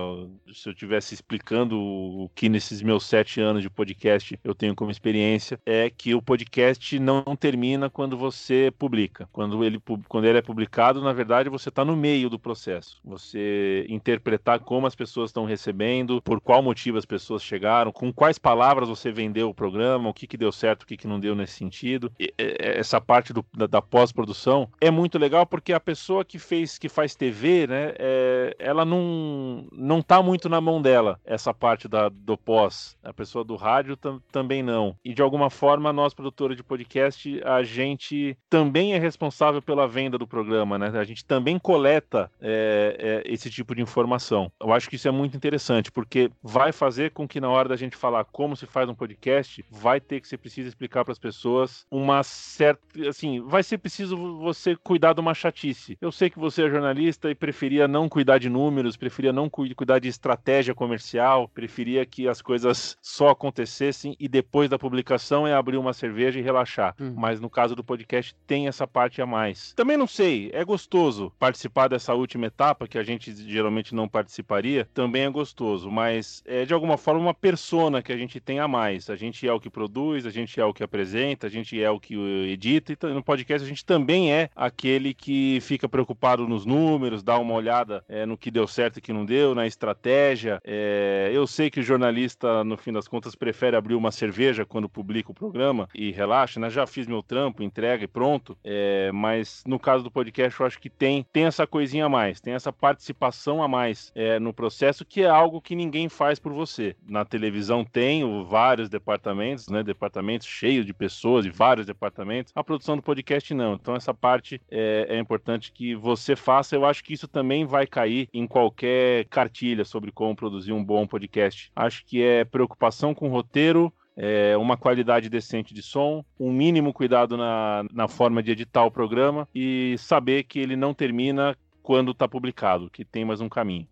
se 0.53 0.69
eu 0.69 0.73
estivesse 0.73 1.13
explicando 1.13 1.79
o 1.79 2.29
que 2.33 2.49
nesses 2.49 2.81
meus 2.81 3.05
sete 3.05 3.41
anos 3.41 3.61
de 3.61 3.69
podcast 3.69 4.39
eu 4.43 4.55
tenho 4.55 4.75
como 4.75 4.91
experiência, 4.91 5.59
é 5.65 5.89
que 5.89 6.13
o 6.13 6.21
podcast 6.21 6.97
não 6.99 7.23
termina 7.35 7.89
quando 7.89 8.17
você 8.17 8.71
publica. 8.77 9.27
Quando 9.31 9.63
ele, 9.63 9.81
quando 10.07 10.25
ele 10.25 10.37
é 10.37 10.41
publicado, 10.41 11.01
na 11.01 11.13
verdade, 11.13 11.49
você 11.49 11.69
está 11.69 11.83
no 11.83 11.95
meio 11.95 12.29
do 12.29 12.39
processo. 12.39 12.99
Você 13.03 13.85
interpretar 13.89 14.59
como 14.59 14.87
as 14.87 14.95
pessoas 14.95 15.29
estão 15.29 15.45
recebendo, 15.45 16.21
por 16.21 16.39
qual 16.39 16.61
motivo 16.61 16.97
as 16.97 17.05
pessoas 17.05 17.43
chegaram, 17.43 17.91
com 17.91 18.11
quais 18.11 18.37
palavras 18.37 18.89
você 18.89 19.11
vendeu 19.11 19.49
o 19.49 19.53
programa, 19.53 20.09
o 20.09 20.13
que, 20.13 20.27
que 20.27 20.37
deu 20.37 20.51
certo, 20.51 20.83
o 20.83 20.85
que, 20.85 20.97
que 20.97 21.07
não 21.07 21.19
deu 21.19 21.35
nesse 21.35 21.53
sentido. 21.53 22.11
E, 22.19 22.33
essa 22.37 22.99
parte 22.99 23.33
do, 23.33 23.45
da, 23.53 23.67
da 23.67 23.81
pós-produção 23.81 24.69
é 24.79 24.91
muito 24.91 25.17
legal 25.17 25.45
porque 25.45 25.73
a 25.73 25.79
pessoa 25.79 26.25
que 26.25 26.39
fez, 26.39 26.77
que 26.77 26.89
faz 26.89 27.15
TV, 27.15 27.67
né, 27.67 27.93
é, 27.97 28.55
ela 28.59 28.85
não, 28.85 29.67
não 29.85 30.01
tá 30.01 30.21
muito 30.21 30.49
na 30.49 30.59
mão 30.59 30.81
dela, 30.81 31.19
essa 31.23 31.53
parte 31.53 31.87
da, 31.87 32.09
do 32.09 32.35
pós. 32.35 32.97
A 33.03 33.13
pessoa 33.13 33.43
do 33.43 33.55
rádio 33.55 33.95
tam, 33.95 34.19
também 34.31 34.63
não. 34.63 34.95
E 35.05 35.13
de 35.13 35.21
alguma 35.21 35.49
forma, 35.49 35.93
nós, 35.93 36.13
produtores 36.13 36.57
de 36.57 36.63
podcast, 36.63 37.39
a 37.45 37.61
gente 37.61 38.35
também 38.49 38.93
é 38.93 38.97
responsável 38.97 39.61
pela 39.61 39.87
venda 39.87 40.17
do 40.17 40.25
programa, 40.25 40.79
né? 40.79 40.91
A 40.95 41.03
gente 41.03 41.23
também 41.23 41.59
coleta 41.59 42.31
é, 42.41 43.23
é, 43.27 43.31
esse 43.31 43.49
tipo 43.49 43.75
de 43.75 43.81
informação. 43.81 44.51
Eu 44.59 44.73
acho 44.73 44.89
que 44.89 44.95
isso 44.95 45.07
é 45.07 45.11
muito 45.11 45.37
interessante, 45.37 45.91
porque 45.91 46.31
vai 46.41 46.71
fazer 46.71 47.11
com 47.11 47.27
que 47.27 47.39
na 47.39 47.49
hora 47.49 47.69
da 47.69 47.75
gente 47.75 47.95
falar 47.95 48.25
como 48.25 48.55
se 48.55 48.65
faz 48.65 48.89
um 48.89 48.95
podcast, 48.95 49.63
vai 49.69 50.01
ter 50.01 50.19
que 50.19 50.27
ser 50.27 50.37
preciso 50.37 50.67
explicar 50.67 51.05
para 51.05 51.11
as 51.11 51.19
pessoas 51.19 51.85
uma 51.91 52.23
certa, 52.23 52.81
assim, 53.07 53.39
vai 53.41 53.61
ser 53.61 53.77
preciso 53.77 54.17
você 54.39 54.75
cuidar 54.75 55.13
de 55.13 55.21
uma 55.21 55.35
chatice. 55.35 55.95
Eu 56.01 56.11
sei 56.11 56.29
que 56.29 56.39
você 56.39 56.63
é 56.63 56.69
jornalista 56.69 57.29
e 57.29 57.35
preferia 57.35 57.87
não 57.87 58.09
cuidar 58.09 58.39
de 58.39 58.49
números, 58.49 58.97
preferia 58.97 59.31
não 59.31 59.47
cuidar 59.47 59.74
de 60.01 60.07
estratégia 60.07 60.73
comercial, 60.73 61.47
preferia 61.47 62.05
que 62.05 62.27
as 62.27 62.41
coisas 62.41 62.97
só 63.01 63.29
acontecessem 63.29 64.15
e 64.19 64.27
depois 64.27 64.69
da 64.69 64.79
publicação 64.79 65.47
é 65.47 65.53
abrir 65.53 65.77
uma 65.77 65.93
cerveja 65.93 66.39
e 66.39 66.41
relaxar. 66.41 66.95
Hum. 66.99 67.13
Mas 67.15 67.39
no 67.39 67.49
caso 67.49 67.75
do 67.75 67.83
podcast 67.83 68.35
tem 68.47 68.67
essa 68.67 68.87
parte 68.87 69.21
a 69.21 69.25
mais. 69.25 69.73
Também 69.73 69.97
não 69.97 70.07
sei, 70.07 70.49
é 70.53 70.63
gostoso 70.63 71.31
participar 71.39 71.87
dessa 71.87 72.13
última 72.13 72.45
etapa 72.45 72.87
que 72.87 72.97
a 72.97 73.03
gente 73.03 73.33
geralmente 73.35 73.93
não 73.93 74.07
participaria, 74.07 74.87
também 74.93 75.23
é 75.23 75.29
gostoso, 75.29 75.89
mas 75.89 76.43
é 76.45 76.65
de 76.65 76.73
alguma 76.73 76.97
forma 76.97 77.19
uma 77.19 77.33
persona 77.33 78.01
que 78.01 78.11
a 78.11 78.17
gente 78.17 78.39
tem 78.39 78.59
a 78.59 78.67
mais. 78.67 79.09
A 79.09 79.15
gente 79.15 79.47
é 79.47 79.53
o 79.53 79.59
que 79.59 79.69
produz, 79.69 80.25
a 80.25 80.29
gente 80.29 80.59
é 80.59 80.65
o 80.65 80.73
que 80.73 80.83
apresenta, 80.83 81.47
a 81.47 81.49
gente 81.49 81.81
é 81.81 81.89
o 81.89 81.99
que 81.99 82.15
edita 82.49 82.93
e 82.93 83.13
no 83.13 83.23
podcast 83.23 83.65
a 83.65 83.69
gente 83.69 83.85
também 83.85 84.31
é 84.31 84.49
aquele 84.55 85.13
que 85.13 85.59
fica 85.61 85.87
preocupado 85.87 86.47
nos 86.47 86.65
números, 86.65 87.23
dá 87.23 87.37
uma 87.37 87.53
olhada 87.53 88.03
é, 88.07 88.25
no 88.25 88.37
que 88.37 88.51
deu 88.51 88.67
certo 88.67 88.97
e 88.97 89.01
que 89.01 89.13
não 89.13 89.25
deu, 89.25 89.55
na 89.55 89.64
estratégia. 89.67 90.59
É, 90.63 91.29
eu 91.33 91.45
sei 91.47 91.69
que 91.69 91.79
o 91.79 91.83
jornalista, 91.83 92.63
no 92.63 92.77
fim 92.77 92.91
das 92.91 93.07
contas, 93.07 93.35
prefere 93.35 93.75
abrir 93.75 93.95
uma 93.95 94.11
cerveja 94.11 94.65
quando 94.65 94.89
publica 94.89 95.31
o 95.31 95.35
programa 95.35 95.89
e 95.93 96.11
relaxa, 96.11 96.59
né? 96.59 96.69
Já 96.69 96.85
fiz 96.87 97.07
meu 97.07 97.21
trampo, 97.21 97.63
entrega 97.63 98.03
e 98.03 98.07
pronto. 98.07 98.57
É, 98.63 99.11
mas 99.13 99.63
no 99.65 99.79
caso 99.79 100.03
do 100.03 100.11
podcast, 100.11 100.59
eu 100.59 100.65
acho 100.65 100.79
que 100.79 100.89
tem, 100.89 101.25
tem 101.31 101.45
essa 101.45 101.67
coisinha 101.67 102.05
a 102.05 102.09
mais, 102.09 102.39
tem 102.39 102.53
essa 102.53 102.71
participação 102.71 103.61
a 103.61 103.67
mais 103.67 104.11
é, 104.15 104.39
no 104.39 104.53
processo, 104.53 105.05
que 105.05 105.21
é 105.21 105.29
algo 105.29 105.61
que 105.61 105.75
ninguém 105.75 106.09
faz 106.09 106.39
por 106.39 106.53
você. 106.53 106.95
Na 107.07 107.25
televisão 107.25 107.83
tem 107.83 108.23
vários 108.45 108.89
departamentos, 108.89 109.67
né? 109.67 109.83
Departamentos 109.83 110.47
cheios 110.47 110.85
de 110.85 110.93
pessoas 110.93 111.45
e 111.45 111.49
vários 111.49 111.85
departamentos. 111.85 112.53
A 112.55 112.63
produção 112.63 112.95
do 112.95 113.01
podcast 113.01 113.53
não. 113.53 113.73
Então 113.73 113.95
essa 113.95 114.13
parte 114.13 114.61
é, 114.69 115.07
é 115.09 115.19
importante 115.19 115.71
que 115.71 115.95
você 115.95 116.35
faça. 116.35 116.75
Eu 116.75 116.85
acho 116.85 117.03
que 117.03 117.13
isso 117.13 117.27
também 117.27 117.65
vai 117.65 117.87
cair 117.87 118.29
em 118.33 118.45
qualquer 118.47 119.25
cartilha 119.25 119.54
sobre 119.85 120.11
como 120.11 120.35
produzir 120.35 120.73
um 120.73 120.83
bom 120.83 121.07
podcast. 121.07 121.71
Acho 121.75 122.05
que 122.05 122.21
é 122.21 122.43
preocupação 122.43 123.13
com 123.13 123.27
o 123.27 123.31
roteiro, 123.31 123.93
é, 124.17 124.55
uma 124.57 124.77
qualidade 124.77 125.29
decente 125.29 125.73
de 125.73 125.81
som, 125.81 126.23
um 126.39 126.51
mínimo 126.51 126.93
cuidado 126.93 127.35
na, 127.37 127.85
na 127.93 128.07
forma 128.07 128.41
de 128.41 128.51
editar 128.51 128.85
o 128.85 128.91
programa 128.91 129.47
e 129.53 129.95
saber 129.97 130.43
que 130.43 130.59
ele 130.59 130.75
não 130.75 130.93
termina 130.93 131.55
quando 131.83 132.11
está 132.11 132.27
publicado, 132.27 132.89
que 132.89 133.05
tem 133.05 133.23
mais 133.23 133.41
um 133.41 133.49
caminho. 133.49 133.87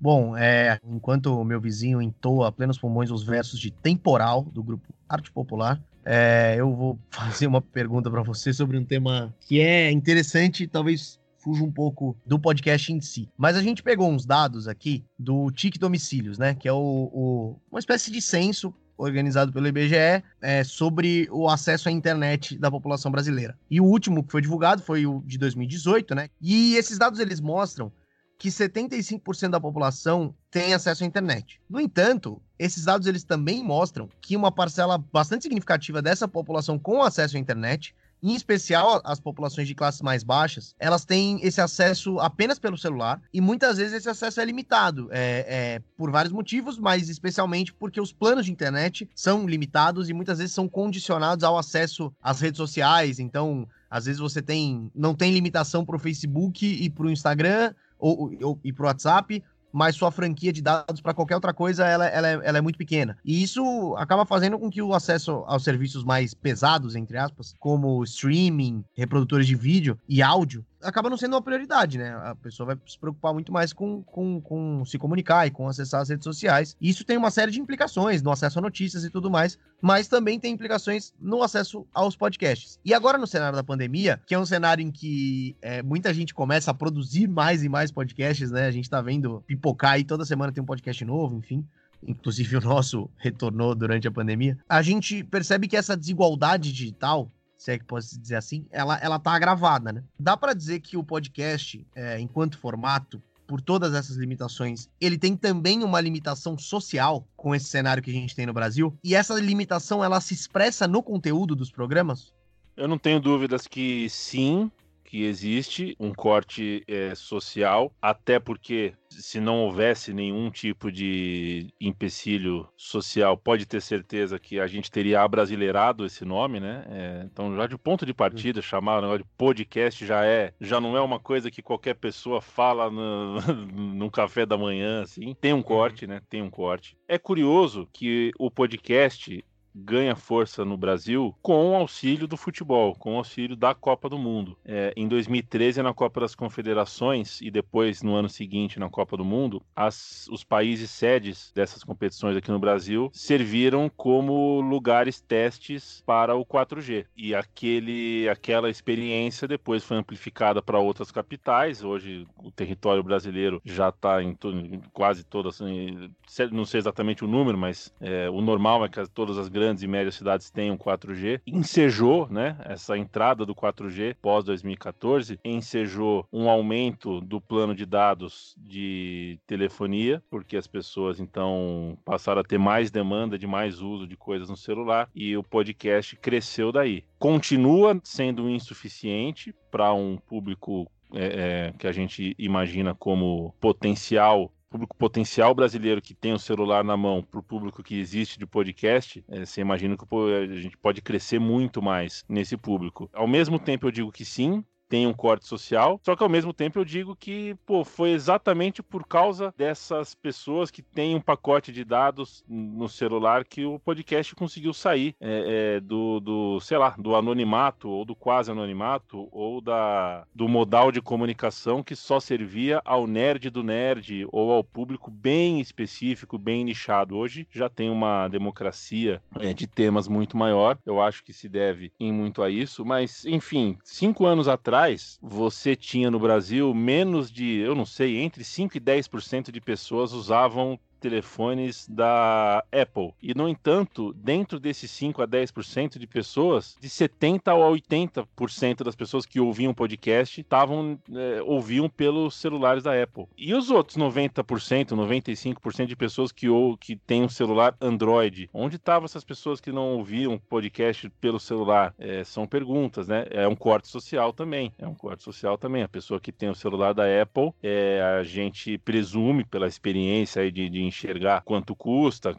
Bom, 0.00 0.36
é, 0.36 0.80
enquanto 0.84 1.26
o 1.26 1.44
meu 1.44 1.60
vizinho 1.60 2.02
entoa 2.02 2.48
a 2.48 2.52
plenos 2.52 2.78
pulmões 2.78 3.10
os 3.10 3.22
versos 3.22 3.60
de 3.60 3.70
Temporal, 3.70 4.42
do 4.42 4.62
grupo 4.62 4.92
Arte 5.08 5.30
Popular, 5.30 5.80
é, 6.04 6.56
eu 6.58 6.74
vou 6.74 6.98
fazer 7.10 7.46
uma 7.46 7.60
pergunta 7.60 8.10
para 8.10 8.22
você 8.22 8.52
sobre 8.52 8.76
um 8.76 8.84
tema 8.84 9.32
que 9.40 9.60
é 9.60 9.90
interessante, 9.92 10.66
talvez 10.66 11.20
fuja 11.42 11.64
um 11.64 11.72
pouco 11.72 12.16
do 12.24 12.38
podcast 12.38 12.92
em 12.92 13.00
si. 13.00 13.28
Mas 13.36 13.56
a 13.56 13.62
gente 13.62 13.82
pegou 13.82 14.10
uns 14.10 14.24
dados 14.24 14.68
aqui 14.68 15.04
do 15.18 15.50
TIC 15.50 15.78
Domicílios, 15.78 16.38
né? 16.38 16.54
Que 16.54 16.68
é 16.68 16.72
o, 16.72 16.76
o 17.12 17.60
uma 17.70 17.80
espécie 17.80 18.10
de 18.10 18.22
censo 18.22 18.72
organizado 18.96 19.52
pelo 19.52 19.66
IBGE 19.66 20.22
é, 20.40 20.62
sobre 20.64 21.28
o 21.30 21.48
acesso 21.48 21.88
à 21.88 21.92
internet 21.92 22.56
da 22.56 22.70
população 22.70 23.10
brasileira. 23.10 23.58
E 23.70 23.80
o 23.80 23.84
último 23.84 24.22
que 24.22 24.30
foi 24.30 24.40
divulgado 24.40 24.82
foi 24.82 25.06
o 25.06 25.22
de 25.26 25.38
2018, 25.38 26.14
né? 26.14 26.28
E 26.40 26.76
esses 26.76 26.98
dados 26.98 27.18
eles 27.18 27.40
mostram 27.40 27.92
que 28.38 28.48
75% 28.48 29.50
da 29.50 29.60
população 29.60 30.34
tem 30.50 30.74
acesso 30.74 31.04
à 31.04 31.06
internet. 31.06 31.60
No 31.70 31.80
entanto, 31.80 32.42
esses 32.58 32.84
dados 32.84 33.06
eles 33.06 33.22
também 33.22 33.62
mostram 33.62 34.08
que 34.20 34.36
uma 34.36 34.50
parcela 34.50 34.98
bastante 34.98 35.44
significativa 35.44 36.02
dessa 36.02 36.26
população 36.26 36.78
com 36.78 37.02
acesso 37.02 37.36
à 37.36 37.40
internet 37.40 37.94
em 38.22 38.34
especial 38.34 39.00
as 39.04 39.18
populações 39.18 39.66
de 39.66 39.74
classes 39.74 40.00
mais 40.00 40.22
baixas, 40.22 40.76
elas 40.78 41.04
têm 41.04 41.40
esse 41.42 41.60
acesso 41.60 42.20
apenas 42.20 42.58
pelo 42.58 42.78
celular 42.78 43.20
e 43.32 43.40
muitas 43.40 43.78
vezes 43.78 43.94
esse 43.94 44.08
acesso 44.08 44.40
é 44.40 44.44
limitado, 44.44 45.08
é, 45.10 45.46
é, 45.48 45.82
por 45.96 46.10
vários 46.10 46.32
motivos, 46.32 46.78
mas 46.78 47.08
especialmente 47.08 47.72
porque 47.72 48.00
os 48.00 48.12
planos 48.12 48.46
de 48.46 48.52
internet 48.52 49.10
são 49.14 49.46
limitados 49.46 50.08
e 50.08 50.12
muitas 50.12 50.38
vezes 50.38 50.54
são 50.54 50.68
condicionados 50.68 51.42
ao 51.42 51.58
acesso 51.58 52.14
às 52.22 52.40
redes 52.40 52.58
sociais. 52.58 53.18
Então, 53.18 53.66
às 53.90 54.04
vezes 54.04 54.20
você 54.20 54.40
tem 54.40 54.90
não 54.94 55.14
tem 55.14 55.32
limitação 55.32 55.84
para 55.84 55.96
o 55.96 55.98
Facebook 55.98 56.64
e 56.64 56.88
para 56.88 57.06
o 57.06 57.10
Instagram 57.10 57.74
ou, 57.98 58.32
ou, 58.40 58.60
e 58.62 58.72
para 58.72 58.84
o 58.84 58.86
WhatsApp, 58.86 59.42
mas 59.72 59.96
sua 59.96 60.10
franquia 60.10 60.52
de 60.52 60.60
dados 60.60 61.00
para 61.00 61.14
qualquer 61.14 61.34
outra 61.34 61.54
coisa 61.54 61.86
ela, 61.86 62.06
ela, 62.06 62.28
é, 62.28 62.40
ela 62.44 62.58
é 62.58 62.60
muito 62.60 62.78
pequena. 62.78 63.16
E 63.24 63.42
isso 63.42 63.94
acaba 63.96 64.26
fazendo 64.26 64.58
com 64.58 64.70
que 64.70 64.82
o 64.82 64.94
acesso 64.94 65.44
aos 65.46 65.64
serviços 65.64 66.04
mais 66.04 66.34
pesados, 66.34 66.94
entre 66.94 67.16
aspas, 67.16 67.54
como 67.58 68.02
streaming, 68.04 68.84
reprodutores 68.94 69.46
de 69.46 69.54
vídeo 69.54 69.98
e 70.08 70.22
áudio, 70.22 70.64
acaba 70.82 71.08
não 71.08 71.16
sendo 71.16 71.34
uma 71.34 71.42
prioridade, 71.42 71.98
né? 71.98 72.10
A 72.24 72.34
pessoa 72.34 72.66
vai 72.66 72.78
se 72.86 72.98
preocupar 72.98 73.32
muito 73.32 73.52
mais 73.52 73.72
com, 73.72 74.02
com, 74.02 74.40
com 74.40 74.84
se 74.84 74.98
comunicar 74.98 75.46
e 75.46 75.50
com 75.50 75.68
acessar 75.68 76.00
as 76.00 76.08
redes 76.08 76.24
sociais. 76.24 76.76
Isso 76.80 77.04
tem 77.04 77.16
uma 77.16 77.30
série 77.30 77.50
de 77.50 77.60
implicações 77.60 78.22
no 78.22 78.30
acesso 78.30 78.58
a 78.58 78.62
notícias 78.62 79.04
e 79.04 79.10
tudo 79.10 79.30
mais, 79.30 79.58
mas 79.80 80.08
também 80.08 80.38
tem 80.38 80.52
implicações 80.52 81.12
no 81.20 81.42
acesso 81.42 81.86
aos 81.92 82.16
podcasts. 82.16 82.78
E 82.84 82.92
agora, 82.92 83.18
no 83.18 83.26
cenário 83.26 83.56
da 83.56 83.64
pandemia, 83.64 84.20
que 84.26 84.34
é 84.34 84.38
um 84.38 84.46
cenário 84.46 84.82
em 84.82 84.90
que 84.90 85.56
é, 85.62 85.82
muita 85.82 86.12
gente 86.12 86.34
começa 86.34 86.70
a 86.70 86.74
produzir 86.74 87.28
mais 87.28 87.62
e 87.62 87.68
mais 87.68 87.90
podcasts, 87.90 88.50
né? 88.50 88.66
A 88.66 88.70
gente 88.70 88.90
tá 88.90 89.00
vendo 89.00 89.42
pipocar 89.46 89.92
aí 89.92 90.04
toda 90.04 90.24
semana 90.24 90.52
tem 90.52 90.62
um 90.62 90.66
podcast 90.66 91.04
novo, 91.04 91.36
enfim 91.36 91.64
inclusive 92.04 92.56
o 92.58 92.60
nosso 92.60 93.08
retornou 93.16 93.74
durante 93.74 94.08
a 94.08 94.10
pandemia, 94.10 94.58
a 94.68 94.82
gente 94.82 95.22
percebe 95.22 95.68
que 95.68 95.76
essa 95.76 95.96
desigualdade 95.96 96.72
digital 96.72 97.30
se 97.62 97.70
é 97.70 97.78
que 97.78 97.84
posso 97.84 98.20
dizer 98.20 98.34
assim, 98.34 98.66
ela, 98.72 98.98
ela 99.00 99.20
tá 99.20 99.32
agravada, 99.32 99.92
né? 99.92 100.02
Dá 100.18 100.36
para 100.36 100.52
dizer 100.52 100.80
que 100.80 100.96
o 100.96 101.04
podcast, 101.04 101.86
é, 101.94 102.18
enquanto 102.18 102.58
formato, 102.58 103.22
por 103.46 103.60
todas 103.60 103.94
essas 103.94 104.16
limitações, 104.16 104.88
ele 105.00 105.16
tem 105.16 105.36
também 105.36 105.84
uma 105.84 106.00
limitação 106.00 106.58
social 106.58 107.24
com 107.36 107.54
esse 107.54 107.66
cenário 107.66 108.02
que 108.02 108.10
a 108.10 108.14
gente 108.14 108.34
tem 108.34 108.46
no 108.46 108.52
Brasil. 108.52 108.92
E 109.04 109.14
essa 109.14 109.34
limitação 109.38 110.02
ela 110.02 110.20
se 110.20 110.34
expressa 110.34 110.88
no 110.88 111.04
conteúdo 111.04 111.54
dos 111.54 111.70
programas? 111.70 112.32
Eu 112.76 112.88
não 112.88 112.98
tenho 112.98 113.20
dúvidas 113.20 113.68
que 113.68 114.08
sim, 114.10 114.68
que 115.12 115.24
existe 115.24 115.94
um 116.00 116.10
corte 116.10 116.82
é, 116.88 117.14
social, 117.14 117.92
até 118.00 118.40
porque 118.40 118.94
se 119.10 119.40
não 119.40 119.60
houvesse 119.60 120.14
nenhum 120.14 120.50
tipo 120.50 120.90
de 120.90 121.68
empecilho 121.78 122.66
social, 122.78 123.36
pode 123.36 123.66
ter 123.66 123.82
certeza 123.82 124.38
que 124.38 124.58
a 124.58 124.66
gente 124.66 124.90
teria 124.90 125.20
abrasileirado 125.20 126.06
esse 126.06 126.24
nome, 126.24 126.60
né? 126.60 126.86
É, 126.88 127.22
então, 127.30 127.54
já 127.54 127.66
de 127.66 127.76
ponto 127.76 128.06
de 128.06 128.14
partida, 128.14 128.60
uhum. 128.60 128.62
chamar 128.62 128.98
o 128.98 129.00
negócio 129.02 129.18
de 129.18 129.30
podcast 129.36 130.06
já 130.06 130.24
é, 130.24 130.54
já 130.58 130.80
não 130.80 130.96
é 130.96 131.00
uma 131.02 131.20
coisa 131.20 131.50
que 131.50 131.60
qualquer 131.60 131.94
pessoa 131.94 132.40
fala 132.40 132.90
no, 132.90 133.38
no 133.94 134.10
café 134.10 134.46
da 134.46 134.56
manhã, 134.56 135.02
assim. 135.02 135.36
Tem 135.38 135.52
um 135.52 135.62
corte, 135.62 136.06
uhum. 136.06 136.12
né? 136.12 136.22
Tem 136.30 136.40
um 136.40 136.48
corte. 136.48 136.96
É 137.06 137.18
curioso 137.18 137.86
que 137.92 138.30
o 138.38 138.50
podcast 138.50 139.44
ganha 139.74 140.14
força 140.14 140.64
no 140.64 140.76
Brasil 140.76 141.34
com 141.40 141.70
o 141.70 141.74
auxílio 141.74 142.26
do 142.26 142.36
futebol, 142.36 142.94
com 142.94 143.14
o 143.14 143.18
auxílio 143.18 143.56
da 143.56 143.74
Copa 143.74 144.08
do 144.08 144.18
Mundo. 144.18 144.56
É, 144.64 144.92
em 144.96 145.08
2013, 145.08 145.82
na 145.82 145.94
Copa 145.94 146.20
das 146.20 146.34
Confederações 146.34 147.40
e 147.40 147.50
depois 147.50 148.02
no 148.02 148.14
ano 148.14 148.28
seguinte 148.28 148.78
na 148.78 148.88
Copa 148.88 149.16
do 149.16 149.24
Mundo, 149.24 149.62
as, 149.74 150.28
os 150.28 150.44
países 150.44 150.90
sedes 150.90 151.52
dessas 151.54 151.82
competições 151.82 152.36
aqui 152.36 152.50
no 152.50 152.58
Brasil 152.58 153.10
serviram 153.12 153.88
como 153.88 154.60
lugares 154.60 155.20
testes 155.20 156.02
para 156.06 156.34
o 156.34 156.44
4G. 156.44 157.06
E 157.16 157.34
aquele, 157.34 158.28
aquela 158.28 158.68
experiência 158.68 159.48
depois 159.48 159.82
foi 159.84 159.96
amplificada 159.96 160.62
para 160.62 160.78
outras 160.78 161.10
capitais. 161.10 161.82
Hoje 161.82 162.26
o 162.36 162.50
território 162.50 163.02
brasileiro 163.02 163.60
já 163.64 163.88
está 163.88 164.22
em, 164.22 164.36
em, 164.44 164.82
quase 164.92 165.24
todas, 165.24 165.60
em, 165.60 166.10
não 166.50 166.64
sei 166.64 166.78
exatamente 166.78 167.24
o 167.24 167.28
número, 167.28 167.56
mas 167.56 167.92
é, 168.00 168.28
o 168.28 168.40
normal 168.40 168.84
é 168.84 168.88
que 168.88 169.02
todas 169.08 169.38
as 169.38 169.48
grandes 169.48 169.61
e 169.82 169.86
médias 169.86 170.14
cidades 170.14 170.50
tenham 170.50 170.76
4G. 170.76 171.40
Ensejou, 171.46 172.28
né, 172.28 172.56
essa 172.64 172.96
entrada 172.96 173.46
do 173.46 173.54
4G 173.54 174.16
pós 174.20 174.44
2014, 174.44 175.38
ensejou 175.44 176.26
um 176.32 176.48
aumento 176.48 177.20
do 177.20 177.40
plano 177.40 177.74
de 177.74 177.86
dados 177.86 178.54
de 178.58 179.38
telefonia, 179.46 180.22
porque 180.30 180.56
as 180.56 180.66
pessoas 180.66 181.20
então 181.20 181.96
passaram 182.04 182.40
a 182.40 182.44
ter 182.44 182.58
mais 182.58 182.90
demanda 182.90 183.38
de 183.38 183.46
mais 183.46 183.80
uso 183.80 184.06
de 184.06 184.16
coisas 184.16 184.48
no 184.48 184.56
celular 184.56 185.08
e 185.14 185.36
o 185.36 185.42
podcast 185.42 186.16
cresceu 186.16 186.72
daí. 186.72 187.04
Continua 187.18 188.00
sendo 188.02 188.50
insuficiente 188.50 189.54
para 189.70 189.92
um 189.94 190.16
público 190.16 190.90
é, 191.14 191.24
é, 191.24 191.74
que 191.78 191.86
a 191.86 191.92
gente 191.92 192.34
imagina 192.38 192.94
como 192.94 193.54
potencial 193.60 194.50
público 194.72 194.96
potencial 194.96 195.54
brasileiro 195.54 196.00
que 196.00 196.14
tem 196.14 196.32
o 196.32 196.38
celular 196.38 196.82
na 196.82 196.96
mão 196.96 197.22
para 197.22 197.38
o 197.38 197.42
público 197.42 197.82
que 197.82 197.98
existe 197.98 198.38
de 198.38 198.46
podcast, 198.46 199.22
é, 199.28 199.44
você 199.44 199.60
imagina 199.60 199.96
que 199.96 200.04
a 200.50 200.60
gente 200.60 200.78
pode 200.78 201.02
crescer 201.02 201.38
muito 201.38 201.82
mais 201.82 202.24
nesse 202.26 202.56
público. 202.56 203.10
Ao 203.12 203.28
mesmo 203.28 203.58
tempo, 203.58 203.86
eu 203.86 203.90
digo 203.90 204.10
que 204.10 204.24
sim, 204.24 204.64
tem 204.92 205.06
um 205.06 205.14
corte 205.14 205.46
social. 205.46 205.98
Só 206.04 206.14
que 206.14 206.22
ao 206.22 206.28
mesmo 206.28 206.52
tempo 206.52 206.78
eu 206.78 206.84
digo 206.84 207.16
que, 207.16 207.56
pô, 207.64 207.82
foi 207.82 208.10
exatamente 208.10 208.82
por 208.82 209.06
causa 209.06 209.54
dessas 209.56 210.14
pessoas 210.14 210.70
que 210.70 210.82
têm 210.82 211.16
um 211.16 211.20
pacote 211.20 211.72
de 211.72 211.82
dados 211.82 212.44
no 212.46 212.90
celular 212.90 213.42
que 213.42 213.64
o 213.64 213.78
podcast 213.78 214.34
conseguiu 214.34 214.74
sair 214.74 215.16
é, 215.18 215.76
é, 215.76 215.80
do, 215.80 216.20
do, 216.20 216.60
sei 216.60 216.76
lá, 216.76 216.90
do 216.98 217.16
anonimato 217.16 217.88
ou 217.88 218.04
do 218.04 218.14
quase 218.14 218.50
anonimato 218.50 219.30
ou 219.32 219.62
da, 219.62 220.26
do 220.34 220.46
modal 220.46 220.92
de 220.92 221.00
comunicação 221.00 221.82
que 221.82 221.96
só 221.96 222.20
servia 222.20 222.82
ao 222.84 223.06
nerd 223.06 223.48
do 223.48 223.62
nerd 223.62 224.28
ou 224.30 224.52
ao 224.52 224.62
público 224.62 225.10
bem 225.10 225.58
específico, 225.58 226.36
bem 226.36 226.64
nichado. 226.64 227.16
Hoje 227.16 227.48
já 227.50 227.70
tem 227.70 227.88
uma 227.88 228.28
democracia 228.28 229.22
é, 229.40 229.54
de 229.54 229.66
temas 229.66 230.06
muito 230.06 230.36
maior. 230.36 230.76
Eu 230.84 231.00
acho 231.00 231.24
que 231.24 231.32
se 231.32 231.48
deve 231.48 231.90
em 231.98 232.12
muito 232.12 232.42
a 232.42 232.50
isso, 232.50 232.84
mas 232.84 233.24
enfim, 233.24 233.78
cinco 233.82 234.26
anos 234.26 234.48
atrás 234.48 234.81
atrás, 234.82 235.18
você 235.22 235.76
tinha 235.76 236.10
no 236.10 236.18
Brasil 236.18 236.74
menos 236.74 237.30
de, 237.30 237.58
eu 237.58 237.74
não 237.74 237.86
sei, 237.86 238.18
entre 238.18 238.42
5 238.42 238.76
e 238.76 238.80
10% 238.80 239.52
de 239.52 239.60
pessoas 239.60 240.12
usavam 240.12 240.78
telefones 241.02 241.86
da 241.88 242.64
Apple. 242.72 243.12
E, 243.20 243.34
no 243.34 243.48
entanto, 243.48 244.14
dentro 244.14 244.60
desses 244.60 244.90
5 244.92 245.20
a 245.20 245.26
10% 245.26 245.98
de 245.98 246.06
pessoas, 246.06 246.76
de 246.80 246.88
70% 246.88 247.48
a 247.48 248.26
80% 248.26 248.84
das 248.84 248.94
pessoas 248.94 249.26
que 249.26 249.40
ouviam 249.40 249.74
podcast 249.74 250.40
estavam 250.40 250.98
é, 251.12 251.42
ouviam 251.42 251.88
pelos 251.88 252.36
celulares 252.36 252.84
da 252.84 253.02
Apple. 253.02 253.26
E 253.36 253.52
os 253.52 253.70
outros 253.70 253.96
90%, 253.96 254.90
95% 254.90 255.86
de 255.86 255.96
pessoas 255.96 256.30
que, 256.30 256.48
ou, 256.48 256.76
que 256.76 256.94
têm 256.94 257.24
um 257.24 257.28
celular 257.28 257.76
Android, 257.80 258.48
onde 258.52 258.76
estavam 258.76 259.04
essas 259.04 259.24
pessoas 259.24 259.60
que 259.60 259.72
não 259.72 259.96
ouviam 259.96 260.38
podcast 260.38 261.10
pelo 261.20 261.40
celular? 261.40 261.94
É, 261.98 262.22
são 262.22 262.46
perguntas, 262.46 263.08
né? 263.08 263.26
É 263.30 263.48
um 263.48 263.56
corte 263.56 263.88
social 263.88 264.32
também. 264.32 264.72
É 264.78 264.86
um 264.86 264.94
corte 264.94 265.22
social 265.22 265.58
também. 265.58 265.82
A 265.82 265.88
pessoa 265.88 266.20
que 266.20 266.30
tem 266.30 266.48
o 266.48 266.54
celular 266.54 266.92
da 266.94 267.04
Apple, 267.22 267.52
é, 267.62 268.00
a 268.18 268.22
gente 268.22 268.78
presume 268.78 269.44
pela 269.44 269.66
experiência 269.66 270.42
aí 270.42 270.52
de, 270.52 270.68
de 270.70 270.82
enxergar 270.92 271.42
quanto 271.42 271.74
custa, 271.74 272.36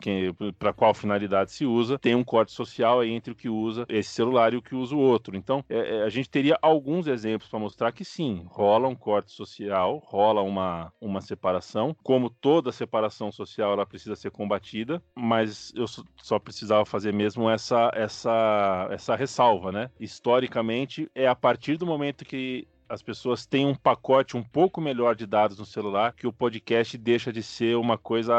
para 0.58 0.72
qual 0.72 0.94
finalidade 0.94 1.52
se 1.52 1.66
usa, 1.66 2.00
tem 2.00 2.16
um 2.16 2.24
corte 2.24 2.52
social 2.52 3.00
aí 3.00 3.12
entre 3.12 3.34
o 3.34 3.36
que 3.36 3.50
usa 3.50 3.86
esse 3.90 4.10
celular 4.10 4.54
e 4.54 4.58
o 4.58 4.62
que 4.62 4.76
usa 4.76 4.96
o 4.96 5.00
outro. 5.00 5.36
Então, 5.36 5.64
é, 5.70 5.98
é 5.98 6.04
a 6.04 6.10
gente 6.10 6.30
teria 6.30 6.58
alguns 6.62 7.08
exemplos 7.08 7.50
para 7.50 7.60
mostrar 7.60 7.92
que 7.92 8.06
sim, 8.06 8.46
rola 8.48 8.88
um 8.88 8.96
corte 8.96 9.32
social, 9.32 10.02
rola 10.06 10.42
uma, 10.42 10.94
uma 11.02 11.22
separação. 11.22 11.96
Como 12.04 12.30
toda 12.30 12.72
separação 12.72 13.32
social, 13.32 13.74
ela 13.74 13.86
precisa 13.86 14.16
ser 14.16 14.32
combatida, 14.32 15.02
mas 15.16 15.74
eu 15.76 15.86
só 16.22 16.40
precisava 16.40 16.86
fazer 16.86 17.14
mesmo 17.14 17.50
essa, 17.50 17.92
essa, 17.94 18.88
essa 18.92 19.16
ressalva, 19.16 19.72
né? 19.72 19.90
Historicamente, 20.00 21.10
é 21.16 21.28
a 21.28 21.36
partir 21.36 21.78
do 21.78 21.86
momento 21.86 22.26
que 22.26 22.68
as 22.94 23.02
pessoas 23.02 23.46
têm 23.46 23.66
um 23.66 23.74
pacote 23.74 24.38
um 24.38 24.44
pouco 24.44 24.80
melhor 24.80 25.16
de 25.16 25.26
dados 25.26 25.58
no 25.58 25.66
celular, 25.66 26.14
que 26.14 26.28
o 26.28 26.32
podcast 26.32 26.96
deixa 26.96 27.34
de 27.34 27.42
ser 27.42 27.76
uma 27.76 27.98
coisa 27.98 28.34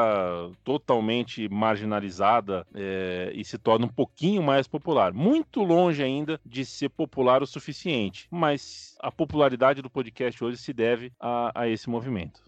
totalmente 0.62 1.48
marginalizada 1.48 2.64
é, 2.72 3.32
e 3.34 3.44
se 3.44 3.58
torna 3.58 3.86
um 3.86 3.88
pouquinho 3.88 4.42
mais 4.42 4.68
popular. 4.68 5.12
Muito 5.12 5.62
longe 5.64 6.02
ainda 6.02 6.40
de 6.46 6.64
ser 6.64 6.88
popular 6.88 7.42
o 7.42 7.46
suficiente, 7.46 8.28
mas 8.30 8.96
a 9.00 9.10
popularidade 9.10 9.82
do 9.82 9.90
podcast 9.90 10.42
hoje 10.44 10.58
se 10.58 10.72
deve 10.72 11.12
a, 11.18 11.62
a 11.62 11.68
esse 11.68 11.90
movimento. 11.90 12.40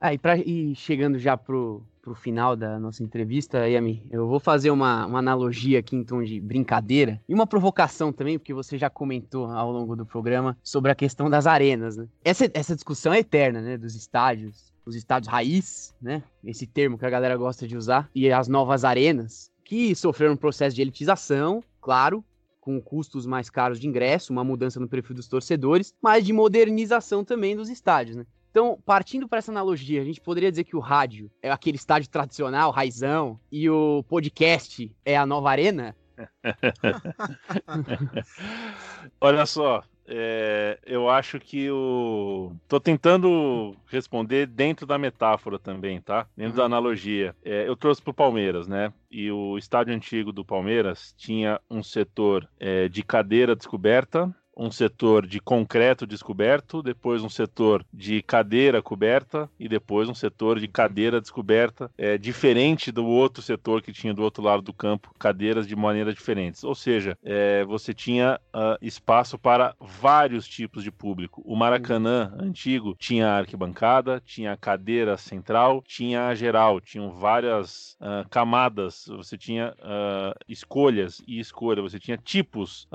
Ah, 0.00 0.14
e, 0.14 0.18
pra, 0.18 0.36
e 0.38 0.74
chegando 0.76 1.18
já 1.18 1.36
pro, 1.36 1.84
pro 2.04 2.14
final 2.14 2.54
da 2.54 2.78
nossa 2.78 3.02
entrevista, 3.02 3.66
Yami, 3.66 4.06
eu 4.10 4.28
vou 4.28 4.38
fazer 4.38 4.70
uma, 4.70 5.06
uma 5.06 5.20
analogia 5.20 5.78
aqui 5.78 5.96
em 5.96 6.04
tom 6.04 6.22
de 6.22 6.38
brincadeira 6.38 7.18
e 7.26 7.32
uma 7.32 7.46
provocação 7.46 8.12
também, 8.12 8.38
porque 8.38 8.52
você 8.52 8.76
já 8.76 8.90
comentou 8.90 9.46
ao 9.46 9.72
longo 9.72 9.96
do 9.96 10.04
programa 10.04 10.54
sobre 10.62 10.92
a 10.92 10.94
questão 10.94 11.30
das 11.30 11.46
arenas, 11.46 11.96
né? 11.96 12.06
Essa, 12.22 12.50
essa 12.52 12.74
discussão 12.74 13.14
é 13.14 13.20
eterna, 13.20 13.62
né? 13.62 13.78
Dos 13.78 13.94
estádios, 13.94 14.70
os 14.84 14.94
estádios 14.94 15.32
raiz, 15.32 15.94
né? 16.00 16.22
Esse 16.44 16.66
termo 16.66 16.98
que 16.98 17.06
a 17.06 17.10
galera 17.10 17.38
gosta 17.38 17.66
de 17.66 17.74
usar, 17.74 18.10
e 18.14 18.30
as 18.30 18.48
novas 18.48 18.84
arenas, 18.84 19.50
que 19.64 19.94
sofreram 19.94 20.34
um 20.34 20.36
processo 20.36 20.76
de 20.76 20.82
elitização, 20.82 21.64
claro, 21.80 22.22
com 22.60 22.78
custos 22.82 23.24
mais 23.24 23.48
caros 23.48 23.80
de 23.80 23.88
ingresso, 23.88 24.30
uma 24.30 24.44
mudança 24.44 24.78
no 24.78 24.88
perfil 24.88 25.16
dos 25.16 25.26
torcedores, 25.26 25.94
mas 26.02 26.26
de 26.26 26.34
modernização 26.34 27.24
também 27.24 27.56
dos 27.56 27.70
estádios, 27.70 28.16
né? 28.16 28.26
Então, 28.54 28.78
partindo 28.86 29.26
para 29.26 29.38
essa 29.38 29.50
analogia, 29.50 30.00
a 30.00 30.04
gente 30.04 30.20
poderia 30.20 30.48
dizer 30.48 30.62
que 30.62 30.76
o 30.76 30.78
rádio 30.78 31.28
é 31.42 31.50
aquele 31.50 31.76
estádio 31.76 32.08
tradicional, 32.08 32.70
raizão, 32.70 33.36
e 33.50 33.68
o 33.68 34.04
podcast 34.04 34.94
é 35.04 35.16
a 35.16 35.26
nova 35.26 35.50
arena? 35.50 35.96
Olha 39.20 39.44
só, 39.44 39.82
é, 40.06 40.78
eu 40.86 41.10
acho 41.10 41.40
que 41.40 41.68
o. 41.68 42.52
Tô 42.68 42.78
tentando 42.78 43.74
responder 43.86 44.46
dentro 44.46 44.86
da 44.86 44.98
metáfora 44.98 45.58
também, 45.58 46.00
tá? 46.00 46.28
Dentro 46.36 46.52
uhum. 46.52 46.58
da 46.58 46.64
analogia. 46.64 47.34
É, 47.44 47.66
eu 47.66 47.74
trouxe 47.74 48.00
pro 48.00 48.14
Palmeiras, 48.14 48.68
né? 48.68 48.92
E 49.10 49.32
o 49.32 49.58
estádio 49.58 49.92
antigo 49.92 50.30
do 50.30 50.44
Palmeiras 50.44 51.12
tinha 51.18 51.60
um 51.68 51.82
setor 51.82 52.48
é, 52.60 52.88
de 52.88 53.02
cadeira 53.02 53.56
descoberta, 53.56 54.32
um 54.56 54.70
setor 54.70 55.26
de 55.26 55.40
concreto 55.40 56.06
descoberto, 56.06 56.82
depois 56.82 57.22
um 57.22 57.28
setor 57.28 57.84
de 57.92 58.22
cadeira 58.22 58.82
coberta 58.82 59.48
e 59.58 59.68
depois 59.68 60.08
um 60.08 60.14
setor 60.14 60.58
de 60.60 60.68
cadeira 60.68 61.20
descoberta, 61.20 61.90
é, 61.96 62.16
diferente 62.16 62.92
do 62.92 63.06
outro 63.06 63.42
setor 63.42 63.82
que 63.82 63.92
tinha 63.92 64.14
do 64.14 64.22
outro 64.22 64.42
lado 64.42 64.62
do 64.62 64.72
campo, 64.72 65.12
cadeiras 65.18 65.66
de 65.66 65.76
maneiras 65.76 66.14
diferentes. 66.14 66.64
Ou 66.64 66.74
seja, 66.74 67.16
é, 67.22 67.64
você 67.64 67.92
tinha 67.92 68.40
uh, 68.54 68.78
espaço 68.80 69.38
para 69.38 69.74
vários 69.80 70.46
tipos 70.46 70.82
de 70.82 70.90
público. 70.90 71.42
O 71.44 71.56
Maracanã 71.56 72.32
antigo 72.38 72.94
tinha 72.98 73.28
arquibancada, 73.28 74.22
tinha 74.24 74.56
cadeira 74.56 75.16
central, 75.16 75.82
tinha 75.86 76.28
a 76.28 76.34
geral, 76.34 76.80
tinham 76.80 77.10
várias 77.10 77.96
uh, 78.00 78.28
camadas, 78.30 79.04
você 79.08 79.36
tinha 79.36 79.74
uh, 79.80 80.34
escolhas 80.48 81.22
e 81.26 81.38
escolha, 81.38 81.82
você 81.82 81.98
tinha 81.98 82.16
tipos 82.16 82.86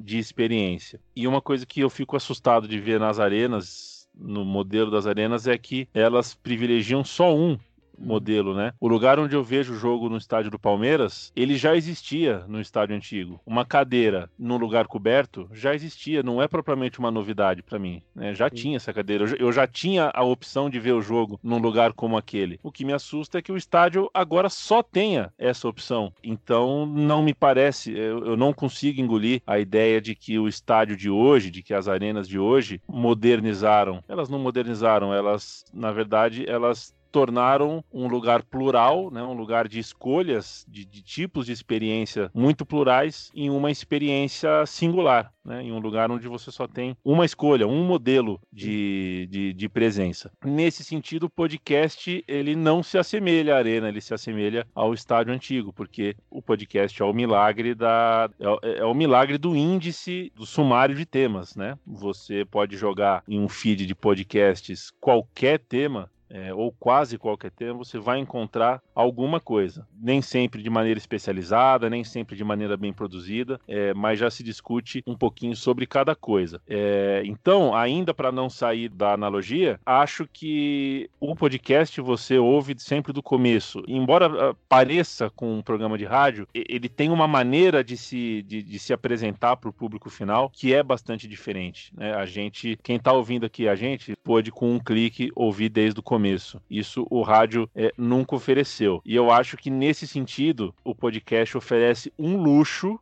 de 0.00 0.18
experiência. 0.18 0.83
E 1.14 1.26
uma 1.26 1.40
coisa 1.40 1.64
que 1.66 1.80
eu 1.80 1.90
fico 1.90 2.16
assustado 2.16 2.68
de 2.68 2.78
ver 2.78 3.00
nas 3.00 3.18
arenas, 3.18 4.08
no 4.14 4.44
modelo 4.44 4.90
das 4.90 5.06
arenas, 5.06 5.46
é 5.46 5.56
que 5.58 5.88
elas 5.92 6.34
privilegiam 6.34 7.04
só 7.04 7.34
um 7.34 7.58
modelo, 7.98 8.54
né? 8.54 8.72
O 8.80 8.88
lugar 8.88 9.18
onde 9.18 9.34
eu 9.34 9.42
vejo 9.42 9.74
o 9.74 9.76
jogo 9.76 10.08
no 10.08 10.16
estádio 10.16 10.50
do 10.50 10.58
Palmeiras, 10.58 11.32
ele 11.34 11.56
já 11.56 11.76
existia 11.76 12.44
no 12.48 12.60
estádio 12.60 12.96
antigo. 12.96 13.40
Uma 13.46 13.64
cadeira 13.64 14.30
num 14.38 14.56
lugar 14.56 14.86
coberto 14.86 15.48
já 15.52 15.74
existia, 15.74 16.22
não 16.22 16.42
é 16.42 16.48
propriamente 16.48 16.98
uma 16.98 17.10
novidade 17.10 17.62
para 17.62 17.78
mim, 17.78 18.02
né? 18.14 18.34
Já 18.34 18.48
Sim. 18.48 18.54
tinha 18.54 18.76
essa 18.76 18.92
cadeira, 18.92 19.24
eu 19.38 19.52
já 19.52 19.66
tinha 19.66 20.10
a 20.14 20.22
opção 20.22 20.68
de 20.68 20.78
ver 20.78 20.92
o 20.92 21.02
jogo 21.02 21.38
num 21.42 21.58
lugar 21.58 21.92
como 21.92 22.16
aquele. 22.16 22.58
O 22.62 22.72
que 22.72 22.84
me 22.84 22.92
assusta 22.92 23.38
é 23.38 23.42
que 23.42 23.52
o 23.52 23.56
estádio 23.56 24.10
agora 24.12 24.48
só 24.48 24.82
tenha 24.82 25.32
essa 25.38 25.68
opção. 25.68 26.12
Então, 26.22 26.86
não 26.86 27.22
me 27.22 27.34
parece, 27.34 27.92
eu, 27.92 28.24
eu 28.24 28.36
não 28.36 28.52
consigo 28.52 29.00
engolir 29.00 29.42
a 29.46 29.58
ideia 29.58 30.00
de 30.00 30.14
que 30.14 30.38
o 30.38 30.48
estádio 30.48 30.96
de 30.96 31.10
hoje, 31.10 31.50
de 31.50 31.62
que 31.62 31.74
as 31.74 31.88
arenas 31.88 32.28
de 32.28 32.38
hoje 32.38 32.80
modernizaram. 32.88 34.02
Elas 34.08 34.28
não 34.28 34.38
modernizaram, 34.38 35.12
elas, 35.12 35.64
na 35.72 35.92
verdade, 35.92 36.44
elas 36.48 36.94
tornaram 37.14 37.84
um 37.92 38.08
lugar 38.08 38.42
plural, 38.42 39.08
né, 39.08 39.22
um 39.22 39.34
lugar 39.34 39.68
de 39.68 39.78
escolhas, 39.78 40.66
de, 40.68 40.84
de 40.84 41.00
tipos 41.00 41.46
de 41.46 41.52
experiência 41.52 42.28
muito 42.34 42.66
plurais, 42.66 43.30
em 43.32 43.50
uma 43.50 43.70
experiência 43.70 44.66
singular, 44.66 45.32
né, 45.44 45.62
em 45.62 45.70
um 45.70 45.78
lugar 45.78 46.10
onde 46.10 46.26
você 46.26 46.50
só 46.50 46.66
tem 46.66 46.96
uma 47.04 47.24
escolha, 47.24 47.68
um 47.68 47.84
modelo 47.84 48.40
de, 48.52 49.28
de, 49.30 49.52
de 49.52 49.68
presença. 49.68 50.32
Nesse 50.44 50.82
sentido, 50.82 51.26
o 51.26 51.30
podcast 51.30 52.24
ele 52.26 52.56
não 52.56 52.82
se 52.82 52.98
assemelha 52.98 53.54
à 53.54 53.58
arena, 53.58 53.88
ele 53.88 54.00
se 54.00 54.12
assemelha 54.12 54.66
ao 54.74 54.92
estádio 54.92 55.32
antigo, 55.32 55.72
porque 55.72 56.16
o 56.28 56.42
podcast 56.42 57.00
é 57.00 57.04
o 57.04 57.12
milagre 57.12 57.76
da 57.76 58.28
é, 58.40 58.78
é 58.80 58.84
o 58.84 58.92
milagre 58.92 59.38
do 59.38 59.54
índice 59.54 60.32
do 60.34 60.44
sumário 60.44 60.96
de 60.96 61.06
temas, 61.06 61.54
né? 61.54 61.78
Você 61.86 62.44
pode 62.44 62.76
jogar 62.76 63.22
em 63.28 63.38
um 63.38 63.48
feed 63.48 63.86
de 63.86 63.94
podcasts 63.94 64.90
qualquer 65.00 65.60
tema 65.60 66.10
é, 66.30 66.52
ou 66.52 66.72
quase 66.72 67.18
qualquer 67.18 67.50
tema, 67.50 67.78
você 67.78 67.98
vai 67.98 68.18
encontrar 68.18 68.82
alguma 68.94 69.40
coisa. 69.40 69.86
Nem 70.00 70.22
sempre 70.22 70.62
de 70.62 70.70
maneira 70.70 70.98
especializada, 70.98 71.90
nem 71.90 72.04
sempre 72.04 72.36
de 72.36 72.44
maneira 72.44 72.76
bem 72.76 72.92
produzida, 72.92 73.60
é, 73.68 73.92
mas 73.94 74.18
já 74.18 74.30
se 74.30 74.42
discute 74.42 75.02
um 75.06 75.16
pouquinho 75.16 75.54
sobre 75.54 75.86
cada 75.86 76.14
coisa. 76.14 76.60
É, 76.66 77.22
então, 77.24 77.74
ainda 77.74 78.12
para 78.12 78.32
não 78.32 78.48
sair 78.48 78.88
da 78.88 79.12
analogia, 79.12 79.78
acho 79.84 80.26
que 80.32 81.08
o 81.20 81.34
podcast 81.34 82.00
você 82.00 82.38
ouve 82.38 82.74
sempre 82.78 83.12
do 83.12 83.22
começo. 83.22 83.82
Embora 83.86 84.50
uh, 84.50 84.56
pareça 84.68 85.30
com 85.30 85.58
um 85.58 85.62
programa 85.62 85.96
de 85.96 86.04
rádio, 86.04 86.48
ele 86.54 86.88
tem 86.88 87.10
uma 87.10 87.28
maneira 87.28 87.84
de 87.84 87.96
se, 87.96 88.42
de, 88.42 88.62
de 88.62 88.78
se 88.78 88.92
apresentar 88.92 89.56
para 89.56 89.70
o 89.70 89.72
público 89.72 90.10
final 90.10 90.50
que 90.50 90.74
é 90.74 90.82
bastante 90.82 91.28
diferente. 91.28 91.92
Né? 91.96 92.14
A 92.14 92.26
gente, 92.26 92.78
quem 92.82 92.96
está 92.96 93.12
ouvindo 93.12 93.46
aqui 93.46 93.68
a 93.68 93.74
gente, 93.74 94.14
pode 94.22 94.50
com 94.50 94.72
um 94.72 94.78
clique 94.78 95.30
ouvir 95.34 95.68
desde 95.68 96.00
o 96.00 96.02
começo 96.02 96.13
começo. 96.14 96.62
Isso 96.70 97.06
o 97.10 97.22
rádio 97.22 97.68
é, 97.74 97.92
nunca 97.98 98.36
ofereceu. 98.36 99.02
E 99.04 99.16
eu 99.16 99.32
acho 99.32 99.56
que 99.56 99.68
nesse 99.68 100.06
sentido, 100.06 100.72
o 100.84 100.94
podcast 100.94 101.56
oferece 101.56 102.12
um 102.16 102.36
luxo 102.36 103.00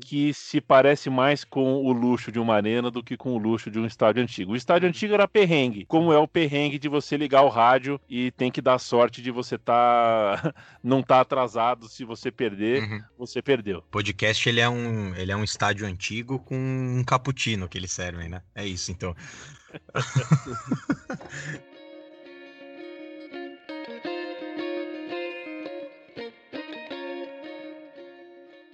que 0.00 0.34
se 0.34 0.60
parece 0.60 1.08
mais 1.08 1.44
com 1.44 1.76
o 1.76 1.92
luxo 1.92 2.30
de 2.30 2.38
uma 2.38 2.54
arena 2.54 2.90
do 2.90 3.02
que 3.02 3.16
com 3.16 3.34
o 3.34 3.38
luxo 3.38 3.70
de 3.70 3.80
um 3.80 3.86
estádio 3.86 4.22
antigo. 4.22 4.52
O 4.52 4.56
estádio 4.56 4.88
antigo 4.88 5.14
era 5.14 5.26
perrengue, 5.26 5.86
como 5.86 6.12
é 6.12 6.18
o 6.18 6.28
perrengue 6.28 6.78
de 6.78 6.88
você 6.88 7.16
ligar 7.16 7.42
o 7.42 7.48
rádio 7.48 7.98
e 8.08 8.30
tem 8.32 8.50
que 8.50 8.60
dar 8.60 8.78
sorte 8.78 9.22
de 9.22 9.30
você 9.30 9.56
tá 9.56 10.52
não 10.84 11.02
tá 11.02 11.20
atrasado, 11.20 11.88
se 11.88 12.04
você 12.04 12.30
perder, 12.30 12.82
uhum. 12.82 13.00
você 13.18 13.40
perdeu. 13.40 13.82
Podcast 13.90 14.46
ele 14.46 14.60
é 14.60 14.68
um 14.68 15.14
ele 15.14 15.32
é 15.32 15.36
um 15.36 15.44
estádio 15.44 15.86
antigo 15.86 16.38
com 16.38 16.54
um 16.54 17.02
cappuccino 17.02 17.68
que 17.68 17.78
eles 17.78 17.92
servem, 17.92 18.28
né? 18.28 18.42
É 18.54 18.66
isso 18.66 18.92
então. 18.92 19.16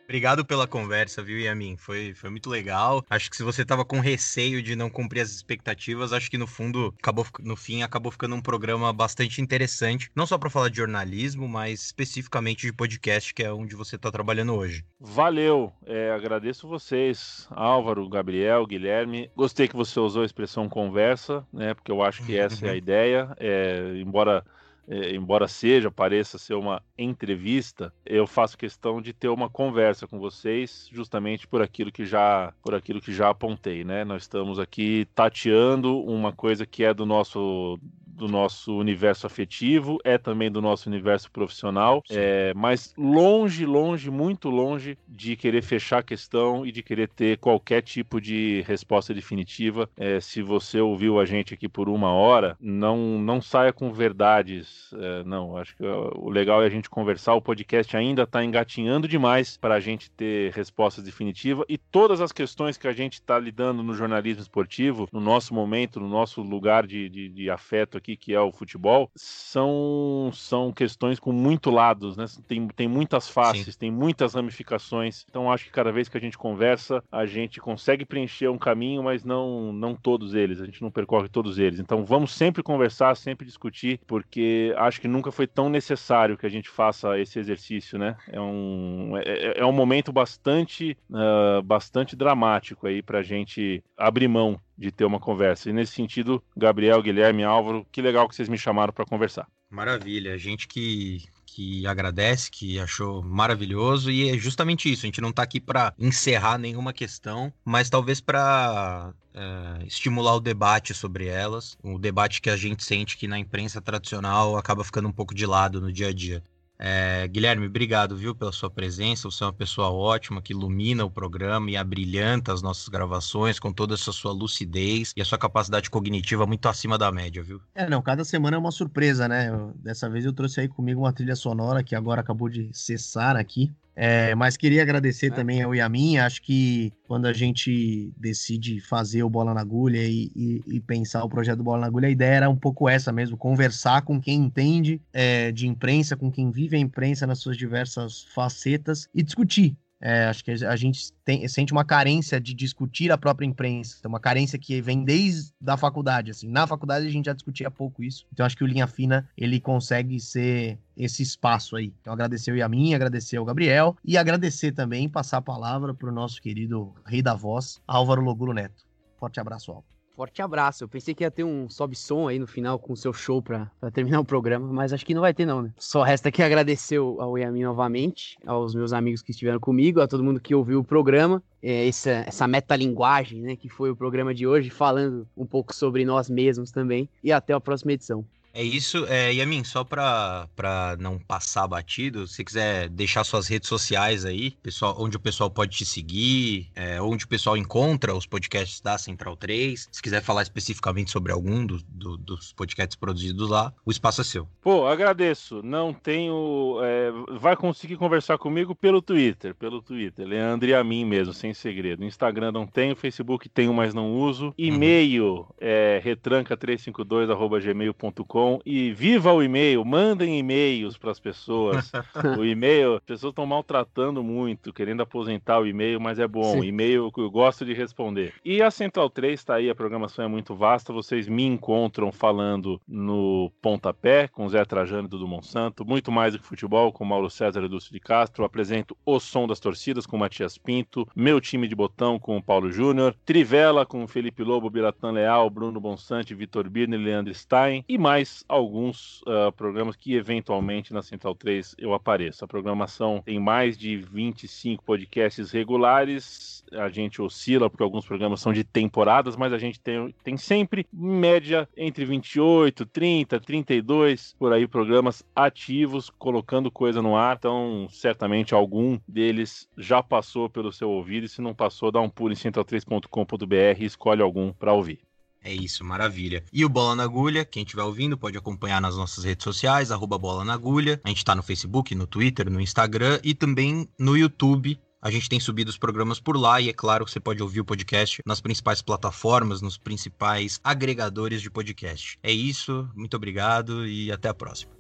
Obrigado 0.08 0.42
pela 0.42 0.66
conversa, 0.66 1.22
viu, 1.22 1.38
Yamin? 1.38 1.76
Foi, 1.76 2.14
foi 2.14 2.30
muito 2.30 2.48
legal. 2.48 3.04
Acho 3.10 3.28
que 3.28 3.36
se 3.36 3.42
você 3.42 3.62
tava 3.62 3.84
com 3.84 4.00
receio 4.00 4.62
de 4.62 4.74
não 4.74 4.88
cumprir 4.88 5.20
as 5.20 5.28
expectativas, 5.28 6.14
acho 6.14 6.30
que 6.30 6.38
no 6.38 6.46
fundo, 6.46 6.94
acabou, 6.98 7.26
no 7.40 7.54
fim, 7.54 7.82
acabou 7.82 8.10
ficando 8.10 8.34
um 8.34 8.40
programa 8.40 8.90
bastante 8.90 9.42
interessante. 9.42 10.10
Não 10.16 10.26
só 10.26 10.38
para 10.38 10.48
falar 10.48 10.70
de 10.70 10.78
jornalismo, 10.78 11.46
mas 11.46 11.82
especificamente 11.84 12.66
de 12.66 12.72
podcast, 12.72 13.34
que 13.34 13.42
é 13.42 13.52
onde 13.52 13.76
você 13.76 13.96
está 13.96 14.10
trabalhando 14.10 14.54
hoje. 14.54 14.82
Valeu! 14.98 15.70
É, 15.84 16.10
agradeço 16.10 16.66
vocês, 16.66 17.46
Álvaro, 17.50 18.08
Gabriel, 18.08 18.66
Guilherme. 18.66 19.30
Gostei 19.36 19.68
que 19.68 19.76
você 19.76 20.00
usou 20.00 20.22
a 20.22 20.26
expressão 20.26 20.70
conversa, 20.70 21.46
né? 21.52 21.74
Porque 21.74 21.92
eu 21.92 22.02
acho 22.02 22.24
que 22.24 22.34
essa 22.34 22.66
é 22.66 22.70
a 22.70 22.76
ideia. 22.76 23.36
É, 23.38 23.92
embora 23.96 24.42
é, 24.88 25.14
embora 25.14 25.46
seja, 25.46 25.90
pareça 25.90 26.38
ser 26.38 26.54
uma 26.54 26.82
entrevista, 26.96 27.92
eu 28.06 28.26
faço 28.26 28.56
questão 28.56 29.02
de 29.02 29.12
ter 29.12 29.28
uma 29.28 29.50
conversa 29.50 30.06
com 30.06 30.18
vocês, 30.18 30.88
justamente 30.90 31.46
por 31.46 31.60
aquilo 31.60 31.92
que 31.92 32.06
já, 32.06 32.54
por 32.62 32.74
aquilo 32.74 33.00
que 33.00 33.12
já 33.12 33.28
apontei, 33.28 33.84
né? 33.84 34.04
Nós 34.04 34.22
estamos 34.22 34.58
aqui 34.58 35.06
tateando 35.14 36.00
uma 36.00 36.32
coisa 36.32 36.64
que 36.64 36.84
é 36.84 36.94
do 36.94 37.04
nosso 37.04 37.78
do 38.18 38.28
nosso 38.28 38.76
universo 38.76 39.26
afetivo, 39.26 39.98
é 40.04 40.18
também 40.18 40.50
do 40.50 40.60
nosso 40.60 40.88
universo 40.88 41.30
profissional, 41.30 42.02
é, 42.10 42.52
mas 42.54 42.92
longe, 42.98 43.64
longe, 43.64 44.10
muito 44.10 44.50
longe 44.50 44.98
de 45.06 45.36
querer 45.36 45.62
fechar 45.62 45.98
a 45.98 46.02
questão 46.02 46.66
e 46.66 46.72
de 46.72 46.82
querer 46.82 47.08
ter 47.08 47.38
qualquer 47.38 47.80
tipo 47.80 48.20
de 48.20 48.62
resposta 48.66 49.14
definitiva. 49.14 49.88
É, 49.96 50.18
se 50.20 50.42
você 50.42 50.80
ouviu 50.80 51.20
a 51.20 51.24
gente 51.24 51.54
aqui 51.54 51.68
por 51.68 51.88
uma 51.88 52.12
hora, 52.12 52.56
não, 52.60 53.18
não 53.18 53.40
saia 53.40 53.72
com 53.72 53.92
verdades. 53.92 54.90
É, 54.94 55.24
não, 55.24 55.56
acho 55.56 55.76
que 55.76 55.84
o 55.84 56.28
legal 56.28 56.62
é 56.62 56.66
a 56.66 56.70
gente 56.70 56.90
conversar. 56.90 57.34
O 57.34 57.42
podcast 57.42 57.96
ainda 57.96 58.24
está 58.24 58.44
engatinhando 58.44 59.06
demais 59.06 59.56
para 59.56 59.76
a 59.76 59.80
gente 59.80 60.10
ter 60.10 60.52
respostas 60.52 61.04
definitivas 61.04 61.64
e 61.68 61.78
todas 61.78 62.20
as 62.20 62.32
questões 62.32 62.76
que 62.76 62.88
a 62.88 62.92
gente 62.92 63.14
está 63.14 63.38
lidando 63.38 63.82
no 63.82 63.94
jornalismo 63.94 64.42
esportivo, 64.42 65.08
no 65.12 65.20
nosso 65.20 65.54
momento, 65.54 66.00
no 66.00 66.08
nosso 66.08 66.42
lugar 66.42 66.86
de, 66.86 67.08
de, 67.08 67.28
de 67.28 67.48
afeto 67.48 67.96
aqui 67.96 68.07
aqui, 68.08 68.16
que 68.16 68.34
é 68.34 68.40
o 68.40 68.52
futebol, 68.52 69.10
são, 69.14 70.30
são 70.32 70.72
questões 70.72 71.18
com 71.18 71.32
muito 71.32 71.70
lados, 71.70 72.16
né? 72.16 72.24
Tem, 72.46 72.66
tem 72.68 72.88
muitas 72.88 73.28
faces, 73.28 73.74
Sim. 73.74 73.78
tem 73.78 73.90
muitas 73.90 74.34
ramificações. 74.34 75.26
Então 75.28 75.52
acho 75.52 75.64
que 75.64 75.70
cada 75.70 75.92
vez 75.92 76.08
que 76.08 76.16
a 76.16 76.20
gente 76.20 76.38
conversa, 76.38 77.02
a 77.12 77.26
gente 77.26 77.60
consegue 77.60 78.04
preencher 78.04 78.48
um 78.48 78.58
caminho, 78.58 79.02
mas 79.02 79.24
não, 79.24 79.72
não 79.72 79.94
todos 79.94 80.34
eles. 80.34 80.60
A 80.60 80.64
gente 80.64 80.82
não 80.82 80.90
percorre 80.90 81.28
todos 81.28 81.58
eles. 81.58 81.78
Então 81.78 82.04
vamos 82.04 82.32
sempre 82.32 82.62
conversar, 82.62 83.16
sempre 83.16 83.46
discutir, 83.46 84.00
porque 84.06 84.74
acho 84.76 85.00
que 85.00 85.08
nunca 85.08 85.30
foi 85.30 85.46
tão 85.46 85.68
necessário 85.68 86.38
que 86.38 86.46
a 86.46 86.50
gente 86.50 86.68
faça 86.68 87.18
esse 87.18 87.38
exercício, 87.38 87.98
né? 87.98 88.16
É 88.28 88.40
um, 88.40 89.16
é, 89.16 89.22
é, 89.22 89.60
é 89.60 89.66
um 89.66 89.72
momento 89.72 90.12
bastante, 90.12 90.96
uh, 91.10 91.62
bastante 91.62 92.16
dramático 92.16 92.86
aí 92.86 93.02
para 93.02 93.18
a 93.18 93.22
gente 93.22 93.82
abrir 93.96 94.28
mão 94.28 94.60
de 94.78 94.92
ter 94.92 95.04
uma 95.04 95.18
conversa. 95.18 95.68
E 95.68 95.72
nesse 95.72 95.92
sentido, 95.92 96.42
Gabriel, 96.56 97.02
Guilherme, 97.02 97.42
Álvaro, 97.42 97.84
que 97.90 98.00
legal 98.00 98.28
que 98.28 98.36
vocês 98.36 98.48
me 98.48 98.56
chamaram 98.56 98.92
para 98.92 99.04
conversar. 99.04 99.48
Maravilha, 99.68 100.38
gente 100.38 100.68
que 100.68 101.24
que 101.58 101.84
agradece, 101.88 102.48
que 102.48 102.78
achou 102.78 103.20
maravilhoso 103.20 104.12
e 104.12 104.30
é 104.30 104.38
justamente 104.38 104.92
isso. 104.92 105.04
A 105.04 105.08
gente 105.08 105.20
não 105.20 105.30
está 105.30 105.42
aqui 105.42 105.58
para 105.60 105.92
encerrar 105.98 106.56
nenhuma 106.56 106.92
questão, 106.92 107.52
mas 107.64 107.90
talvez 107.90 108.20
para 108.20 109.12
é, 109.34 109.84
estimular 109.84 110.36
o 110.36 110.40
debate 110.40 110.94
sobre 110.94 111.26
elas, 111.26 111.76
o 111.82 111.98
debate 111.98 112.40
que 112.40 112.48
a 112.48 112.56
gente 112.56 112.84
sente 112.84 113.16
que 113.16 113.26
na 113.26 113.40
imprensa 113.40 113.80
tradicional 113.80 114.56
acaba 114.56 114.84
ficando 114.84 115.08
um 115.08 115.12
pouco 115.12 115.34
de 115.34 115.46
lado 115.46 115.80
no 115.80 115.92
dia 115.92 116.08
a 116.08 116.12
dia. 116.12 116.44
É, 116.78 117.26
Guilherme, 117.26 117.66
obrigado, 117.66 118.16
viu, 118.16 118.34
pela 118.34 118.52
sua 118.52 118.70
presença. 118.70 119.28
Você 119.28 119.42
é 119.42 119.46
uma 119.46 119.52
pessoa 119.52 119.90
ótima 119.90 120.40
que 120.40 120.52
ilumina 120.52 121.04
o 121.04 121.10
programa 121.10 121.70
e 121.70 121.76
abrilhanta 121.76 122.52
as 122.52 122.62
nossas 122.62 122.88
gravações 122.88 123.58
com 123.58 123.72
toda 123.72 123.94
essa 123.94 124.12
sua 124.12 124.32
lucidez 124.32 125.12
e 125.16 125.20
a 125.20 125.24
sua 125.24 125.38
capacidade 125.38 125.90
cognitiva 125.90 126.46
muito 126.46 126.68
acima 126.68 126.96
da 126.96 127.10
média, 127.10 127.42
viu? 127.42 127.60
É, 127.74 127.88
não, 127.88 128.00
cada 128.00 128.24
semana 128.24 128.56
é 128.56 128.60
uma 128.60 128.70
surpresa, 128.70 129.26
né? 129.26 129.48
Eu, 129.48 129.74
dessa 129.76 130.08
vez 130.08 130.24
eu 130.24 130.32
trouxe 130.32 130.60
aí 130.60 130.68
comigo 130.68 131.00
uma 131.00 131.12
trilha 131.12 131.34
sonora 131.34 131.82
que 131.82 131.96
agora 131.96 132.20
acabou 132.20 132.48
de 132.48 132.70
cessar 132.72 133.36
aqui. 133.36 133.72
É, 134.00 134.32
mas 134.36 134.56
queria 134.56 134.80
agradecer 134.80 135.26
é. 135.26 135.30
também 135.30 135.60
ao 135.60 135.74
Yamin. 135.74 136.18
Acho 136.18 136.40
que 136.40 136.92
quando 137.02 137.26
a 137.26 137.32
gente 137.32 138.12
decide 138.16 138.80
fazer 138.80 139.24
o 139.24 139.28
Bola 139.28 139.52
na 139.52 139.60
Agulha 139.60 139.98
e, 139.98 140.30
e, 140.36 140.60
e, 140.68 140.80
pensar 140.80 141.24
o 141.24 141.28
projeto 141.28 141.58
do 141.58 141.64
Bola 141.64 141.80
na 141.80 141.86
Agulha, 141.88 142.06
a 142.06 142.10
ideia 142.10 142.36
era 142.36 142.48
um 142.48 142.54
pouco 142.54 142.88
essa 142.88 143.10
mesmo: 143.10 143.36
conversar 143.36 144.02
com 144.02 144.20
quem 144.20 144.36
entende 144.36 145.02
é, 145.12 145.50
de 145.50 145.66
imprensa, 145.66 146.16
com 146.16 146.30
quem 146.30 146.48
vive 146.52 146.76
a 146.76 146.78
imprensa 146.78 147.26
nas 147.26 147.40
suas 147.40 147.56
diversas 147.56 148.22
facetas 148.32 149.08
e 149.12 149.20
discutir. 149.20 149.76
É, 150.00 150.26
acho 150.26 150.44
que 150.44 150.50
a 150.52 150.76
gente 150.76 151.12
tem, 151.24 151.46
sente 151.48 151.72
uma 151.72 151.84
carência 151.84 152.40
de 152.40 152.54
discutir 152.54 153.10
a 153.10 153.18
própria 153.18 153.46
imprensa, 153.46 154.06
uma 154.06 154.20
carência 154.20 154.58
que 154.58 154.80
vem 154.80 155.04
desde 155.04 155.52
a 155.66 155.76
faculdade. 155.76 156.30
Assim, 156.30 156.48
na 156.48 156.66
faculdade 156.66 157.06
a 157.06 157.10
gente 157.10 157.26
já 157.26 157.32
discutia 157.32 157.70
pouco 157.70 158.02
isso, 158.02 158.24
então 158.32 158.46
acho 158.46 158.56
que 158.56 158.62
o 158.62 158.66
Linha 158.66 158.86
Fina 158.86 159.28
ele 159.36 159.60
consegue 159.60 160.20
ser 160.20 160.78
esse 160.96 161.22
espaço 161.22 161.76
aí. 161.76 161.92
Então 162.00 162.12
agradecer 162.12 162.52
o 162.52 162.56
Yamin, 162.56 162.94
agradecer 162.94 163.36
ao 163.36 163.44
Gabriel 163.44 163.96
e 164.04 164.16
agradecer 164.16 164.72
também 164.72 165.08
passar 165.08 165.38
a 165.38 165.42
palavra 165.42 165.92
para 165.92 166.08
o 166.08 166.12
nosso 166.12 166.40
querido 166.40 166.94
rei 167.04 167.20
da 167.20 167.34
voz, 167.34 167.80
Álvaro 167.86 168.22
Logulo 168.22 168.52
Neto. 168.52 168.86
Forte 169.18 169.40
abraço, 169.40 169.72
Álvaro. 169.72 169.97
Forte 170.18 170.42
abraço. 170.42 170.82
Eu 170.82 170.88
pensei 170.88 171.14
que 171.14 171.22
ia 171.22 171.30
ter 171.30 171.44
um 171.44 171.70
sobe-som 171.70 172.26
aí 172.26 172.40
no 172.40 172.46
final 172.48 172.76
com 172.76 172.92
o 172.92 172.96
seu 172.96 173.12
show 173.12 173.40
pra, 173.40 173.70
terminar 173.92 174.18
o 174.18 174.24
programa, 174.24 174.66
mas 174.66 174.92
acho 174.92 175.06
que 175.06 175.14
não 175.14 175.20
vai 175.20 175.32
ter, 175.32 175.46
não, 175.46 175.62
né? 175.62 175.72
Só 175.78 176.02
resta 176.02 176.28
aqui 176.28 176.42
agradecer 176.42 176.96
ao 176.96 177.38
Yamin 177.38 177.62
novamente, 177.62 178.36
aos 178.44 178.74
meus 178.74 178.92
amigos 178.92 179.22
que 179.22 179.30
estiveram 179.30 179.60
comigo, 179.60 180.00
a 180.00 180.08
todo 180.08 180.24
mundo 180.24 180.40
que 180.40 180.56
ouviu 180.56 180.80
o 180.80 180.84
programa. 180.84 181.40
É, 181.62 181.86
essa, 181.86 182.10
essa 182.26 182.48
metalinguagem, 182.48 183.42
né, 183.42 183.54
que 183.54 183.68
foi 183.68 183.92
o 183.92 183.96
programa 183.96 184.34
de 184.34 184.44
hoje, 184.44 184.70
falando 184.70 185.24
um 185.36 185.46
pouco 185.46 185.72
sobre 185.72 186.04
nós 186.04 186.28
mesmos 186.28 186.72
também. 186.72 187.08
E 187.22 187.30
até 187.30 187.52
a 187.52 187.60
próxima 187.60 187.92
edição. 187.92 188.24
É 188.58 188.62
isso. 188.64 189.06
É, 189.06 189.32
Yamin, 189.32 189.62
só 189.62 189.84
para 189.84 190.96
não 190.98 191.16
passar 191.16 191.68
batido, 191.68 192.26
se 192.26 192.44
quiser 192.44 192.88
deixar 192.88 193.22
suas 193.22 193.46
redes 193.46 193.68
sociais 193.68 194.24
aí, 194.24 194.50
pessoal, 194.50 194.96
onde 194.98 195.16
o 195.16 195.20
pessoal 195.20 195.48
pode 195.48 195.76
te 195.76 195.84
seguir, 195.84 196.68
é, 196.74 197.00
onde 197.00 197.24
o 197.24 197.28
pessoal 197.28 197.56
encontra 197.56 198.12
os 198.12 198.26
podcasts 198.26 198.80
da 198.80 198.98
Central 198.98 199.36
3, 199.36 199.88
se 199.92 200.02
quiser 200.02 200.20
falar 200.22 200.42
especificamente 200.42 201.12
sobre 201.12 201.30
algum 201.30 201.64
do, 201.64 201.78
do, 201.88 202.16
dos 202.16 202.52
podcasts 202.52 202.96
produzidos 202.96 203.48
lá, 203.48 203.72
o 203.86 203.92
espaço 203.92 204.22
é 204.22 204.24
seu. 204.24 204.48
Pô, 204.60 204.88
agradeço. 204.88 205.62
Não 205.62 205.94
tenho. 205.94 206.80
É, 206.82 207.12
vai 207.38 207.54
conseguir 207.54 207.96
conversar 207.96 208.38
comigo 208.38 208.74
pelo 208.74 209.00
Twitter, 209.00 209.54
pelo 209.54 209.80
Twitter. 209.80 210.26
Leandro 210.26 210.68
e 210.68 210.74
a 210.74 210.82
mim 210.82 211.04
mesmo, 211.04 211.32
sem 211.32 211.54
segredo. 211.54 212.04
Instagram 212.04 212.50
não 212.50 212.66
tenho, 212.66 212.96
Facebook 212.96 213.48
tenho, 213.48 213.72
mas 213.72 213.94
não 213.94 214.16
uso. 214.16 214.46
Uhum. 214.46 214.54
E-mail 214.58 215.26
uhum. 215.26 215.46
é 215.60 216.02
retranca352.gmail.com 216.04 218.47
e 218.64 218.92
viva 218.92 219.32
o 219.32 219.42
e-mail, 219.42 219.84
mandem 219.84 220.38
e-mails 220.38 220.96
para 220.96 221.10
as 221.10 221.20
pessoas. 221.20 221.90
o 222.38 222.44
e-mail, 222.44 222.96
as 222.96 223.02
pessoas 223.02 223.32
estão 223.32 223.46
maltratando 223.46 224.22
muito, 224.22 224.72
querendo 224.72 225.02
aposentar 225.02 225.58
o 225.60 225.66
e-mail, 225.66 226.00
mas 226.00 226.18
é 226.18 226.26
bom. 226.26 226.62
E-mail 226.62 227.10
eu 227.16 227.30
gosto 227.30 227.64
de 227.64 227.72
responder. 227.72 228.34
E 228.44 228.62
a 228.62 228.70
Central 228.70 229.10
3 229.10 229.38
está 229.38 229.56
aí, 229.56 229.68
a 229.68 229.74
programação 229.74 230.24
é 230.24 230.28
muito 230.28 230.54
vasta. 230.54 230.92
Vocês 230.92 231.28
me 231.28 231.44
encontram 231.44 232.12
falando 232.12 232.80
no 232.86 233.50
Pontapé, 233.60 234.28
com 234.28 234.48
Zé 234.48 234.64
Trajano 234.64 235.06
e 235.06 235.10
Dudu 235.10 235.26
Monsanto, 235.26 235.84
muito 235.84 236.10
mais 236.12 236.32
do 236.32 236.38
que 236.38 236.46
futebol, 236.46 236.92
com 236.92 237.04
Mauro 237.04 237.30
César 237.30 237.62
e 237.62 237.68
Dulce 237.68 237.92
de 237.92 238.00
Castro. 238.00 238.44
apresento 238.44 238.96
O 239.04 239.18
Som 239.18 239.46
das 239.46 239.60
Torcidas 239.60 240.06
com 240.06 240.16
Matias 240.16 240.56
Pinto, 240.56 241.06
meu 241.14 241.40
time 241.40 241.66
de 241.66 241.74
botão 241.74 242.18
com 242.18 242.36
o 242.36 242.42
Paulo 242.42 242.70
Júnior, 242.70 243.14
Trivela 243.24 243.84
com 243.84 244.06
Felipe 244.06 244.42
Lobo, 244.42 244.70
Biratan 244.70 245.12
Leal, 245.12 245.48
Bruno 245.50 245.80
Bonsante, 245.80 246.34
Vitor 246.34 246.68
Birner 246.68 247.00
e 247.00 247.04
Leandro 247.04 247.34
Stein, 247.34 247.84
e 247.88 247.98
mais 247.98 248.37
alguns 248.48 249.22
uh, 249.22 249.52
programas 249.56 249.96
que 249.96 250.14
eventualmente 250.14 250.92
na 250.92 251.02
Central 251.02 251.34
3 251.34 251.74
eu 251.78 251.94
apareço. 251.94 252.44
A 252.44 252.48
programação 252.48 253.22
tem 253.24 253.38
mais 253.38 253.76
de 253.76 253.96
25 253.96 254.84
podcasts 254.84 255.50
regulares, 255.50 256.64
a 256.72 256.88
gente 256.88 257.22
oscila 257.22 257.70
porque 257.70 257.82
alguns 257.82 258.04
programas 258.04 258.40
são 258.40 258.52
de 258.52 258.64
temporadas, 258.64 259.36
mas 259.36 259.52
a 259.52 259.58
gente 259.58 259.80
tem, 259.80 260.14
tem 260.22 260.36
sempre, 260.36 260.86
em 260.92 261.08
média, 261.08 261.68
entre 261.76 262.04
28, 262.04 262.86
30, 262.86 263.40
32, 263.40 264.34
por 264.38 264.52
aí, 264.52 264.66
programas 264.66 265.24
ativos, 265.34 266.10
colocando 266.10 266.70
coisa 266.70 267.00
no 267.00 267.16
ar. 267.16 267.36
Então, 267.36 267.86
certamente 267.90 268.54
algum 268.54 268.98
deles 269.06 269.68
já 269.76 270.02
passou 270.02 270.48
pelo 270.48 270.72
seu 270.72 270.90
ouvido, 270.90 271.24
e 271.24 271.28
se 271.28 271.40
não 271.40 271.54
passou, 271.54 271.90
dá 271.90 272.00
um 272.00 272.08
pulo 272.08 272.32
em 272.32 272.36
central3.com.br 272.36 273.80
e 273.80 273.84
escolhe 273.84 274.22
algum 274.22 274.52
para 274.52 274.72
ouvir. 274.72 275.07
É 275.42 275.52
isso, 275.52 275.84
maravilha. 275.84 276.44
E 276.52 276.64
o 276.64 276.68
Bola 276.68 276.96
na 276.96 277.04
Agulha, 277.04 277.44
quem 277.44 277.62
estiver 277.62 277.82
ouvindo 277.82 278.18
pode 278.18 278.36
acompanhar 278.36 278.80
nas 278.80 278.96
nossas 278.96 279.24
redes 279.24 279.44
sociais, 279.44 279.90
arroba 279.90 280.18
Bola 280.18 280.44
na 280.44 280.52
Agulha. 280.52 281.00
A 281.04 281.08
gente 281.08 281.18
está 281.18 281.34
no 281.34 281.42
Facebook, 281.42 281.94
no 281.94 282.06
Twitter, 282.06 282.50
no 282.50 282.60
Instagram 282.60 283.20
e 283.22 283.34
também 283.34 283.88
no 283.98 284.16
YouTube. 284.16 284.78
A 285.00 285.12
gente 285.12 285.28
tem 285.28 285.38
subido 285.38 285.70
os 285.70 285.78
programas 285.78 286.18
por 286.18 286.36
lá 286.36 286.60
e 286.60 286.68
é 286.68 286.72
claro 286.72 287.04
que 287.04 287.12
você 287.12 287.20
pode 287.20 287.40
ouvir 287.40 287.60
o 287.60 287.64
podcast 287.64 288.20
nas 288.26 288.40
principais 288.40 288.82
plataformas, 288.82 289.62
nos 289.62 289.78
principais 289.78 290.58
agregadores 290.62 291.40
de 291.40 291.48
podcast. 291.48 292.18
É 292.20 292.32
isso, 292.32 292.88
muito 292.96 293.16
obrigado 293.16 293.86
e 293.86 294.10
até 294.10 294.28
a 294.28 294.34
próxima. 294.34 294.77